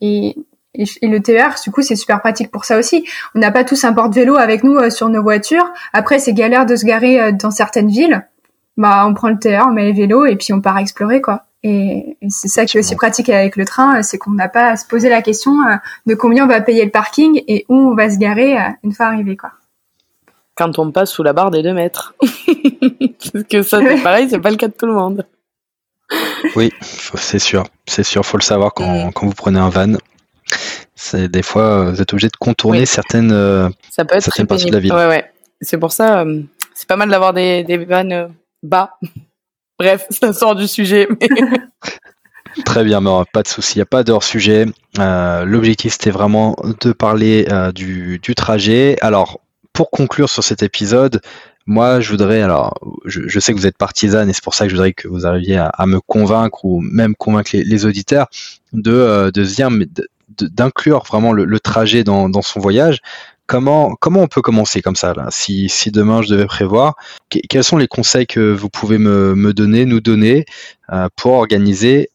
Et, 0.00 0.36
et, 0.74 0.84
et, 1.02 1.08
le 1.08 1.20
TER, 1.20 1.54
du 1.62 1.70
coup, 1.70 1.82
c'est 1.82 1.96
super 1.96 2.20
pratique 2.20 2.50
pour 2.50 2.64
ça 2.64 2.78
aussi. 2.78 3.06
On 3.34 3.40
n'a 3.40 3.50
pas 3.50 3.64
tous 3.64 3.84
un 3.84 3.92
porte-vélo 3.92 4.36
avec 4.36 4.64
nous 4.64 4.90
sur 4.90 5.08
nos 5.08 5.22
voitures. 5.22 5.70
Après, 5.92 6.18
c'est 6.18 6.32
galère 6.32 6.66
de 6.66 6.76
se 6.76 6.86
garer 6.86 7.32
dans 7.32 7.50
certaines 7.50 7.88
villes. 7.88 8.26
Bah, 8.78 9.04
on 9.08 9.12
prend 9.12 9.28
le 9.28 9.38
TER, 9.38 9.66
on 9.68 9.72
met 9.72 9.84
les 9.84 9.92
vélos 9.92 10.24
et 10.24 10.36
puis 10.36 10.52
on 10.52 10.60
part 10.60 10.78
explorer, 10.78 11.20
quoi. 11.20 11.46
Et, 11.64 12.16
c'est 12.28 12.48
ça 12.48 12.64
qui 12.64 12.76
est 12.76 12.80
aussi 12.80 12.94
pratique 12.94 13.28
avec 13.28 13.56
le 13.56 13.64
train, 13.64 14.02
c'est 14.02 14.18
qu'on 14.18 14.30
n'a 14.30 14.48
pas 14.48 14.68
à 14.68 14.76
se 14.76 14.86
poser 14.86 15.08
la 15.08 15.22
question 15.22 15.52
euh, 15.66 15.76
de 16.06 16.14
combien 16.14 16.44
on 16.44 16.48
va 16.48 16.60
payer 16.60 16.84
le 16.84 16.90
parking 16.90 17.42
et 17.48 17.66
où 17.68 17.74
on 17.74 17.94
va 17.94 18.08
se 18.10 18.18
garer 18.18 18.56
euh, 18.56 18.68
une 18.84 18.92
fois 18.92 19.06
arrivé, 19.06 19.36
quoi. 19.36 19.50
Quand 20.58 20.78
on 20.78 20.90
passe 20.90 21.12
sous 21.12 21.22
la 21.22 21.32
barre 21.32 21.52
des 21.52 21.62
deux 21.62 21.72
mètres. 21.72 22.14
Parce 22.20 23.44
que 23.48 23.62
ça, 23.62 23.78
c'est 23.80 24.02
pareil, 24.02 24.28
c'est 24.28 24.40
pas 24.40 24.50
le 24.50 24.56
cas 24.56 24.66
de 24.66 24.74
tout 24.74 24.86
le 24.86 24.92
monde. 24.92 25.24
Oui, 26.56 26.72
c'est 27.14 27.38
sûr, 27.38 27.64
c'est 27.86 28.02
sûr, 28.02 28.24
faut 28.26 28.38
le 28.38 28.42
savoir 28.42 28.74
quand, 28.74 29.06
mm. 29.06 29.12
quand 29.12 29.26
vous 29.26 29.34
prenez 29.34 29.60
un 29.60 29.68
van. 29.68 29.94
C'est 30.96 31.28
des 31.28 31.42
fois, 31.42 31.90
vous 31.90 32.02
êtes 32.02 32.12
obligé 32.12 32.28
de 32.28 32.36
contourner 32.36 32.86
certaines, 32.86 33.30
euh, 33.30 33.68
ça 33.90 34.04
peut 34.04 34.16
être 34.16 34.22
certaines 34.22 34.46
parties 34.46 34.66
de 34.66 34.72
la 34.72 34.80
ville. 34.80 34.92
Ouais, 34.92 35.06
ouais. 35.06 35.30
C'est 35.60 35.78
pour 35.78 35.92
ça, 35.92 36.20
euh, 36.20 36.42
c'est 36.74 36.88
pas 36.88 36.96
mal 36.96 37.08
d'avoir 37.08 37.32
des, 37.32 37.62
des 37.62 37.76
vannes 37.78 38.12
euh, 38.12 38.28
bas. 38.62 38.98
Bref, 39.78 40.06
ça 40.10 40.32
sort 40.32 40.56
du 40.56 40.66
sujet. 40.66 41.06
Mais... 41.20 41.28
Très 42.64 42.82
bien, 42.82 43.00
mais 43.00 43.10
pas 43.32 43.42
de 43.42 43.48
souci, 43.48 43.74
il 43.74 43.78
n'y 43.78 43.82
a 43.82 43.86
pas 43.86 44.02
de 44.02 44.10
hors-sujet. 44.10 44.66
L'objectif, 44.96 45.92
c'était 45.92 46.10
vraiment 46.10 46.56
de 46.80 46.90
parler 46.92 47.46
du, 47.72 48.18
du, 48.18 48.34
trajet. 48.34 48.96
Alors, 49.00 49.40
pour 49.78 49.92
conclure 49.92 50.28
sur 50.28 50.42
cet 50.42 50.64
épisode, 50.64 51.20
moi, 51.64 52.00
je 52.00 52.10
voudrais, 52.10 52.42
alors, 52.42 52.74
je, 53.04 53.38
sais 53.38 53.52
que 53.52 53.58
vous 53.58 53.68
êtes 53.68 53.78
partisane 53.78 54.28
et 54.28 54.32
c'est 54.32 54.42
pour 54.42 54.54
ça 54.54 54.64
que 54.64 54.70
je 54.70 54.74
voudrais 54.74 54.92
que 54.92 55.06
vous 55.06 55.24
arriviez 55.24 55.56
à, 55.56 55.86
me 55.86 56.00
convaincre 56.00 56.64
ou 56.64 56.80
même 56.80 57.14
convaincre 57.14 57.52
les, 57.54 57.86
auditeurs 57.86 58.26
de, 58.72 58.90
euh, 58.90 59.30
de 59.30 59.44
se 59.44 59.54
dire, 59.54 59.70
d'inclure 60.40 61.04
vraiment 61.04 61.32
le, 61.32 61.60
trajet 61.60 62.02
dans, 62.02 62.42
son 62.42 62.58
voyage. 62.58 62.98
Comment, 63.46 63.94
comment 63.94 64.22
on 64.22 64.26
peut 64.26 64.42
commencer 64.42 64.82
comme 64.82 64.96
ça, 64.96 65.14
là 65.14 65.28
si, 65.30 65.68
si 65.68 65.92
demain 65.92 66.22
je 66.22 66.28
devais 66.28 66.46
prévoir, 66.46 66.96
quels 67.28 67.62
sont 67.62 67.76
les 67.76 67.86
conseils 67.86 68.26
que 68.26 68.52
vous 68.52 68.70
pouvez 68.70 68.98
me, 68.98 69.36
me 69.36 69.52
donner, 69.52 69.84
nous 69.84 70.00
donner 70.00 70.44
euh, 70.92 71.06
pour 71.14 71.34
organiser 71.34 72.10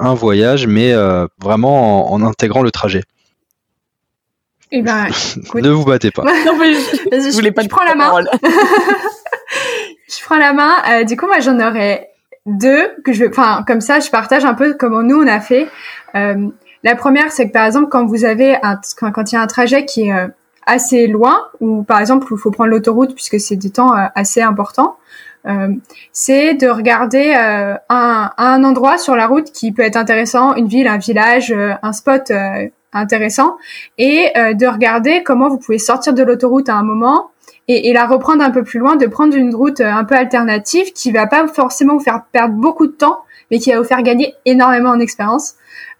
un 0.00 0.14
voyage, 0.14 0.66
mais 0.66 0.92
euh, 0.92 1.28
vraiment 1.40 2.12
en 2.12 2.22
intégrant 2.22 2.62
le 2.62 2.72
trajet? 2.72 3.04
Eh 4.76 4.82
ben, 4.82 5.06
ne 5.54 5.70
vous 5.70 5.84
battez 5.84 6.10
pas. 6.10 6.22
non, 6.46 6.56
mais 6.58 6.74
je, 6.74 7.34
voulais 7.34 7.52
pas 7.52 7.62
je 7.62 7.68
prends 7.68 7.84
la 7.84 7.94
main. 7.94 8.12
je 10.08 10.24
prends 10.24 10.38
la 10.38 10.52
main. 10.52 11.04
du 11.04 11.16
coup, 11.16 11.26
moi, 11.26 11.40
j'en 11.40 11.58
aurais 11.60 12.10
deux 12.46 12.90
que 13.04 13.12
je, 13.12 13.24
enfin, 13.26 13.64
comme 13.66 13.80
ça, 13.80 14.00
je 14.00 14.10
partage 14.10 14.44
un 14.44 14.54
peu 14.54 14.74
comment 14.74 15.02
nous 15.02 15.16
on 15.16 15.26
a 15.26 15.40
fait. 15.40 15.68
Euh, 16.14 16.48
la 16.82 16.96
première, 16.96 17.32
c'est 17.32 17.48
que 17.48 17.52
par 17.52 17.64
exemple, 17.64 17.88
quand 17.88 18.04
vous 18.04 18.24
avez 18.24 18.56
un, 18.62 18.78
quand, 19.00 19.32
il 19.32 19.34
y 19.34 19.38
a 19.38 19.40
un 19.40 19.46
trajet 19.46 19.86
qui 19.86 20.08
est 20.08 20.12
euh, 20.12 20.28
assez 20.66 21.06
loin, 21.06 21.48
ou 21.60 21.82
par 21.82 22.00
exemple, 22.00 22.30
où 22.32 22.36
il 22.36 22.40
faut 22.40 22.50
prendre 22.50 22.70
l'autoroute 22.70 23.14
puisque 23.14 23.40
c'est 23.40 23.56
du 23.56 23.70
temps 23.70 23.96
euh, 23.96 24.06
assez 24.14 24.42
important, 24.42 24.96
euh, 25.46 25.68
c'est 26.12 26.54
de 26.54 26.68
regarder 26.68 27.34
un, 27.34 28.30
un 28.36 28.64
endroit 28.64 28.96
sur 28.96 29.14
la 29.14 29.26
route 29.26 29.52
qui 29.52 29.72
peut 29.72 29.82
être 29.82 29.96
intéressant, 29.96 30.54
une 30.54 30.68
ville, 30.68 30.88
un 30.88 30.96
village, 30.96 31.54
un 31.82 31.92
spot 31.92 32.32
intéressant 32.94 33.56
et 33.98 34.30
euh, 34.36 34.54
de 34.54 34.66
regarder 34.66 35.22
comment 35.22 35.48
vous 35.48 35.58
pouvez 35.58 35.78
sortir 35.78 36.14
de 36.14 36.22
l'autoroute 36.22 36.68
à 36.68 36.74
un 36.74 36.82
moment 36.82 37.30
et, 37.68 37.92
la 37.92 38.06
reprendre 38.06 38.42
un 38.42 38.50
peu 38.50 38.62
plus 38.62 38.78
loin, 38.78 38.96
de 38.96 39.06
prendre 39.06 39.36
une 39.36 39.54
route 39.54 39.80
euh, 39.80 39.90
un 39.90 40.04
peu 40.04 40.14
alternative 40.14 40.92
qui 40.92 41.12
va 41.12 41.26
pas 41.26 41.46
forcément 41.48 41.94
vous 41.94 42.04
faire 42.04 42.24
perdre 42.32 42.54
beaucoup 42.54 42.86
de 42.86 42.92
temps, 42.92 43.20
mais 43.50 43.58
qui 43.58 43.70
va 43.70 43.78
vous 43.78 43.84
faire 43.84 44.02
gagner 44.02 44.34
énormément 44.44 44.90
en 44.90 45.00
expérience. 45.00 45.54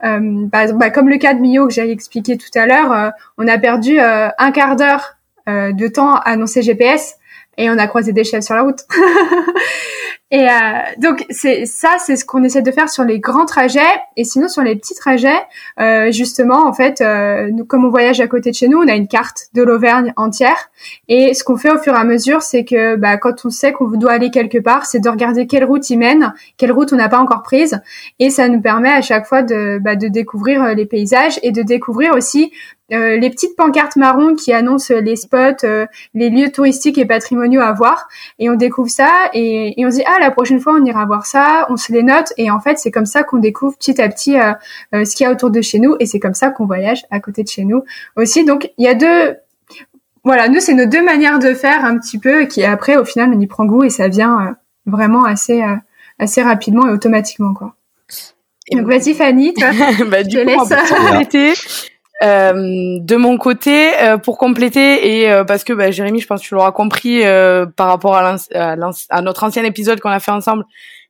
Euh, 0.05 0.47
bah, 0.47 0.91
comme 0.91 1.09
le 1.09 1.17
cas 1.17 1.35
de 1.35 1.41
Mio 1.41 1.67
que 1.67 1.73
j'ai 1.73 1.91
expliqué 1.91 2.37
tout 2.37 2.51
à 2.59 2.67
l'heure, 2.67 2.93
euh, 2.93 3.11
on 3.39 3.49
a 3.49 3.59
perdu 3.59 3.99
un 3.99 4.51
quart 4.53 4.77
d'heure 4.77 5.17
de 5.47 5.89
temps 5.89 6.15
à 6.15 6.21
annoncer 6.31 6.63
GPS 6.63 7.17
et 7.57 7.71
on 7.71 7.79
a 7.79 7.87
croisé 7.87 8.13
des 8.13 8.25
chefs 8.25 8.45
sur 8.45 8.55
la 8.55 8.63
route. 8.63 8.81
et 10.31 10.49
euh, 10.49 10.53
donc 10.99 11.25
c'est 11.31 11.67
ça, 11.67 11.97
c'est 11.99 12.17
ce 12.17 12.25
qu'on 12.25 12.43
essaie 12.45 12.63
de 12.63 12.71
faire 12.71 12.89
sur 12.89 13.05
les 13.05 13.21
grands 13.21 13.47
trajets. 13.47 13.81
Et 14.17 14.25
sinon 14.25 14.49
sur 14.49 14.63
les 14.63 14.77
petits 14.77 14.95
trajets, 14.95 15.41
euh, 15.81 16.11
justement 16.13 16.67
en 16.67 16.73
fait, 16.73 17.01
euh, 17.01 17.51
nous, 17.53 17.65
comme 17.65 17.85
on 17.85 17.91
voyage 17.91 18.21
à 18.21 18.27
côté 18.27 18.51
de 18.51 18.57
chez 18.57 18.69
nous, 18.69 18.79
on 18.79 18.89
a 18.89 18.95
une 18.95 19.09
carte 19.09 19.49
de 19.55 19.63
l'Auvergne 19.63 20.13
entière. 20.17 20.71
Et 21.09 21.35
ce 21.35 21.45
qu'on 21.45 21.57
fait 21.57 21.71
au 21.71 21.79
fur 21.79 21.95
et 21.95 21.99
à 21.99 22.05
mesure, 22.05 22.43
c'est 22.43 22.65
que 22.65 22.97
bah, 22.97 23.17
quand 23.17 23.45
on 23.45 23.51
sait 23.51 23.73
qu'on 23.73 23.89
doit 23.89 24.13
aller 24.13 24.31
quelque 24.31 24.59
part, 24.59 24.87
c'est 24.87 25.01
de 25.01 25.09
regarder 25.09 25.47
quelle 25.47 25.65
route 25.65 25.89
y 25.91 25.97
mène, 25.97 26.35
quelle 26.57 26.73
route 26.73 26.93
on 26.93 26.97
n'a 26.97 27.09
pas 27.09 27.19
encore 27.19 27.43
prise. 27.43 27.81
Et 28.19 28.31
ça 28.31 28.49
nous 28.49 28.61
permet 28.61 28.91
à 28.91 29.03
chaque 29.03 29.27
fois 29.27 29.43
de, 29.43 29.79
bah, 29.81 29.97
de 29.97 30.09
découvrir 30.09 30.63
euh, 30.63 30.75
les 30.75 30.87
paysages 30.87 31.39
et 31.43 31.53
de 31.53 31.63
découvrir 31.63 32.15
aussi 32.15 32.53
euh, 32.93 33.17
les 33.17 33.31
petites 33.31 33.57
pancartes 33.57 33.97
marron 33.97 34.35
qui 34.35 34.53
annoncent 34.53 34.93
les 34.95 35.17
spots, 35.17 35.65
euh, 35.65 35.87
les 36.13 36.29
lieux 36.29 36.53
touristiques 36.53 36.99
et 36.99 37.07
patrimoniaux 37.07 37.63
à 37.63 37.73
voir. 37.73 38.09
Et 38.39 38.51
on 38.51 38.55
découvre 38.55 38.91
ça 38.91 39.11
et, 39.33 39.81
et, 39.81 39.87
on 39.87 39.91
se 39.91 39.97
dit 39.97 40.05
ah 40.07 40.19
la 40.21 40.31
prochaine 40.31 40.61
fois 40.61 40.75
on 40.79 40.85
ira 40.85 41.07
voir 41.07 41.25
ça, 41.25 41.67
on 41.71 41.79
se 41.79 41.93
les 41.93 42.03
note 42.03 42.35
et 42.37 42.51
en 42.51 42.61
fait 42.61 42.79
c'est 42.79 42.91
comme 42.91 43.07
ça 43.07 43.23
qu'on 43.23 43.39
découvre 43.39 43.77
petit 43.79 44.01
à 44.03 44.09
petit 44.09 44.39
euh, 44.39 44.53
ce 45.05 45.17
qu'il 45.17 45.25
y 45.25 45.27
a 45.27 45.33
autour 45.33 45.51
de 45.51 45.63
chez 45.63 45.79
nous 45.79 45.97
et 45.99 46.05
c'est 46.05 46.21
comme 46.21 46.35
ça 46.35 46.51
qu'on 46.51 46.67
voyage 46.67 47.05
à 47.11 47.21
côté 47.21 47.43
de 47.43 47.49
chez 47.49 47.65
nous 47.65 47.85
aussi. 48.17 48.45
Donc 48.45 48.71
il 48.77 48.85
y 48.85 48.89
a 48.89 48.95
deux 48.95 49.37
voilà 50.23 50.49
nous 50.49 50.61
c'est 50.61 50.75
nos 50.75 50.87
deux 50.87 51.03
manières 51.03 51.39
de 51.39 51.55
faire 51.55 51.87
un 51.87 51.97
petit 51.99 52.19
peu 52.19 52.45
qui 52.45 52.65
après 52.65 52.97
au 52.97 53.07
final 53.07 53.33
on 53.35 53.41
y 53.41 53.47
prend 53.47 53.65
goût 53.65 53.85
et 53.85 53.91
ça 53.91 54.09
vient 54.09 54.57
vraiment 54.85 55.25
assez 55.25 55.63
assez 56.19 56.43
rapidement 56.43 56.87
et 56.87 56.91
automatiquement 56.91 57.55
quoi. 57.55 57.75
Donc 58.73 58.87
vas-y 58.87 59.15
Fanny, 59.15 59.53
toi, 59.53 59.69
bah, 60.07 60.23
du 60.23 60.39
coup, 60.39 60.45
laisse. 60.45 61.91
Euh, 62.23 62.99
de 63.01 63.17
mon 63.17 63.37
côté, 63.39 63.91
euh, 64.01 64.19
pour 64.19 64.39
compléter 64.39 65.21
et 65.21 65.31
euh, 65.31 65.43
parce 65.45 65.65
que 65.65 65.73
bah, 65.73 65.91
Jérémy, 65.91 66.21
je 66.21 66.27
pense 66.27 66.43
que 66.43 66.47
tu 66.47 66.55
l'auras 66.55 66.71
compris 66.71 67.23
par 67.77 67.89
rapport 67.89 68.15
à, 68.15 68.37
à, 68.55 69.23
notre 69.23 69.45
ancien 69.45 69.65
épisode 69.65 70.01
qu'on 70.01 70.11
a 70.11 70.21
fait 70.21 70.31
ensemble 70.31 70.65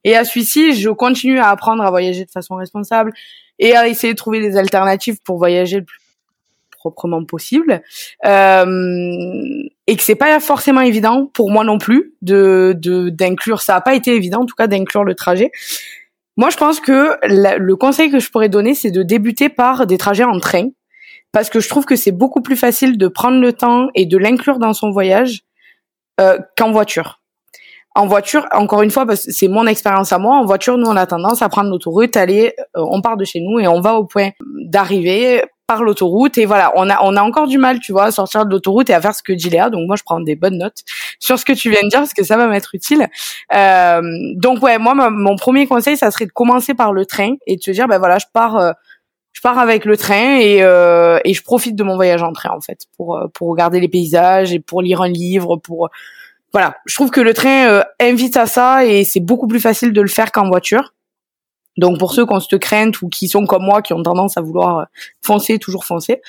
et 0.05 0.17
à 0.17 0.25
celui-ci, 0.25 0.75
je 0.75 0.91
continue 0.91 1.39
à 1.39 1.49
apprendre 1.49 1.83
à 1.83 1.91
voyager 1.91 2.25
de 2.25 2.31
façon 2.31 2.57
responsable 2.57 3.13
et 3.59 3.77
à 3.77 3.87
essayer 3.87 4.13
de 4.13 4.19
trouver 4.19 4.41
des 4.41 4.57
alternatives 4.57 5.19
pour 5.25 5.39
voyager 5.39 5.79
le 5.79 5.85
plus 5.85 5.99
proprement 6.73 7.25
possible. 7.25 7.83
Et 8.25 8.27
que 8.27 10.03
c'est 10.03 10.15
pas 10.15 10.41
forcément 10.41 10.81
évident 10.81 11.31
pour 11.33 11.51
moi 11.51 11.65
non 11.65 11.79
plus 11.79 12.15
de 12.23 12.75
d'inclure 13.11 13.63
ça 13.63 13.77
a 13.77 13.81
pas 13.81 13.95
été 13.95 14.15
évident 14.15 14.43
en 14.43 14.47
tout 14.47 14.57
cas 14.57 14.67
d'inclure 14.67 15.05
le 15.05 15.15
trajet. 15.15 15.51
Moi 16.37 16.51
je 16.51 16.57
pense 16.57 16.81
que 16.81 17.17
le 17.27 17.77
conseil 17.77 18.11
que 18.11 18.19
je 18.19 18.31
pourrais 18.31 18.49
donner 18.49 18.75
c'est 18.75 18.91
de 18.91 19.03
débuter 19.03 19.49
par 19.49 19.87
des 19.87 19.99
trajets 19.99 20.25
en 20.25 20.39
train 20.41 20.69
parce 21.35 21.51
que 21.51 21.61
je 21.61 21.69
trouve 21.69 21.85
que 21.85 21.97
c'est 21.97 22.13
beaucoup 22.13 22.41
plus 22.41 22.57
facile 22.57 22.97
de 22.97 23.09
prendre 23.09 23.41
le 23.41 23.53
temps 23.53 23.89
et 23.95 24.07
de 24.07 24.17
l'inclure 24.17 24.59
dans 24.59 24.73
son 24.73 24.91
voyage 24.91 25.43
euh, 26.21 26.39
qu'en 26.57 26.71
voiture. 26.71 27.21
En 27.97 28.07
voiture, 28.07 28.47
encore 28.53 28.83
une 28.83 28.91
fois, 28.91 29.05
parce 29.05 29.29
c'est 29.29 29.49
mon 29.49 29.67
expérience 29.67 30.13
à 30.13 30.19
moi, 30.19 30.37
en 30.37 30.45
voiture, 30.45 30.79
nous, 30.79 30.87
on 30.87 30.97
a 30.97 31.07
tendance 31.07 31.43
à 31.43 31.49
prendre 31.49 31.71
l'autoroute, 31.71 32.17
aller, 32.17 32.55
euh, 32.77 32.85
on 32.89 33.01
part 33.01 33.17
de 33.17 33.25
chez 33.25 33.41
nous 33.41 33.59
et 33.59 33.69
on 33.69 33.81
va 33.81 33.95
au 33.95 34.05
point 34.05 34.31
d'arrivée 34.41 35.43
par 35.67 35.83
l'autoroute 35.83 36.37
et 36.39 36.45
voilà, 36.45 36.73
on 36.77 36.91
a 36.91 36.99
on 37.03 37.17
a 37.17 37.23
encore 37.23 37.47
du 37.47 37.59
mal, 37.59 37.81
tu 37.81 37.93
vois, 37.93 38.05
à 38.05 38.11
sortir 38.11 38.47
de 38.47 38.51
l'autoroute 38.51 38.91
et 38.91 38.95
à 38.95 39.01
faire 39.01 39.15
ce 39.15 39.23
que 39.23 39.33
dit 39.33 39.51
Léa. 39.51 39.71
Donc 39.71 39.87
moi, 39.87 39.97
je 39.97 40.03
prends 40.05 40.21
des 40.21 40.37
bonnes 40.37 40.59
notes 40.59 40.83
sur 41.19 41.39
ce 41.39 41.45
que 41.45 41.53
tu 41.53 41.71
viens 41.71 41.83
de 41.83 41.89
dire 41.89 42.01
parce 42.01 42.15
que 42.15 42.23
ça 42.23 42.37
va 42.37 42.47
m'être 42.47 42.75
utile. 42.75 43.09
Euh, 43.55 44.03
donc 44.37 44.63
ouais, 44.63 44.79
moi, 44.79 44.95
mon 45.11 45.37
premier 45.37 45.67
conseil, 45.67 45.97
ça 45.97 46.11
serait 46.11 46.27
de 46.27 46.33
commencer 46.33 46.75
par 46.75 46.93
le 46.93 47.07
train 47.07 47.35
et 47.47 47.57
de 47.57 47.63
se 47.63 47.71
dire, 47.71 47.89
ben 47.89 47.99
voilà, 47.99 48.19
je 48.19 48.27
pars. 48.33 48.57
Euh, 48.57 48.73
je 49.35 49.41
pars 49.41 49.59
avec 49.59 49.85
le 49.85 49.97
train 49.97 50.39
et, 50.39 50.63
euh, 50.63 51.19
et 51.25 51.35
je 51.35 51.43
profite 51.43 51.77
de 51.77 51.83
mon 51.83 51.97
voyage 51.97 52.23
en 52.23 52.33
train 52.33 52.51
en 52.51 52.61
fait 52.61 52.87
pour 52.97 53.17
euh, 53.17 53.27
pour 53.35 53.49
regarder 53.51 53.81
les 53.81 53.89
paysages 53.89 54.55
et 54.55 54.61
pour 54.61 54.81
lire 54.81 55.03
un 55.03 55.09
livre 55.09 55.57
pour 55.57 55.91
voilà. 56.53 56.77
Je 56.87 56.95
trouve 56.95 57.11
que 57.11 57.21
le 57.21 57.35
train 57.35 57.69
euh, 57.69 57.83
invite 58.01 58.37
à 58.37 58.47
ça 58.47 58.87
et 58.87 59.03
c'est 59.03 59.21
beaucoup 59.21 59.49
plus 59.49 59.59
facile 59.59 59.93
de 59.93 60.01
le 60.01 60.09
faire 60.09 60.31
qu'en 60.31 60.49
voiture. 60.49 60.95
Donc 61.77 61.99
pour 61.99 62.15
ceux 62.15 62.25
qui 62.25 62.33
ont 62.33 62.39
cette 62.39 62.61
crainte 62.61 63.03
ou 63.03 63.09
qui 63.09 63.27
sont 63.27 63.45
comme 63.45 63.65
moi 63.65 63.83
qui 63.83 63.93
ont 63.93 64.03
tendance 64.05 64.37
à 64.37 64.41
vouloir 64.41 64.87
foncer 65.21 65.59
toujours 65.59 65.85
foncer 65.85 66.23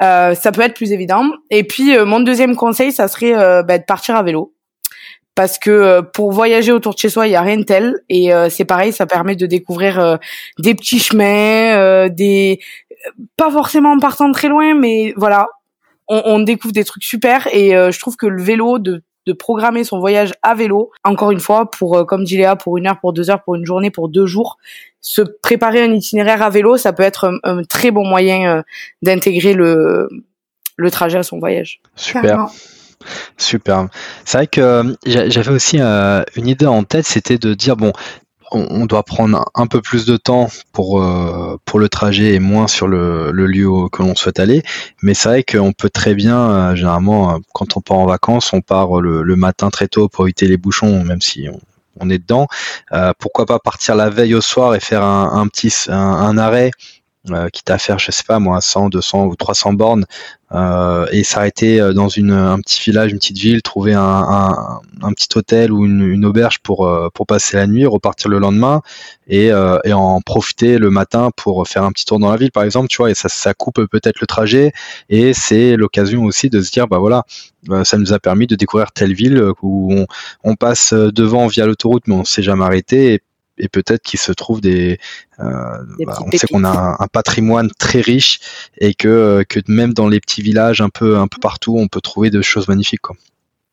ça 0.00 0.52
peut 0.52 0.60
être 0.60 0.74
plus 0.74 0.92
évident. 0.92 1.24
Et 1.50 1.64
puis 1.64 1.98
mon 2.04 2.20
deuxième 2.20 2.54
conseil 2.54 2.92
ça 2.92 3.08
serait 3.08 3.32
bah, 3.64 3.78
de 3.78 3.84
partir 3.84 4.14
à 4.16 4.22
vélo 4.22 4.52
parce 5.38 5.60
que 5.60 5.70
euh, 5.70 6.02
pour 6.02 6.32
voyager 6.32 6.72
autour 6.72 6.94
de 6.94 6.98
chez 6.98 7.08
soi, 7.08 7.28
il 7.28 7.30
y 7.30 7.36
a 7.36 7.40
rien 7.42 7.58
de 7.58 7.62
tel 7.62 7.94
et 8.08 8.34
euh, 8.34 8.50
c'est 8.50 8.64
pareil, 8.64 8.92
ça 8.92 9.06
permet 9.06 9.36
de 9.36 9.46
découvrir 9.46 10.00
euh, 10.00 10.16
des 10.58 10.74
petits 10.74 10.98
chemins, 10.98 12.08
des 12.08 12.58
pas 13.36 13.48
forcément 13.48 13.92
en 13.92 14.00
partant 14.00 14.28
de 14.28 14.34
très 14.34 14.48
loin, 14.48 14.74
mais 14.74 15.14
voilà, 15.16 15.46
on, 16.08 16.22
on 16.24 16.40
découvre 16.40 16.72
des 16.74 16.82
trucs 16.82 17.04
super 17.04 17.46
et 17.54 17.70
je 17.70 17.98
trouve 18.00 18.16
que 18.16 18.26
le 18.26 18.42
vélo 18.42 18.80
de 18.80 19.04
de 19.26 19.32
programmer 19.32 19.84
son 19.84 20.00
voyage 20.00 20.32
à 20.42 20.54
vélo, 20.54 20.90
encore 21.04 21.30
une 21.30 21.38
fois, 21.38 21.70
pour, 21.70 22.06
comme 22.06 22.24
dit 22.24 22.38
Léa, 22.38 22.56
pour 22.56 22.78
une 22.78 22.86
heure, 22.86 22.98
pour 22.98 23.12
deux 23.12 23.30
heures, 23.30 23.42
pour 23.44 23.56
une 23.56 23.66
journée, 23.66 23.90
pour 23.90 24.08
deux 24.08 24.24
jours, 24.24 24.56
se 25.02 25.20
préparer 25.20 25.82
un 25.82 25.92
itinéraire 25.92 26.42
à 26.42 26.48
vélo, 26.48 26.78
ça 26.78 26.94
peut 26.94 27.02
être 27.02 27.30
un, 27.44 27.62
très 27.62 27.90
bon 27.90 28.06
moyen 28.06 28.64
d'intégrer 29.02 29.52
le, 29.52 30.08
le 30.76 30.90
trajet 30.90 31.18
à 31.18 31.22
son 31.22 31.38
voyage. 31.38 31.80
Super. 31.94 32.48
Super. 33.36 33.88
C'est 34.24 34.38
vrai 34.38 34.46
que 34.46 34.60
euh, 34.60 34.94
j'avais 35.06 35.52
aussi 35.52 35.78
euh, 35.80 36.22
une 36.36 36.48
idée 36.48 36.66
en 36.66 36.84
tête, 36.84 37.06
c'était 37.06 37.38
de 37.38 37.54
dire 37.54 37.76
bon, 37.76 37.92
on, 38.50 38.86
doit 38.86 39.02
prendre 39.02 39.44
un 39.54 39.66
peu 39.66 39.82
plus 39.82 40.06
de 40.06 40.16
temps 40.16 40.48
pour 40.72 41.02
euh, 41.02 41.58
pour 41.66 41.78
le 41.78 41.88
trajet 41.88 42.34
et 42.34 42.40
moins 42.40 42.66
sur 42.66 42.88
le, 42.88 43.30
lieu 43.30 43.68
que 43.92 44.02
l'on 44.02 44.14
souhaite 44.14 44.40
aller. 44.40 44.62
Mais 45.02 45.14
c'est 45.14 45.28
vrai 45.28 45.42
qu'on 45.44 45.72
peut 45.72 45.90
très 45.90 46.14
bien, 46.14 46.74
généralement, 46.74 47.38
quand 47.52 47.76
on 47.76 47.80
part 47.80 47.98
en 47.98 48.06
vacances, 48.06 48.52
on 48.52 48.62
part 48.62 49.00
le, 49.00 49.36
matin 49.36 49.70
très 49.70 49.86
tôt 49.86 50.08
pour 50.08 50.24
éviter 50.26 50.46
les 50.46 50.56
bouchons, 50.56 51.04
même 51.04 51.20
si 51.20 51.48
on, 52.00 52.10
est 52.10 52.18
dedans. 52.18 52.46
pourquoi 53.18 53.44
pas 53.44 53.58
partir 53.58 53.94
la 53.96 54.08
veille 54.08 54.34
au 54.34 54.40
soir 54.40 54.74
et 54.74 54.80
faire 54.80 55.04
un, 55.04 55.46
petit 55.48 55.72
un 55.88 56.38
arrêt 56.38 56.70
euh, 57.30 57.48
quitte 57.50 57.70
à 57.70 57.78
faire, 57.78 57.98
je 57.98 58.10
sais 58.10 58.22
pas 58.26 58.38
moi, 58.38 58.60
100, 58.60 58.88
200 58.90 59.26
ou 59.26 59.36
300 59.36 59.72
bornes. 59.74 60.06
Euh, 60.52 61.06
et 61.12 61.24
s'arrêter 61.24 61.78
euh, 61.78 61.92
dans 61.92 62.08
une, 62.08 62.30
un 62.30 62.58
petit 62.60 62.80
village, 62.80 63.12
une 63.12 63.18
petite 63.18 63.36
ville, 63.36 63.60
trouver 63.60 63.92
un, 63.92 64.80
petit 65.14 65.28
hôtel 65.36 65.70
ou 65.72 65.84
une, 65.84 66.24
auberge 66.24 66.60
pour, 66.60 66.88
passer 67.26 67.58
la 67.58 67.66
nuit, 67.66 67.84
repartir 67.84 68.30
le 68.30 68.38
lendemain 68.38 68.80
et, 69.28 69.52
en 69.52 70.20
profiter 70.22 70.78
le 70.78 70.90
matin 70.90 71.30
pour 71.36 71.68
faire 71.68 71.82
un 71.82 71.92
petit 71.92 72.06
tour 72.06 72.18
dans 72.18 72.30
la 72.30 72.36
ville, 72.36 72.50
par 72.50 72.62
exemple, 72.62 72.88
tu 72.88 72.96
vois, 72.96 73.10
et 73.10 73.14
ça, 73.14 73.28
ça 73.28 73.52
coupe 73.52 73.84
peut-être 73.86 74.20
le 74.20 74.26
trajet 74.26 74.72
et 75.10 75.34
c'est 75.34 75.76
l'occasion 75.76 76.24
aussi 76.24 76.48
de 76.48 76.62
se 76.62 76.70
dire, 76.70 76.88
bah 76.88 76.98
voilà, 76.98 77.24
ça 77.84 77.98
nous 77.98 78.14
a 78.14 78.18
permis 78.18 78.46
de 78.46 78.54
découvrir 78.54 78.92
telle 78.92 79.12
ville 79.12 79.52
où 79.62 79.94
on, 80.44 80.56
passe 80.56 80.94
devant 80.94 81.46
via 81.46 81.66
l'autoroute, 81.66 82.04
mais 82.06 82.14
on 82.14 82.24
s'est 82.24 82.42
jamais 82.42 82.64
arrêté 82.64 83.20
et 83.58 83.68
peut-être 83.68 84.02
qu'il 84.02 84.18
se 84.18 84.32
trouve 84.32 84.60
des, 84.60 84.98
euh, 85.40 85.44
bah, 86.06 86.18
on 86.24 86.30
sait 86.30 86.46
qu'on 86.46 86.64
a 86.64 86.70
un, 86.70 86.96
un, 86.98 87.06
patrimoine 87.06 87.70
très 87.78 88.00
riche 88.00 88.40
et 88.78 88.94
que 88.94 89.44
que 89.48 89.60
même 89.68 89.92
dans 89.92 90.08
les 90.08 90.20
petits 90.20 90.42
villages 90.42 90.80
un 90.80 90.88
peu 90.88 91.18
un 91.18 91.28
peu 91.28 91.38
partout 91.40 91.76
on 91.78 91.88
peut 91.88 92.00
trouver 92.00 92.30
de 92.30 92.42
choses 92.42 92.68
magnifiques 92.68 93.02
quoi. 93.02 93.16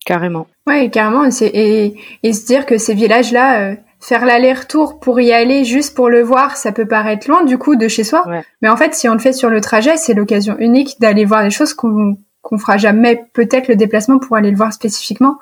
Carrément. 0.05 0.47
Ouais, 0.67 0.89
carrément. 0.91 1.27
Et, 1.41 1.95
et 2.21 2.33
se 2.33 2.45
dire 2.45 2.67
que 2.67 2.77
ces 2.77 2.93
villages-là, 2.93 3.71
euh, 3.71 3.75
faire 3.99 4.23
l'aller-retour 4.23 4.99
pour 4.99 5.19
y 5.19 5.33
aller 5.33 5.65
juste 5.65 5.95
pour 5.95 6.09
le 6.09 6.21
voir, 6.21 6.57
ça 6.57 6.71
peut 6.71 6.87
paraître 6.87 7.27
loin 7.27 7.43
du 7.43 7.57
coup 7.57 7.75
de 7.75 7.87
chez 7.87 8.03
soi. 8.03 8.23
Ouais. 8.27 8.43
Mais 8.61 8.69
en 8.69 8.77
fait, 8.77 8.93
si 8.93 9.09
on 9.09 9.13
le 9.13 9.19
fait 9.19 9.33
sur 9.33 9.49
le 9.49 9.61
trajet, 9.61 9.97
c'est 9.97 10.13
l'occasion 10.13 10.57
unique 10.59 10.99
d'aller 11.01 11.25
voir 11.25 11.43
des 11.43 11.49
choses 11.49 11.73
qu'on 11.73 12.17
qu'on 12.43 12.59
fera 12.59 12.77
jamais 12.77 13.25
peut-être 13.33 13.67
le 13.67 13.75
déplacement 13.75 14.19
pour 14.19 14.37
aller 14.37 14.51
le 14.51 14.57
voir 14.57 14.71
spécifiquement. 14.71 15.39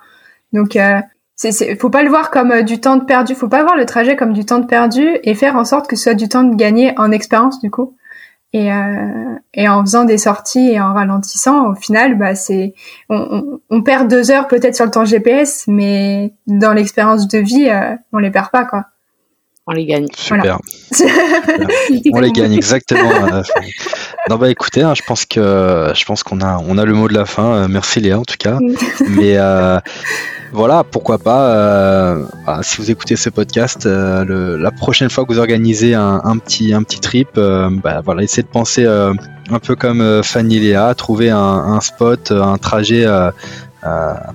Donc 0.54 0.78
euh, 0.78 1.02
faut 1.80 1.90
pas 1.90 2.04
le 2.04 2.10
voir 2.10 2.32
comme 2.32 2.52
euh, 2.52 2.62
du 2.64 2.80
temps 2.80 2.98
de 2.98 3.04
perdu, 3.04 3.36
faut 3.36 3.48
pas 3.48 3.64
voir 3.64 3.76
le 3.76 3.86
trajet 3.86 4.16
comme 4.16 4.34
du 4.34 4.46
temps 4.46 4.60
de 4.60 4.66
perdu 4.66 5.18
et 5.24 5.36
faire 5.36 5.56
en 5.56 5.66
sorte 5.66 5.88
que 5.88 5.96
ce 5.96 6.04
soit 6.04 6.14
du 6.14 6.30
temps 6.30 6.44
de 6.44 6.56
gagner 6.56 6.94
en 6.98 7.12
expérience 7.12 7.60
du 7.60 7.72
coup. 7.72 7.96
Et, 8.56 8.72
euh, 8.72 9.68
en 9.68 9.82
faisant 9.82 10.06
des 10.06 10.20
sorties 10.20 10.70
et 10.70 10.80
en 10.80 10.94
ralentissant, 10.94 11.72
au 11.72 11.76
final, 11.76 12.16
bah 12.20 12.36
c'est, 12.36 12.76
on 13.10 13.82
perd 13.84 14.08
deux 14.08 14.30
heures 14.30 14.48
peut-être 14.48 14.76
sur 14.76 14.86
le 14.86 14.92
temps 14.92 15.06
GPS, 15.06 15.66
mais 15.68 16.36
dans 16.46 16.72
l'expérience 16.72 17.28
de 17.28 17.40
vie, 17.40 17.68
euh, 17.70 17.96
on 18.12 18.20
les 18.20 18.30
perd 18.30 18.52
pas 18.52 18.66
quoi. 18.66 18.86
On 19.66 19.72
les 19.72 19.86
gagne. 19.86 20.08
Super. 20.14 20.60
on 22.14 22.20
les 22.20 22.32
gagne 22.32 22.54
exactement. 22.54 23.10
non 24.30 24.36
bah 24.36 24.50
écoutez, 24.50 24.82
hein, 24.82 24.94
je 24.94 25.02
pense 25.08 25.26
que 25.26 25.92
je 25.96 26.06
pense 26.06 26.22
qu'on 26.24 26.42
a 26.42 26.62
on 26.68 26.78
a 26.78 26.84
le 26.84 26.94
mot 26.94 27.08
de 27.08 27.14
la 27.14 27.26
fin. 27.26 27.54
Euh, 27.54 27.68
merci 27.70 28.02
Léa 28.02 28.20
en 28.20 28.26
tout 28.26 28.36
cas. 28.38 28.60
Mais 29.08 29.38
euh, 29.38 29.80
voilà, 30.54 30.84
pourquoi 30.84 31.18
pas, 31.18 31.50
euh, 31.56 32.26
voilà, 32.46 32.62
si 32.62 32.78
vous 32.78 32.92
écoutez 32.92 33.16
ce 33.16 33.30
podcast, 33.32 33.88
euh, 33.88 34.24
le, 34.24 34.56
la 34.56 34.70
prochaine 34.70 35.10
fois 35.10 35.26
que 35.26 35.34
vous 35.34 35.40
organisez 35.40 35.96
un, 35.96 36.22
un 36.24 36.38
petit, 36.38 36.76
un 36.76 36.84
petit 36.84 37.00
trip, 37.00 37.30
euh, 37.38 37.72
bah, 37.72 38.02
voilà, 38.06 38.22
essayez 38.22 38.44
de 38.44 38.50
penser 38.50 38.86
euh, 38.86 39.14
un 39.50 39.58
peu 39.58 39.76
comme 39.76 40.22
Fanny 40.22 40.60
Léa, 40.60 40.94
trouver 40.94 41.32
un, 41.32 41.40
un, 41.40 41.82
spot, 41.82 42.32
un 42.32 42.60
trajet, 42.60 43.04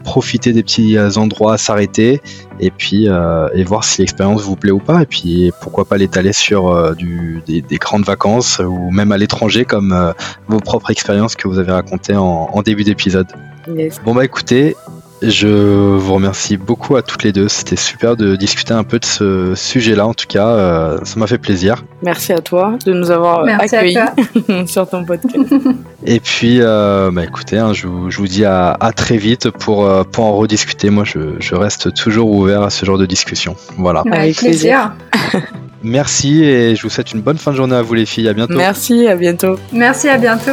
profiter 0.05 0.53
des 0.53 0.63
petits 0.63 0.99
endroits, 1.17 1.59
s'arrêter 1.59 2.21
et 2.61 2.71
puis 2.71 3.07
et 3.07 3.65
voir 3.65 3.85
si 3.85 4.01
l'expérience 4.01 4.43
vous 4.43 4.57
plaît 4.57 4.71
ou 4.71 4.79
pas. 4.79 5.03
Et 5.03 5.07
puis 5.07 5.53
pourquoi 5.61 5.85
pas 5.85 5.97
l'étaler 5.97 6.33
sur 6.33 6.95
du, 6.95 7.43
des, 7.47 7.63
des, 7.63 7.77
grandes 7.77 8.05
vacances 8.05 8.59
ou 8.59 8.91
même 8.91 9.13
à 9.13 9.19
l'étranger 9.19 9.65
comme 9.65 10.15
vos 10.49 10.61
propres 10.61 10.91
expériences 10.91 11.37
que 11.37 11.49
vous 11.49 11.59
avez 11.59 11.73
racontées 11.73 12.17
en, 12.17 12.51
en 12.53 12.63
début 12.63 12.85
d'épisode. 12.85 13.29
Yes. 13.75 14.01
Bon 14.05 14.15
bah 14.15 14.25
écoutez, 14.25 14.77
je 15.23 15.49
vous 15.49 16.15
remercie 16.15 16.57
beaucoup 16.57 16.97
à 16.97 17.03
toutes 17.03 17.25
les 17.25 17.33
deux. 17.33 17.49
C'était 17.49 17.77
super 17.77 18.17
de 18.17 18.37
discuter 18.37 18.73
un 18.73 18.85
peu 18.85 18.99
de 18.99 19.05
ce 19.05 19.55
sujet-là. 19.55 20.07
En 20.07 20.15
tout 20.15 20.27
cas, 20.29 20.49
euh, 20.49 20.99
ça 21.05 21.19
m'a 21.19 21.27
fait 21.27 21.39
plaisir. 21.39 21.85
Merci 22.03 22.33
à 22.33 22.41
toi 22.41 22.77
de 22.85 22.93
nous 22.93 23.11
avoir 23.11 23.45
Merci 23.45 23.77
accueillis 23.77 23.99
sur 24.67 24.89
ton 24.89 25.05
podcast. 25.05 25.53
Et 26.07 26.21
puis, 26.21 26.59
euh, 26.61 27.11
bah 27.13 27.25
écoutez, 27.25 27.59
hein, 27.59 27.73
je, 27.73 27.87
vous, 27.87 28.11
je, 28.11 28.19
vous, 28.19 28.29
dis 28.29 28.45
à, 28.45 28.71
à, 28.71 28.93
très 28.93 29.17
vite 29.17 29.51
pour, 29.51 29.85
euh, 29.85 30.05
pour 30.05 30.25
en 30.25 30.37
rediscuter. 30.37 30.91
Moi, 30.91 31.05
je, 31.05 31.37
je, 31.41 31.55
reste 31.55 31.93
toujours 31.95 32.31
ouvert 32.31 32.63
à 32.63 32.71
ce 32.71 32.87
genre 32.87 32.99
de 32.99 33.07
discussion. 33.07 33.57
Voilà. 33.77 34.05
Avec 34.13 34.37
plaisir. 34.37 34.93
Merci 35.83 36.43
et 36.43 36.75
je 36.75 36.83
vous 36.83 36.91
souhaite 36.91 37.13
une 37.13 37.21
bonne 37.21 37.39
fin 37.39 37.53
de 37.53 37.57
journée 37.57 37.77
à 37.77 37.83
vous 37.83 37.95
les 37.95 38.07
filles. 38.07 38.29
À 38.29 38.33
bientôt. 38.33 38.55
Merci, 38.55 39.07
à 39.07 39.17
bientôt. 39.17 39.57
Merci, 39.73 40.09
à 40.09 40.19
bientôt. 40.19 40.53